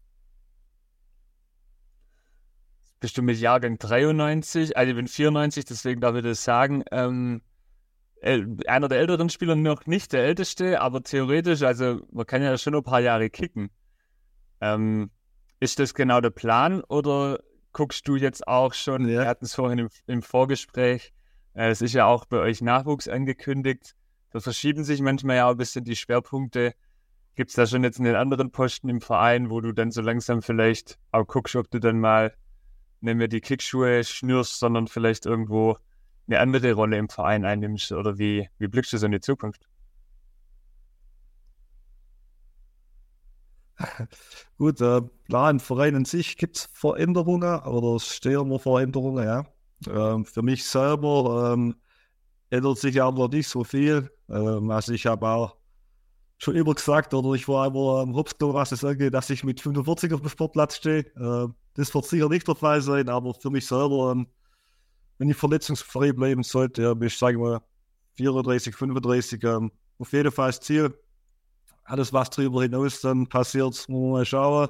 Bist 3.00 3.16
du 3.16 3.22
mit 3.22 3.38
Jahrgang 3.38 3.78
93? 3.78 4.76
Also 4.76 4.90
ich 4.90 4.96
bin 4.96 5.08
94, 5.08 5.64
deswegen 5.64 6.00
darf 6.00 6.16
ich 6.16 6.22
das 6.22 6.44
sagen. 6.44 6.84
Ähm, 6.90 7.42
einer 8.22 8.88
der 8.88 8.98
älteren 8.98 9.30
Spieler, 9.30 9.56
noch 9.56 9.86
nicht 9.86 10.12
der 10.12 10.24
älteste, 10.24 10.80
aber 10.80 11.02
theoretisch, 11.02 11.62
also 11.62 12.00
man 12.12 12.26
kann 12.26 12.42
ja 12.42 12.58
schon 12.58 12.74
ein 12.74 12.82
paar 12.82 13.00
Jahre 13.00 13.30
kicken. 13.30 13.70
Ähm, 14.60 15.10
ist 15.58 15.78
das 15.78 15.94
genau 15.94 16.20
der 16.20 16.30
Plan 16.30 16.82
oder 16.82 17.40
guckst 17.72 18.06
du 18.06 18.16
jetzt 18.16 18.46
auch 18.46 18.74
schon, 18.74 19.08
Ja. 19.08 19.20
wir 19.20 19.26
hatten 19.26 19.46
es 19.46 19.54
vorhin 19.54 19.78
im, 19.78 19.88
im 20.06 20.20
Vorgespräch, 20.22 21.14
äh, 21.54 21.70
es 21.70 21.80
ist 21.80 21.94
ja 21.94 22.04
auch 22.04 22.26
bei 22.26 22.38
euch 22.38 22.60
Nachwuchs 22.60 23.08
angekündigt, 23.08 23.94
da 24.32 24.40
verschieben 24.40 24.84
sich 24.84 25.00
manchmal 25.00 25.36
ja 25.36 25.46
auch 25.46 25.52
ein 25.52 25.56
bisschen 25.56 25.84
die 25.84 25.96
Schwerpunkte. 25.96 26.74
Gibt 27.36 27.50
es 27.50 27.56
da 27.56 27.66
schon 27.66 27.84
jetzt 27.84 28.00
einen 28.00 28.16
anderen 28.16 28.50
Posten 28.50 28.88
im 28.88 29.00
Verein, 29.00 29.50
wo 29.50 29.60
du 29.60 29.72
dann 29.72 29.90
so 29.90 30.02
langsam 30.02 30.42
vielleicht 30.42 30.98
auch 31.12 31.26
guckst, 31.26 31.56
ob 31.56 31.70
du 31.70 31.78
dann 31.78 32.00
mal 32.00 32.34
nicht 33.00 33.16
mehr 33.16 33.28
die 33.28 33.40
Kickschuhe 33.40 34.04
schnürst, 34.04 34.58
sondern 34.58 34.88
vielleicht 34.88 35.26
irgendwo 35.26 35.78
eine 36.26 36.40
andere 36.40 36.72
Rolle 36.72 36.98
im 36.98 37.08
Verein 37.08 37.44
einnimmst 37.44 37.92
oder 37.92 38.18
wie, 38.18 38.48
wie 38.58 38.68
blickst 38.68 38.92
du 38.92 38.98
so 38.98 39.06
in 39.06 39.12
die 39.12 39.20
Zukunft? 39.20 39.66
Gut, 44.58 44.80
äh, 44.80 45.00
klar, 45.26 45.50
im 45.50 45.60
Verein 45.60 45.96
an 45.96 46.04
sich 46.04 46.36
gibt 46.36 46.58
es 46.58 46.68
Veränderungen 46.72 47.60
oder 47.60 47.96
es 47.96 48.14
stehen 48.14 48.40
immer 48.40 48.58
Veränderungen, 48.58 49.24
ja. 49.24 49.44
Ähm, 49.88 50.24
für 50.26 50.42
mich 50.42 50.64
selber 50.64 51.52
ähm, 51.54 51.76
ändert 52.50 52.78
sich 52.78 53.00
aber 53.00 53.28
nicht 53.28 53.48
so 53.48 53.64
viel. 53.64 54.10
Ähm, 54.28 54.70
also 54.70 54.92
ich 54.92 55.06
habe 55.06 55.26
auch 55.28 55.56
schon 56.40 56.56
immer 56.56 56.74
gesagt, 56.74 57.12
oder 57.12 57.34
ich 57.34 57.46
war 57.48 57.66
immer 57.66 58.00
am 58.00 58.14
Hopsklo, 58.14 58.54
was 58.54 58.72
es 58.72 58.82
angeht, 58.82 59.12
dass 59.12 59.28
ich 59.28 59.44
mit 59.44 59.60
45 59.60 60.12
auf 60.14 60.20
dem 60.20 60.30
Sportplatz 60.30 60.76
stehe. 60.76 61.00
Äh, 61.16 61.48
das 61.74 61.94
wird 61.94 62.06
sicher 62.06 62.28
nicht 62.28 62.48
der 62.48 62.54
Fall 62.54 62.80
sein, 62.80 63.08
aber 63.10 63.34
für 63.34 63.50
mich 63.50 63.66
selber, 63.66 64.12
ähm, 64.12 64.26
wenn 65.18 65.28
ich 65.28 65.36
verletzungsfrei 65.36 66.12
bleiben 66.12 66.42
sollte, 66.42 66.82
ja, 66.82 66.94
ich 66.98 67.16
sage 67.16 67.38
mal 67.38 67.60
34, 68.14 68.74
35, 68.74 69.44
ähm, 69.44 69.70
auf 69.98 70.12
jeden 70.12 70.32
Fall 70.32 70.48
das 70.48 70.60
Ziel. 70.60 70.98
Alles, 71.84 72.12
was 72.12 72.30
darüber 72.30 72.62
hinaus 72.62 73.02
dann 73.02 73.26
passiert, 73.28 73.66
muss 73.66 73.88
man 73.88 74.10
mal 74.10 74.24
schauen. 74.24 74.68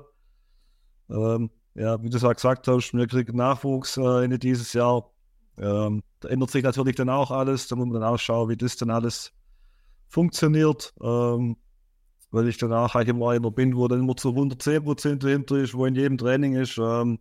Ähm, 1.09 1.51
ja, 1.75 2.03
wie 2.03 2.11
du 2.11 2.17
es 2.17 2.25
auch 2.25 2.35
gesagt 2.35 2.67
hast, 2.67 2.93
wir 2.93 3.07
kriegen 3.07 3.37
Nachwuchs 3.37 3.97
äh, 3.97 4.25
Ende 4.25 4.41
dieses 4.41 4.73
Jahr. 4.73 5.09
Ähm, 5.57 6.03
da 6.19 6.29
ändert 6.29 6.51
sich 6.51 6.65
natürlich 6.65 6.97
dann 6.97 7.11
auch 7.11 7.31
alles. 7.31 7.69
Da 7.69 7.77
muss 7.77 7.87
man 7.87 8.01
dann 8.01 8.11
auch 8.11 8.19
schauen, 8.19 8.49
wie 8.49 8.57
das 8.57 8.77
dann 8.77 8.91
alles 8.91 9.33
funktioniert. 10.11 10.93
Ähm, 11.01 11.57
weil 12.31 12.49
ich 12.49 12.59
danach 12.59 12.95
eigentlich 12.95 13.09
immer 13.09 13.31
einer 13.31 13.51
bin, 13.51 13.77
wo 13.77 13.89
dann 13.89 14.01
immer 14.01 14.17
zu 14.17 14.31
110 14.31 14.85
Prozent 14.85 15.25
dahinter 15.25 15.57
ist, 15.57 15.75
wo 15.75 15.87
in 15.87 15.95
jedem 15.95 16.19
Training 16.19 16.55
ist. 16.55 16.79
Ähm, 16.79 17.19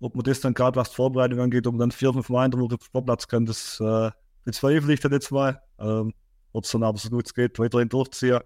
ob 0.00 0.14
man 0.14 0.24
das 0.24 0.40
dann 0.40 0.54
gerade 0.54 0.76
was 0.76 0.90
Vorbereitung 0.90 1.40
angeht, 1.40 1.66
ob 1.66 1.74
man 1.74 1.80
dann 1.80 1.90
vier, 1.90 2.12
fünf 2.12 2.28
Mal 2.28 2.46
in 2.46 2.50
der 2.52 2.60
Woche 2.60 2.76
Sportplatz 2.80 3.26
kann, 3.26 3.46
das 3.46 3.80
äh, 3.80 4.10
bezweifle 4.44 4.92
ich 4.92 5.00
dann 5.00 5.12
jetzt 5.12 5.30
mal. 5.30 5.60
Ähm, 5.78 6.12
ob 6.52 6.64
es 6.64 6.70
dann 6.70 6.82
aber 6.82 6.98
so 6.98 7.10
gut 7.10 7.26
es 7.26 7.34
geht, 7.34 7.58
weiterhin 7.58 7.88
durchziehen. 7.88 8.40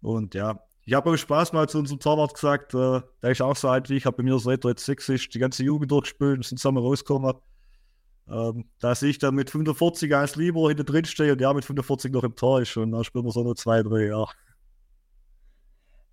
Und 0.00 0.34
ja, 0.34 0.60
ich 0.84 0.94
habe 0.94 1.10
auch 1.10 1.16
Spaß 1.16 1.52
mal 1.52 1.68
zu 1.68 1.78
unserem 1.78 2.00
Torwart 2.00 2.34
gesagt, 2.34 2.74
äh, 2.74 3.00
der 3.22 3.30
ist 3.30 3.42
auch 3.42 3.56
so 3.56 3.68
alt 3.68 3.90
wie 3.90 3.96
ich, 3.96 4.06
habe 4.06 4.16
bei 4.18 4.22
mir 4.22 4.38
seit 4.38 4.64
er 4.64 4.70
jetzt 4.70 4.84
sechs 4.84 5.08
ist, 5.08 5.34
die 5.34 5.38
ganze 5.38 5.62
Jugend 5.64 5.90
durchgespielt 5.90 6.38
und 6.38 6.44
sind 6.44 6.58
zusammen 6.58 6.78
rausgekommen. 6.78 7.34
Ähm, 8.30 8.66
dass 8.78 9.02
ich 9.02 9.18
dann 9.18 9.34
mit 9.34 9.50
45 9.50 10.14
als 10.14 10.36
Lieber 10.36 10.68
hinter 10.68 10.84
drin 10.84 11.06
stehe 11.06 11.32
und 11.32 11.40
ja 11.40 11.52
mit 11.54 11.64
45 11.64 12.12
noch 12.12 12.24
im 12.24 12.34
Tor 12.36 12.60
ist 12.60 12.76
und 12.76 12.92
dann 12.92 13.04
spielen 13.04 13.24
wir 13.24 13.32
so 13.32 13.42
nur 13.42 13.56
zwei, 13.56 13.82
drei 13.82 14.06
Jahre. 14.06 14.32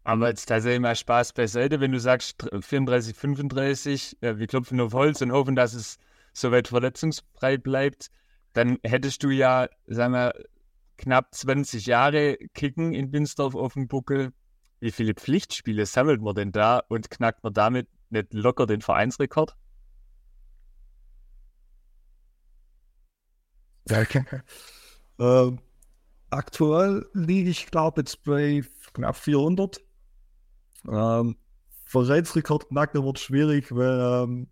Aber 0.05 0.30
jetzt 0.30 0.45
tatsächlich 0.45 0.80
mal 0.80 0.95
Spaß 0.95 1.34
beiseite, 1.34 1.82
wenn 1.82 1.91
du 1.91 1.99
sagst 1.99 2.47
34, 2.53 3.16
35, 3.16 4.18
äh, 4.22 4.38
wir 4.38 4.47
klopfen 4.47 4.80
auf 4.80 4.93
Holz 4.93 5.22
und 5.22 5.32
hoffen, 5.32 5.55
dass 5.55 5.74
es 5.74 5.97
soweit 6.32 6.68
verletzungsfrei 6.68 7.57
bleibt, 7.57 8.11
dann 8.53 8.78
hättest 8.84 9.24
du 9.24 9.30
ja, 9.30 9.68
sagen 9.88 10.13
wir, 10.13 10.34
knapp 10.97 11.34
20 11.34 11.86
Jahre 11.88 12.38
Kicken 12.53 12.93
in 12.93 13.11
Binsdorf 13.11 13.55
auf 13.55 13.74
dem 13.74 13.88
Buckel. 13.88 14.32
Wie 14.80 14.91
viele 14.91 15.16
Pflichtspiele 15.16 15.86
sammelt 15.86 16.22
man 16.22 16.36
denn 16.36 16.51
da 16.51 16.84
und 16.88 17.09
knackt 17.09 17.43
man 17.43 17.53
damit 17.53 17.88
nicht 18.09 18.34
locker 18.34 18.68
den 18.68 18.82
Vereinsrekord? 18.82 19.55
Ähm, 25.19 25.59
aktuell 26.29 27.05
liege 27.13 27.49
ich, 27.49 27.67
glaube 27.67 28.01
jetzt 28.01 28.23
bei 28.23 28.63
knapp 28.93 29.15
400. 29.15 29.81
Ähm, 30.88 31.38
Vereinsrekord 31.86 32.69
knacken 32.69 33.03
wird 33.03 33.19
schwierig, 33.19 33.73
weil 33.75 33.99
ähm, 33.99 34.47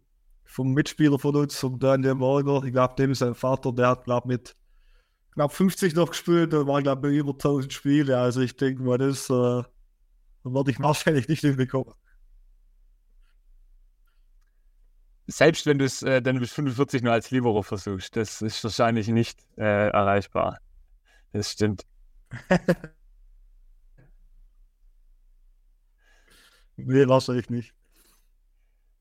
vom 0.46 0.74
Mitspieler 0.74 1.18
von 1.18 1.36
uns, 1.36 1.58
vom 1.58 1.80
Daniel 1.80 2.16
Morger, 2.16 2.64
ich 2.64 2.72
glaube, 2.72 2.96
dem 2.96 3.12
ist 3.12 3.20
sein 3.20 3.36
Vater, 3.36 3.72
der 3.72 3.90
hat, 3.90 4.06
glaube 4.06 4.28
mit 4.28 4.56
knapp 5.34 5.52
50 5.52 5.96
noch 5.96 6.10
gespielt 6.10 6.54
und 6.54 6.68
war, 6.68 6.82
glaube 6.82 7.12
ich, 7.12 7.18
über 7.18 7.32
1000 7.32 7.74
Spiele. 7.74 8.20
Also 8.20 8.42
ich 8.42 8.56
denke 8.56 8.84
mal, 8.84 8.98
das 8.98 9.30
äh, 9.30 9.64
werde 10.44 10.72
ich 10.72 10.80
wahrscheinlich 10.80 11.28
nicht 11.28 11.42
hinbekommen. 11.42 11.94
Selbst 15.28 15.66
wenn 15.66 15.80
du 15.80 15.86
es 15.86 16.04
äh, 16.04 16.22
dann 16.22 16.40
bis 16.40 16.52
45 16.52 17.02
nur 17.02 17.14
als 17.14 17.32
Libero 17.32 17.62
versuchst, 17.64 18.16
das 18.16 18.42
ist 18.42 18.64
wahrscheinlich 18.64 19.08
nicht 19.08 19.40
äh, 19.58 19.88
erreichbar. 19.90 20.60
Das 21.32 21.52
stimmt. 21.52 21.86
Nee, 26.76 27.08
wahrscheinlich 27.08 27.50
nicht. 27.50 27.74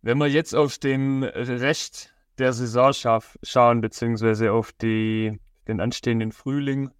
Wenn 0.02 0.18
wir 0.18 0.26
jetzt 0.26 0.54
auf 0.54 0.78
den 0.78 1.24
Rest 1.24 2.12
der 2.38 2.52
Saison 2.52 2.92
scha 2.92 3.20
schauen, 3.42 3.80
beziehungsweise 3.80 4.52
auf 4.52 4.72
die, 4.72 5.40
den 5.68 5.80
anstehenden 5.80 6.32
Frühling, 6.32 6.90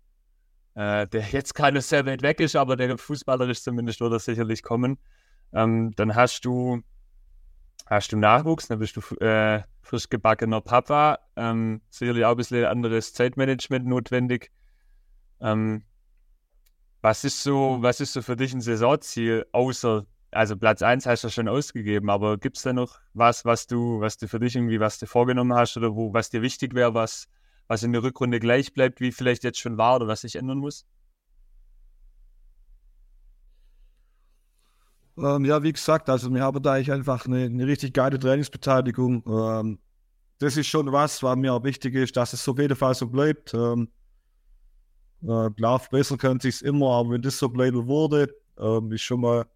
äh, 0.75 1.07
der 1.09 1.23
jetzt 1.31 1.55
keine 1.55 1.81
sehr 1.83 2.07
weit 2.07 2.23
weg 2.23 2.41
ist, 2.41 2.57
aber 2.57 2.77
der 2.77 2.97
fußballerisch 2.97 3.63
zumindest 3.63 4.01
wird 4.01 4.13
er 4.13 4.19
sicherlich 4.19 4.63
kommen, 4.63 4.99
ähm, 5.53 5.93
dann 5.97 6.15
hast 6.15 6.45
du, 6.45 6.83
hast 7.87 8.13
du 8.13 8.17
Nachwuchs, 8.17 8.69
dann 8.69 8.79
bist 8.79 8.97
du 8.97 9.01
äh, 9.17 9.63
frisch 9.83 10.09
gebackener 10.09 10.61
Papa, 10.61 11.19
ähm, 11.37 11.81
sicherlich 11.91 12.25
auch 12.25 12.33
ein 12.33 12.37
bisschen 12.37 12.65
anderes 12.65 13.13
Zeitmanagement 13.13 13.87
notwendig. 13.87 14.51
Ähm, 15.41 15.85
was 17.01 17.25
ist 17.25 17.43
so, 17.43 17.79
was 17.81 18.01
ist 18.01 18.13
so 18.13 18.23
für 18.23 18.37
dich 18.37 18.55
ein 18.55 18.61
Saisonziel, 18.61 19.47
außer 19.53 20.07
also 20.33 20.57
Platz 20.57 20.83
1 20.83 21.05
hast 21.07 21.25
du 21.25 21.29
schon 21.29 21.47
ausgegeben, 21.47 22.09
aber 22.09 22.39
gibt 22.39 22.57
es 22.57 22.63
da 22.63 22.73
noch 22.73 22.99
was, 23.13 23.45
was 23.45 23.67
du, 23.67 24.01
was 24.01 24.17
du 24.17 24.29
für 24.29 24.41
dich 24.41 24.57
irgendwie, 24.57 24.81
was 24.81 24.99
du 24.99 25.07
vorgenommen 25.07 25.53
hast 25.53 25.77
oder 25.77 25.95
wo, 25.95 26.15
was 26.15 26.31
dir 26.31 26.41
wichtig 26.41 26.75
wäre, 26.75 26.95
was, 26.95 27.29
was 27.69 27.83
in 27.83 27.93
der 27.93 28.03
Rückrunde 28.03 28.41
gleich 28.41 28.73
bleibt, 28.73 29.01
wie 29.01 29.13
vielleicht 29.13 29.45
jetzt 29.45 29.61
schon 29.61 29.77
war 29.77 29.97
oder 29.97 30.09
was 30.09 30.23
sich 30.23 30.37
ändern 30.37 30.59
muss? 30.59 30.87
Ähm, 35.19 35.45
ja, 35.45 35.63
wie 35.63 35.73
gesagt, 35.73 36.09
also 36.09 36.33
wir 36.33 36.43
haben 36.43 36.63
da 36.63 36.73
eigentlich 36.73 36.93
einfach 36.93 37.27
eine, 37.27 37.45
eine 37.45 37.67
richtig 37.67 37.93
geile 37.95 38.19
Trainingsbeteiligung. 38.19 39.23
Ähm, 39.27 39.79
das 40.39 40.57
ist 40.57 40.67
schon 40.67 40.91
was, 40.91 41.23
was 41.23 41.37
mir 41.37 41.53
auch 41.53 41.63
wichtig 41.65 41.95
ist, 41.95 42.17
dass 42.17 42.33
es 42.33 42.49
auf 42.49 42.59
jeden 42.59 42.77
Fall 42.77 42.95
so 42.95 43.07
bleibt. 43.07 43.53
Ähm, 43.55 43.89
äh, 45.23 45.51
klar, 45.51 45.81
besser 45.91 46.17
könnte 46.17 46.51
sich 46.51 46.65
immer, 46.65 46.93
aber 46.93 47.11
wenn 47.11 47.23
das 47.23 47.39
so 47.39 47.49
bleiben 47.49 47.87
würde, 47.87 48.35
ähm, 48.59 48.91
ist 48.91 49.03
schon 49.03 49.21
mal 49.21 49.47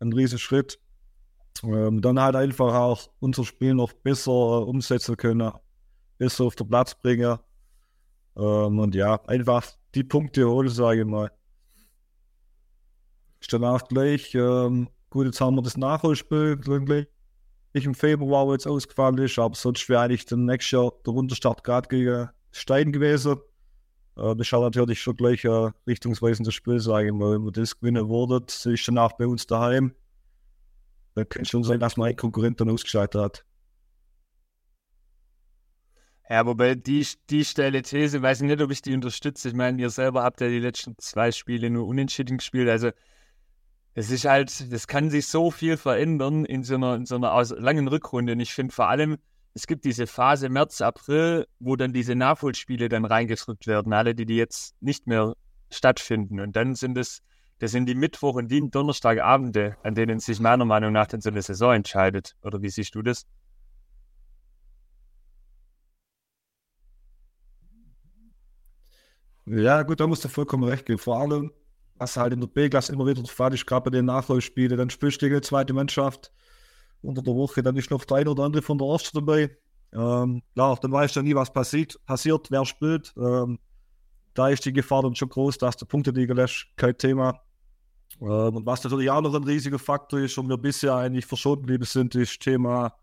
ein 0.00 0.12
riesen 0.12 0.38
Schritt. 0.38 0.78
Ähm, 1.64 2.00
dann 2.00 2.20
halt 2.20 2.36
einfach 2.36 2.72
auch 2.72 3.10
unser 3.18 3.44
Spiel 3.44 3.74
noch 3.74 3.92
besser 3.92 4.30
äh, 4.30 4.64
umsetzen 4.64 5.16
können, 5.16 5.50
besser 6.18 6.44
auf 6.44 6.54
den 6.54 6.68
Platz 6.68 6.94
bringen. 6.94 7.38
Ähm, 8.36 8.78
und 8.78 8.94
ja, 8.94 9.20
einfach 9.26 9.66
die 9.94 10.04
Punkte 10.04 10.48
holen, 10.48 10.68
sage 10.68 11.00
ich 11.00 11.06
mal. 11.06 11.32
Ist 13.40 13.52
danach 13.52 13.88
gleich, 13.88 14.34
ähm, 14.34 14.88
gut, 15.10 15.26
jetzt 15.26 15.40
haben 15.40 15.56
wir 15.56 15.62
das 15.62 15.76
Nachholspiel, 15.76 16.56
gleich 16.56 17.06
im 17.84 17.94
Februar, 17.94 18.46
wo 18.46 18.52
jetzt 18.52 18.66
ausgefallen 18.66 19.18
ist, 19.18 19.38
aber 19.38 19.54
sonst 19.54 19.88
wäre 19.88 20.02
eigentlich 20.02 20.26
dann 20.26 20.44
nächstes 20.44 20.72
Jahr 20.72 20.92
der 21.04 21.12
Runterstart 21.12 21.64
gerade 21.64 21.88
gegen 21.88 22.28
Stein 22.50 22.92
gewesen. 22.92 23.38
Äh, 24.16 24.34
das 24.36 24.46
ist 24.46 24.52
halt 24.52 24.62
natürlich 24.62 25.00
schon 25.00 25.16
gleich 25.16 25.46
ein 25.46 25.72
richtungsweisendes 25.86 26.54
Spiel, 26.54 26.80
sage 26.80 27.08
ich 27.08 27.12
mal. 27.12 27.34
Wenn 27.34 27.44
wir 27.44 27.52
das 27.52 27.78
gewinnen 27.78 28.08
würden, 28.08 28.44
ist 28.46 28.88
danach 28.88 29.12
bei 29.12 29.26
uns 29.26 29.46
daheim. 29.46 29.94
Dann 31.14 31.28
kann 31.28 31.44
schon 31.44 31.64
sein, 31.64 31.80
dass 31.80 31.96
man 31.96 32.14
einen 32.14 32.56
dann 32.56 32.70
ausgeschaltet 32.70 33.20
hat. 33.20 33.44
Ja, 36.30 36.44
wobei 36.44 36.74
die, 36.74 37.06
die 37.30 37.44
steile 37.44 37.80
These, 37.80 38.20
weiß 38.20 38.42
ich 38.42 38.46
nicht, 38.46 38.60
ob 38.60 38.70
ich 38.70 38.82
die 38.82 38.92
unterstütze. 38.92 39.48
Ich 39.48 39.54
meine, 39.54 39.80
ihr 39.80 39.88
selber 39.88 40.22
habt 40.22 40.42
ja 40.42 40.48
die 40.48 40.58
letzten 40.58 40.94
zwei 40.98 41.32
Spiele 41.32 41.70
nur 41.70 41.86
unentschieden 41.86 42.36
gespielt. 42.36 42.68
Also, 42.68 42.90
es 43.98 44.12
ist 44.12 44.26
halt, 44.26 44.72
das 44.72 44.86
kann 44.86 45.10
sich 45.10 45.26
so 45.26 45.50
viel 45.50 45.76
verändern 45.76 46.44
in 46.44 46.62
so 46.62 46.76
einer, 46.76 46.94
in 46.94 47.04
so 47.04 47.16
einer 47.16 47.44
langen 47.56 47.88
Rückrunde. 47.88 48.34
Und 48.34 48.40
ich 48.40 48.54
finde 48.54 48.72
vor 48.72 48.88
allem, 48.88 49.18
es 49.54 49.66
gibt 49.66 49.84
diese 49.84 50.06
Phase 50.06 50.48
März, 50.48 50.80
April, 50.82 51.48
wo 51.58 51.74
dann 51.74 51.92
diese 51.92 52.14
Nachholspiele 52.14 52.88
dann 52.88 53.04
reingedrückt 53.04 53.66
werden, 53.66 53.92
alle, 53.92 54.14
die, 54.14 54.24
die 54.24 54.36
jetzt 54.36 54.80
nicht 54.80 55.08
mehr 55.08 55.34
stattfinden. 55.72 56.38
Und 56.38 56.54
dann 56.54 56.76
sind 56.76 56.96
es, 56.96 57.22
das 57.58 57.72
sind 57.72 57.86
die 57.86 57.96
Mittwoch- 57.96 58.36
und 58.36 58.52
die 58.52 58.70
Donnerstagabende, 58.70 59.76
an 59.82 59.96
denen 59.96 60.20
sich 60.20 60.38
meiner 60.38 60.64
Meinung 60.64 60.92
nach 60.92 61.08
dann 61.08 61.20
so 61.20 61.30
eine 61.30 61.42
Saison 61.42 61.74
entscheidet. 61.74 62.36
Oder 62.42 62.62
wie 62.62 62.70
siehst 62.70 62.94
du 62.94 63.02
das? 63.02 63.26
Ja, 69.46 69.82
gut, 69.82 69.98
da 69.98 70.06
musst 70.06 70.24
du 70.24 70.28
vollkommen 70.28 70.62
recht 70.62 70.86
geben. 70.86 71.00
Vor 71.00 71.18
allem, 71.18 71.50
was 71.98 72.16
halt 72.16 72.32
in 72.32 72.40
der 72.40 72.46
B-Klasse 72.46 72.92
immer 72.92 73.06
wieder 73.06 73.22
ist, 73.22 73.66
gerade 73.66 73.84
bei 73.84 73.90
den 73.90 74.06
Nachholspielen, 74.06 74.78
dann 74.78 74.90
spielst 74.90 75.20
du 75.20 75.26
gegen 75.26 75.40
die 75.40 75.46
zweite 75.46 75.72
Mannschaft 75.72 76.32
unter 77.02 77.22
der 77.22 77.34
Woche. 77.34 77.62
Dann 77.62 77.76
ist 77.76 77.90
noch 77.90 78.04
der 78.04 78.18
eine 78.18 78.30
oder 78.30 78.44
andere 78.44 78.62
von 78.62 78.78
der 78.78 78.88
Ersten 78.88 79.18
dabei. 79.18 79.56
Ähm, 79.92 80.42
klar, 80.54 80.78
dann 80.80 80.92
weißt 80.92 81.16
du 81.16 81.22
nie, 81.22 81.34
was 81.34 81.52
passiert, 81.52 81.98
passiert 82.06 82.50
wer 82.50 82.64
spielt. 82.64 83.14
Ähm, 83.16 83.58
da 84.34 84.48
ist 84.48 84.64
die 84.64 84.72
Gefahr 84.72 85.02
dann 85.02 85.14
schon 85.14 85.28
groß, 85.28 85.58
dass 85.58 85.76
der 85.76 85.86
Punkte 85.86 86.10
liegen 86.10 86.36
lässt, 86.36 86.66
kein 86.76 86.96
Thema. 86.96 87.40
Ähm, 88.20 88.56
und 88.56 88.66
was 88.66 88.84
natürlich 88.84 89.10
auch 89.10 89.20
noch 89.20 89.34
ein 89.34 89.44
riesiger 89.44 89.78
Faktor 89.78 90.20
ist 90.20 90.36
und 90.38 90.48
wir 90.48 90.58
bisher 90.58 90.94
eigentlich 90.94 91.26
verschont 91.26 91.60
geblieben 91.62 91.84
sind, 91.84 92.14
ist 92.14 92.40
Thema 92.40 92.94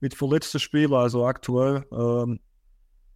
mit 0.00 0.14
verletzten 0.14 0.58
Spielern. 0.58 1.00
Also 1.00 1.24
aktuell 1.24 1.86
ähm, 1.92 2.40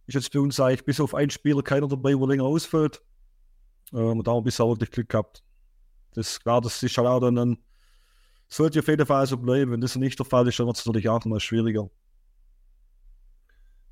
ist 0.07 0.15
jetzt 0.15 0.31
bei 0.31 0.39
uns 0.39 0.59
eigentlich 0.59 0.85
bis 0.85 0.99
auf 0.99 1.13
einen 1.13 1.29
Spieler 1.29 1.61
keiner 1.61 1.87
dabei, 1.87 2.13
der 2.15 2.27
länger 2.27 2.43
ausfällt. 2.43 3.01
Ähm, 3.95 4.19
und 4.19 4.27
da 4.27 4.31
haben 4.31 4.39
wir 4.39 4.43
bisher 4.43 4.67
wirklich 4.67 4.91
Glück 4.91 5.09
gehabt. 5.09 5.43
Das, 6.13 6.39
klar, 6.39 6.61
das 6.61 6.81
ist 6.83 6.97
halt 6.97 7.07
auch 7.07 7.19
dann 7.19 7.37
ein 7.37 7.57
sollte 8.47 8.79
auf 8.79 8.87
jeden 8.87 9.05
Fall 9.05 9.25
so 9.25 9.37
bleiben. 9.37 9.71
Wenn 9.71 9.81
das 9.81 9.95
nicht 9.95 10.19
der 10.19 10.25
Fall 10.25 10.47
ist, 10.47 10.59
dann 10.59 10.67
wird 10.67 10.77
es 10.77 10.85
natürlich 10.85 11.09
auch 11.09 11.25
mal 11.25 11.39
schwieriger. 11.39 11.89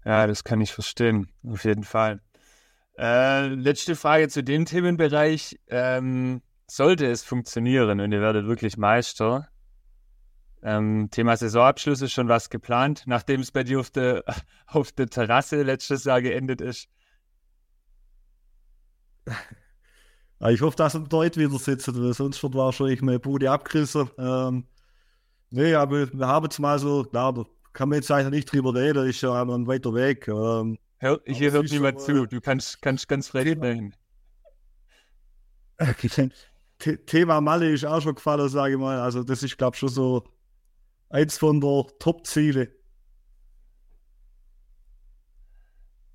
Ja, 0.06 0.28
das 0.28 0.44
kann 0.44 0.62
ich 0.62 0.72
verstehen, 0.72 1.32
auf 1.48 1.64
jeden 1.66 1.84
Fall. 1.84 2.22
Äh, 2.98 3.48
letzte 3.48 3.96
Frage 3.96 4.28
zu 4.30 4.44
dem 4.44 4.66
Themenbereich. 4.66 5.60
Ähm, 5.68 6.42
sollte 6.68 7.08
es 7.08 7.24
funktionieren 7.24 8.00
und 8.00 8.12
ihr 8.12 8.22
werdet 8.22 8.46
wirklich 8.46 8.78
Meister, 8.78 9.50
ähm, 10.64 11.10
Thema 11.12 11.36
Saisonabschluss 11.36 12.02
ist 12.02 12.14
schon 12.14 12.30
was 12.30 12.50
geplant, 12.50 13.04
nachdem 13.06 13.42
es 13.42 13.52
bei 13.52 13.64
dir 13.64 13.82
auf 13.82 13.90
der, 13.90 14.24
auf 14.68 14.94
der 14.94 15.08
Terrasse 15.08 15.62
letztes 15.62 16.06
Jahr 16.06 16.22
geendet 16.22 16.62
ist. 16.62 16.88
ich 20.50 20.62
hoffe, 20.62 20.76
dass 20.76 20.94
wir 20.94 21.02
dort 21.02 21.38
wieder 21.38 21.58
sitzen, 21.58 22.04
weil 22.04 22.14
sonst 22.14 22.42
wird 22.44 22.56
wahrscheinlich 22.56 23.02
meine 23.02 23.20
Bude 23.20 23.50
abgerissen. 23.50 24.10
Ähm, 24.18 24.66
nee, 25.52 25.74
aber 25.74 26.12
wir 26.12 26.28
haben 26.28 26.48
es 26.48 26.60
mal 26.60 26.80
so, 26.80 27.04
klar, 27.04 27.34
da 27.34 27.44
kann 27.72 27.90
man 27.90 27.98
jetzt 27.98 28.12
eigentlich 28.12 28.32
nicht 28.32 28.52
drüber 28.52 28.74
reden, 28.74 29.08
ist 29.08 29.22
ja 29.22 29.42
ein 29.42 29.68
weiter 29.68 29.94
Weg. 29.94 30.28
Ähm, 30.28 30.78
Hör, 31.04 31.20
hier 31.26 31.52
hört 31.52 31.70
niemand 31.70 32.00
zu, 32.00 32.26
du 32.26 32.40
kannst, 32.40 32.82
kannst 32.82 33.10
ganz 33.10 33.28
frei 33.28 33.52
sprechen. 33.52 33.94
Thema 37.06 37.42
Malle 37.42 37.72
ist 37.72 37.86
auch 37.86 38.02
schon 38.02 38.16
gefallen, 38.16 38.48
sage 38.48 38.76
ich 38.76 38.80
mal. 38.80 39.00
Also, 39.00 39.24
das 39.24 39.44
ist, 39.44 39.58
glaube 39.58 39.76
ich, 39.76 39.80
schon 39.80 39.90
so 39.90 40.24
eins 41.10 41.38
von 41.38 41.60
der 41.60 41.88
Top-Ziele. 42.00 42.74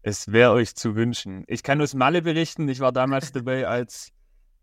Es 0.01 0.33
wäre 0.33 0.53
euch 0.53 0.75
zu 0.75 0.97
wünschen. 0.97 1.45
Ich 1.49 1.63
kann 1.63 1.83
aus 1.83 1.93
Malle 1.93 2.23
berichten, 2.23 2.67
ich 2.69 2.81
war 2.81 2.93
damals 2.93 3.33
dabei, 3.33 3.67
als, 3.67 4.11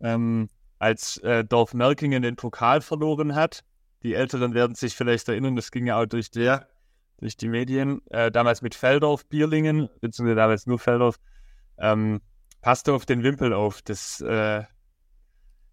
ähm, 0.06 0.50
als 0.78 1.18
äh, 1.18 1.44
Dorf 1.44 1.74
Merkingen 1.74 2.22
den 2.22 2.36
Pokal 2.36 2.82
verloren 2.82 3.34
hat. 3.34 3.64
Die 4.04 4.14
Älteren 4.14 4.54
werden 4.54 4.76
sich 4.76 4.96
vielleicht 4.96 5.28
erinnern, 5.28 5.56
das 5.56 5.72
ging 5.72 5.88
ja 5.88 6.00
auch 6.00 6.06
durch, 6.06 6.30
der, 6.30 6.70
durch 7.18 7.38
die 7.38 7.50
Medien. 7.50 8.06
Äh, 8.12 8.32
damals 8.32 8.62
mit 8.62 8.76
Feldorf, 8.76 9.26
Bierlingen, 9.26 9.90
beziehungsweise 10.02 10.36
damals 10.36 10.68
nur 10.68 10.78
Feldorf. 10.78 11.20
Ähm, 11.80 12.22
passt 12.62 12.88
auf 12.88 13.06
den 13.08 13.24
Wimpel 13.24 13.52
auf. 13.52 13.82
Das, 13.82 14.22
äh, 14.22 14.64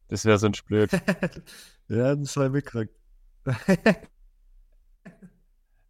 das 0.09 0.24
wäre 0.24 0.39
sonst 0.39 0.64
blöd. 0.64 0.91
ja, 1.89 2.16
das 2.16 2.37
war 2.39 2.49
mitgekriegt. 2.49 2.95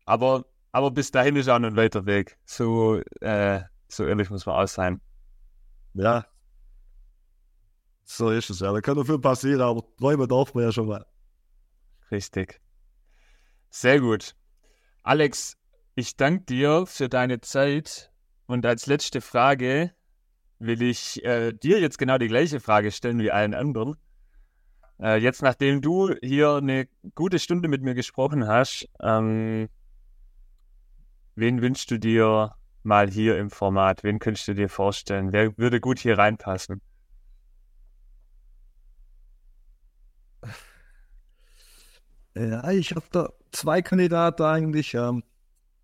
aber, 0.05 0.47
aber 0.73 0.91
bis 0.91 1.13
dahin 1.13 1.37
ist 1.37 1.49
auch 1.49 1.61
noch 1.61 1.69
ein 1.69 1.77
weiter 1.77 2.07
Weg. 2.07 2.39
So, 2.45 3.01
äh, 3.21 3.61
so 3.87 4.05
ehrlich 4.05 4.31
muss 4.31 4.47
man 4.47 4.57
auch 4.57 4.69
sein. 4.69 5.01
Ja. 5.95 6.27
So 8.05 8.31
ist 8.31 8.51
es 8.51 8.61
ja. 8.61 8.73
Da 8.73 8.81
kann 8.81 8.97
noch 8.97 9.07
viel 9.07 9.19
passieren, 9.19 9.61
aber 9.61 9.83
träumen 9.97 10.29
darf 10.29 10.55
man 10.55 10.65
ja 10.65 10.73
schon 10.73 10.89
mal. 10.89 11.07
Richtig. 12.11 12.61
Sehr 13.71 14.01
gut. 14.01 14.35
Alex, 15.03 15.57
ich 15.95 16.17
danke 16.17 16.45
dir 16.45 16.87
für 16.87 17.09
deine 17.09 17.41
Zeit. 17.41 18.11
Und 18.47 18.67
als 18.67 18.87
letzte 18.87 19.21
Frage 19.21 19.93
will 20.59 20.83
ich 20.83 21.25
äh, 21.25 21.53
dir 21.53 21.81
jetzt 21.81 21.99
genau 21.99 22.19
die 22.19 22.29
gleiche 22.29 22.61
Frage 22.61 22.93
stellen 22.93 23.19
wie 23.19 23.31
allen 23.31 23.55
anderen. 23.55 23.97
Äh, 25.01 25.17
jetzt, 25.17 25.43
nachdem 25.43 25.81
du 25.81 26.15
hier 26.23 26.57
eine 26.57 26.89
gute 27.15 27.39
Stunde 27.39 27.69
mit 27.69 27.83
mir 27.83 27.95
gesprochen 27.95 28.47
hast, 28.47 28.89
ähm, 29.01 29.69
wen 31.35 31.63
wünschst 31.63 31.91
du 31.91 31.99
dir 31.99 32.55
mal 32.83 33.11
hier 33.11 33.39
im 33.39 33.51
Format? 33.51 34.05
Wen 34.05 34.19
könntest 34.19 34.49
du 34.49 34.55
dir 34.55 34.69
vorstellen? 34.69 35.33
Wer 35.33 35.57
würde 35.57 35.81
gut 35.81 35.99
hier 35.99 36.19
reinpassen? 36.19 36.81
Ja, 42.35 42.71
ich 42.71 42.93
habe 42.93 43.05
da 43.11 43.31
zwei 43.51 43.83
Kandidaten 43.83 44.43
eigentlich. 44.43 44.95
Ähm, 44.95 45.23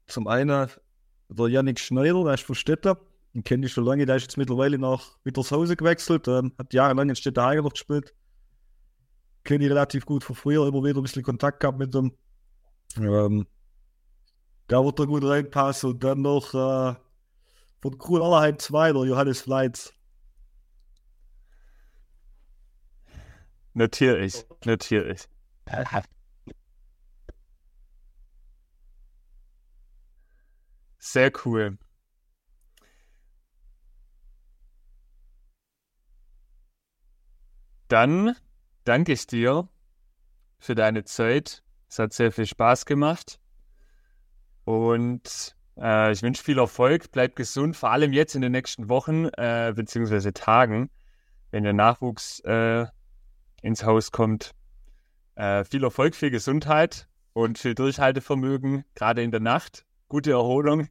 zum 0.06 0.26
einen 0.26 0.68
der 1.28 1.48
Yannick 1.48 1.78
Schneider, 1.78 2.24
der 2.24 2.34
ist 2.34 2.44
von 2.44 2.54
Städter. 2.54 2.98
Den 3.34 3.44
kenne 3.44 3.66
ich 3.66 3.72
schon 3.72 3.84
lange. 3.84 4.06
Der 4.06 4.16
ist 4.16 4.22
jetzt 4.22 4.38
mittlerweile 4.38 4.78
nach 4.78 5.18
Wittershausen 5.24 5.76
gewechselt. 5.76 6.26
Ähm, 6.28 6.52
hat 6.58 6.72
jahrelang 6.72 7.10
in 7.10 7.16
Städter 7.16 7.44
Heiger 7.44 7.62
noch 7.62 7.72
gespielt. 7.72 8.14
Kenne 9.44 9.64
ich 9.64 9.70
relativ 9.70 10.06
gut 10.06 10.24
von 10.24 10.36
früher, 10.36 10.66
immer 10.66 10.82
wieder 10.82 10.98
ein 10.98 11.02
bisschen 11.02 11.22
Kontakt 11.22 11.60
gehabt 11.60 11.78
mit 11.78 11.92
dem. 11.94 12.12
Ähm, 12.96 13.46
da 14.68 14.84
wird 14.84 14.98
er 14.98 15.06
gut 15.06 15.24
reinpassen. 15.24 15.90
Und 15.90 16.04
dann 16.04 16.22
noch 16.22 16.54
äh, 16.54 16.94
von 17.82 17.98
Crew 17.98 18.22
Allerheim 18.22 18.58
2, 18.58 18.92
der 18.92 19.04
Johannes 19.04 19.42
Fleitz. 19.42 19.92
Notiere 23.74 24.24
ich, 24.24 24.44
notiere 24.64 25.12
ich. 25.12 25.28
Sehr 31.10 31.32
cool. 31.46 31.78
Dann 37.88 38.36
danke 38.84 39.14
ich 39.14 39.26
dir 39.26 39.70
für 40.58 40.74
deine 40.74 41.04
Zeit. 41.04 41.62
Es 41.88 41.98
hat 41.98 42.12
sehr 42.12 42.30
viel 42.30 42.44
Spaß 42.44 42.84
gemacht. 42.84 43.40
Und 44.64 45.56
äh, 45.78 46.12
ich 46.12 46.22
wünsche 46.22 46.44
viel 46.44 46.58
Erfolg, 46.58 47.10
bleib 47.10 47.36
gesund, 47.36 47.74
vor 47.74 47.90
allem 47.90 48.12
jetzt 48.12 48.34
in 48.34 48.42
den 48.42 48.52
nächsten 48.52 48.90
Wochen 48.90 49.28
äh, 49.28 49.72
bzw. 49.74 50.32
Tagen, 50.32 50.90
wenn 51.50 51.64
der 51.64 51.72
Nachwuchs 51.72 52.40
äh, 52.40 52.84
ins 53.62 53.82
Haus 53.82 54.12
kommt. 54.12 54.54
Äh, 55.36 55.64
viel 55.64 55.84
Erfolg, 55.84 56.14
viel 56.14 56.30
Gesundheit 56.30 57.08
und 57.32 57.56
viel 57.56 57.74
Durchhaltevermögen, 57.74 58.84
gerade 58.94 59.22
in 59.22 59.30
der 59.30 59.40
Nacht. 59.40 59.86
Gute 60.08 60.32
Erholung. 60.32 60.90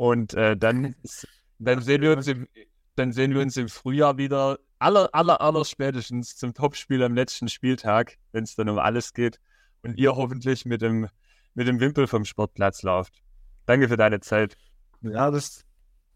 Und 0.00 0.32
äh, 0.32 0.56
dann, 0.56 0.94
dann, 1.58 1.82
sehen 1.82 2.00
wir 2.00 2.16
uns 2.16 2.26
im, 2.26 2.48
dann 2.96 3.12
sehen 3.12 3.34
wir 3.34 3.42
uns 3.42 3.58
im 3.58 3.68
Frühjahr 3.68 4.16
wieder, 4.16 4.58
aller, 4.78 5.10
aller, 5.12 5.42
aller 5.42 5.62
spätestens 5.66 6.36
zum 6.36 6.54
Topspiel 6.54 7.02
am 7.02 7.14
letzten 7.14 7.48
Spieltag, 7.48 8.16
wenn 8.32 8.44
es 8.44 8.54
dann 8.54 8.70
um 8.70 8.78
alles 8.78 9.12
geht. 9.12 9.38
Und 9.82 9.98
ihr 9.98 10.16
hoffentlich 10.16 10.64
mit 10.64 10.80
dem 10.80 11.06
mit 11.52 11.68
dem 11.68 11.80
Wimpel 11.80 12.06
vom 12.06 12.24
Sportplatz 12.24 12.82
läuft. 12.82 13.22
Danke 13.66 13.90
für 13.90 13.98
deine 13.98 14.20
Zeit. 14.20 14.56
Ja, 15.02 15.30
das, 15.30 15.66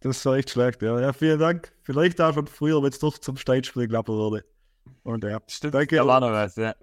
das 0.01 0.25
war 0.25 0.37
echt 0.37 0.49
schlecht. 0.49 0.81
Ja. 0.81 0.99
ja, 0.99 1.13
vielen 1.13 1.39
Dank. 1.39 1.71
Vielleicht 1.83 2.19
auch 2.23 2.33
schon 2.33 2.47
früher, 2.47 2.83
wenn 2.83 2.89
es 2.89 3.01
doch 3.01 3.19
zum 3.19 3.37
Steinspringen 3.37 3.91
klappen 3.91 4.15
würde. 4.15 4.47
Und 5.03 5.25
ja, 5.25 5.43
stimmt. 5.47 5.75
Danke. 5.75 5.97
Da 5.97 6.07
war 6.07 6.21
noch 6.21 6.31
was, 6.31 6.57
ja. 6.57 6.75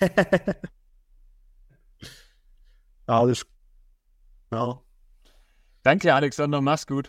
Alles. 3.06 3.44
Ja. 4.50 4.80
Danke, 5.86 6.12
Alexander. 6.12 6.60
Mach's 6.60 6.84
gut. 6.84 7.04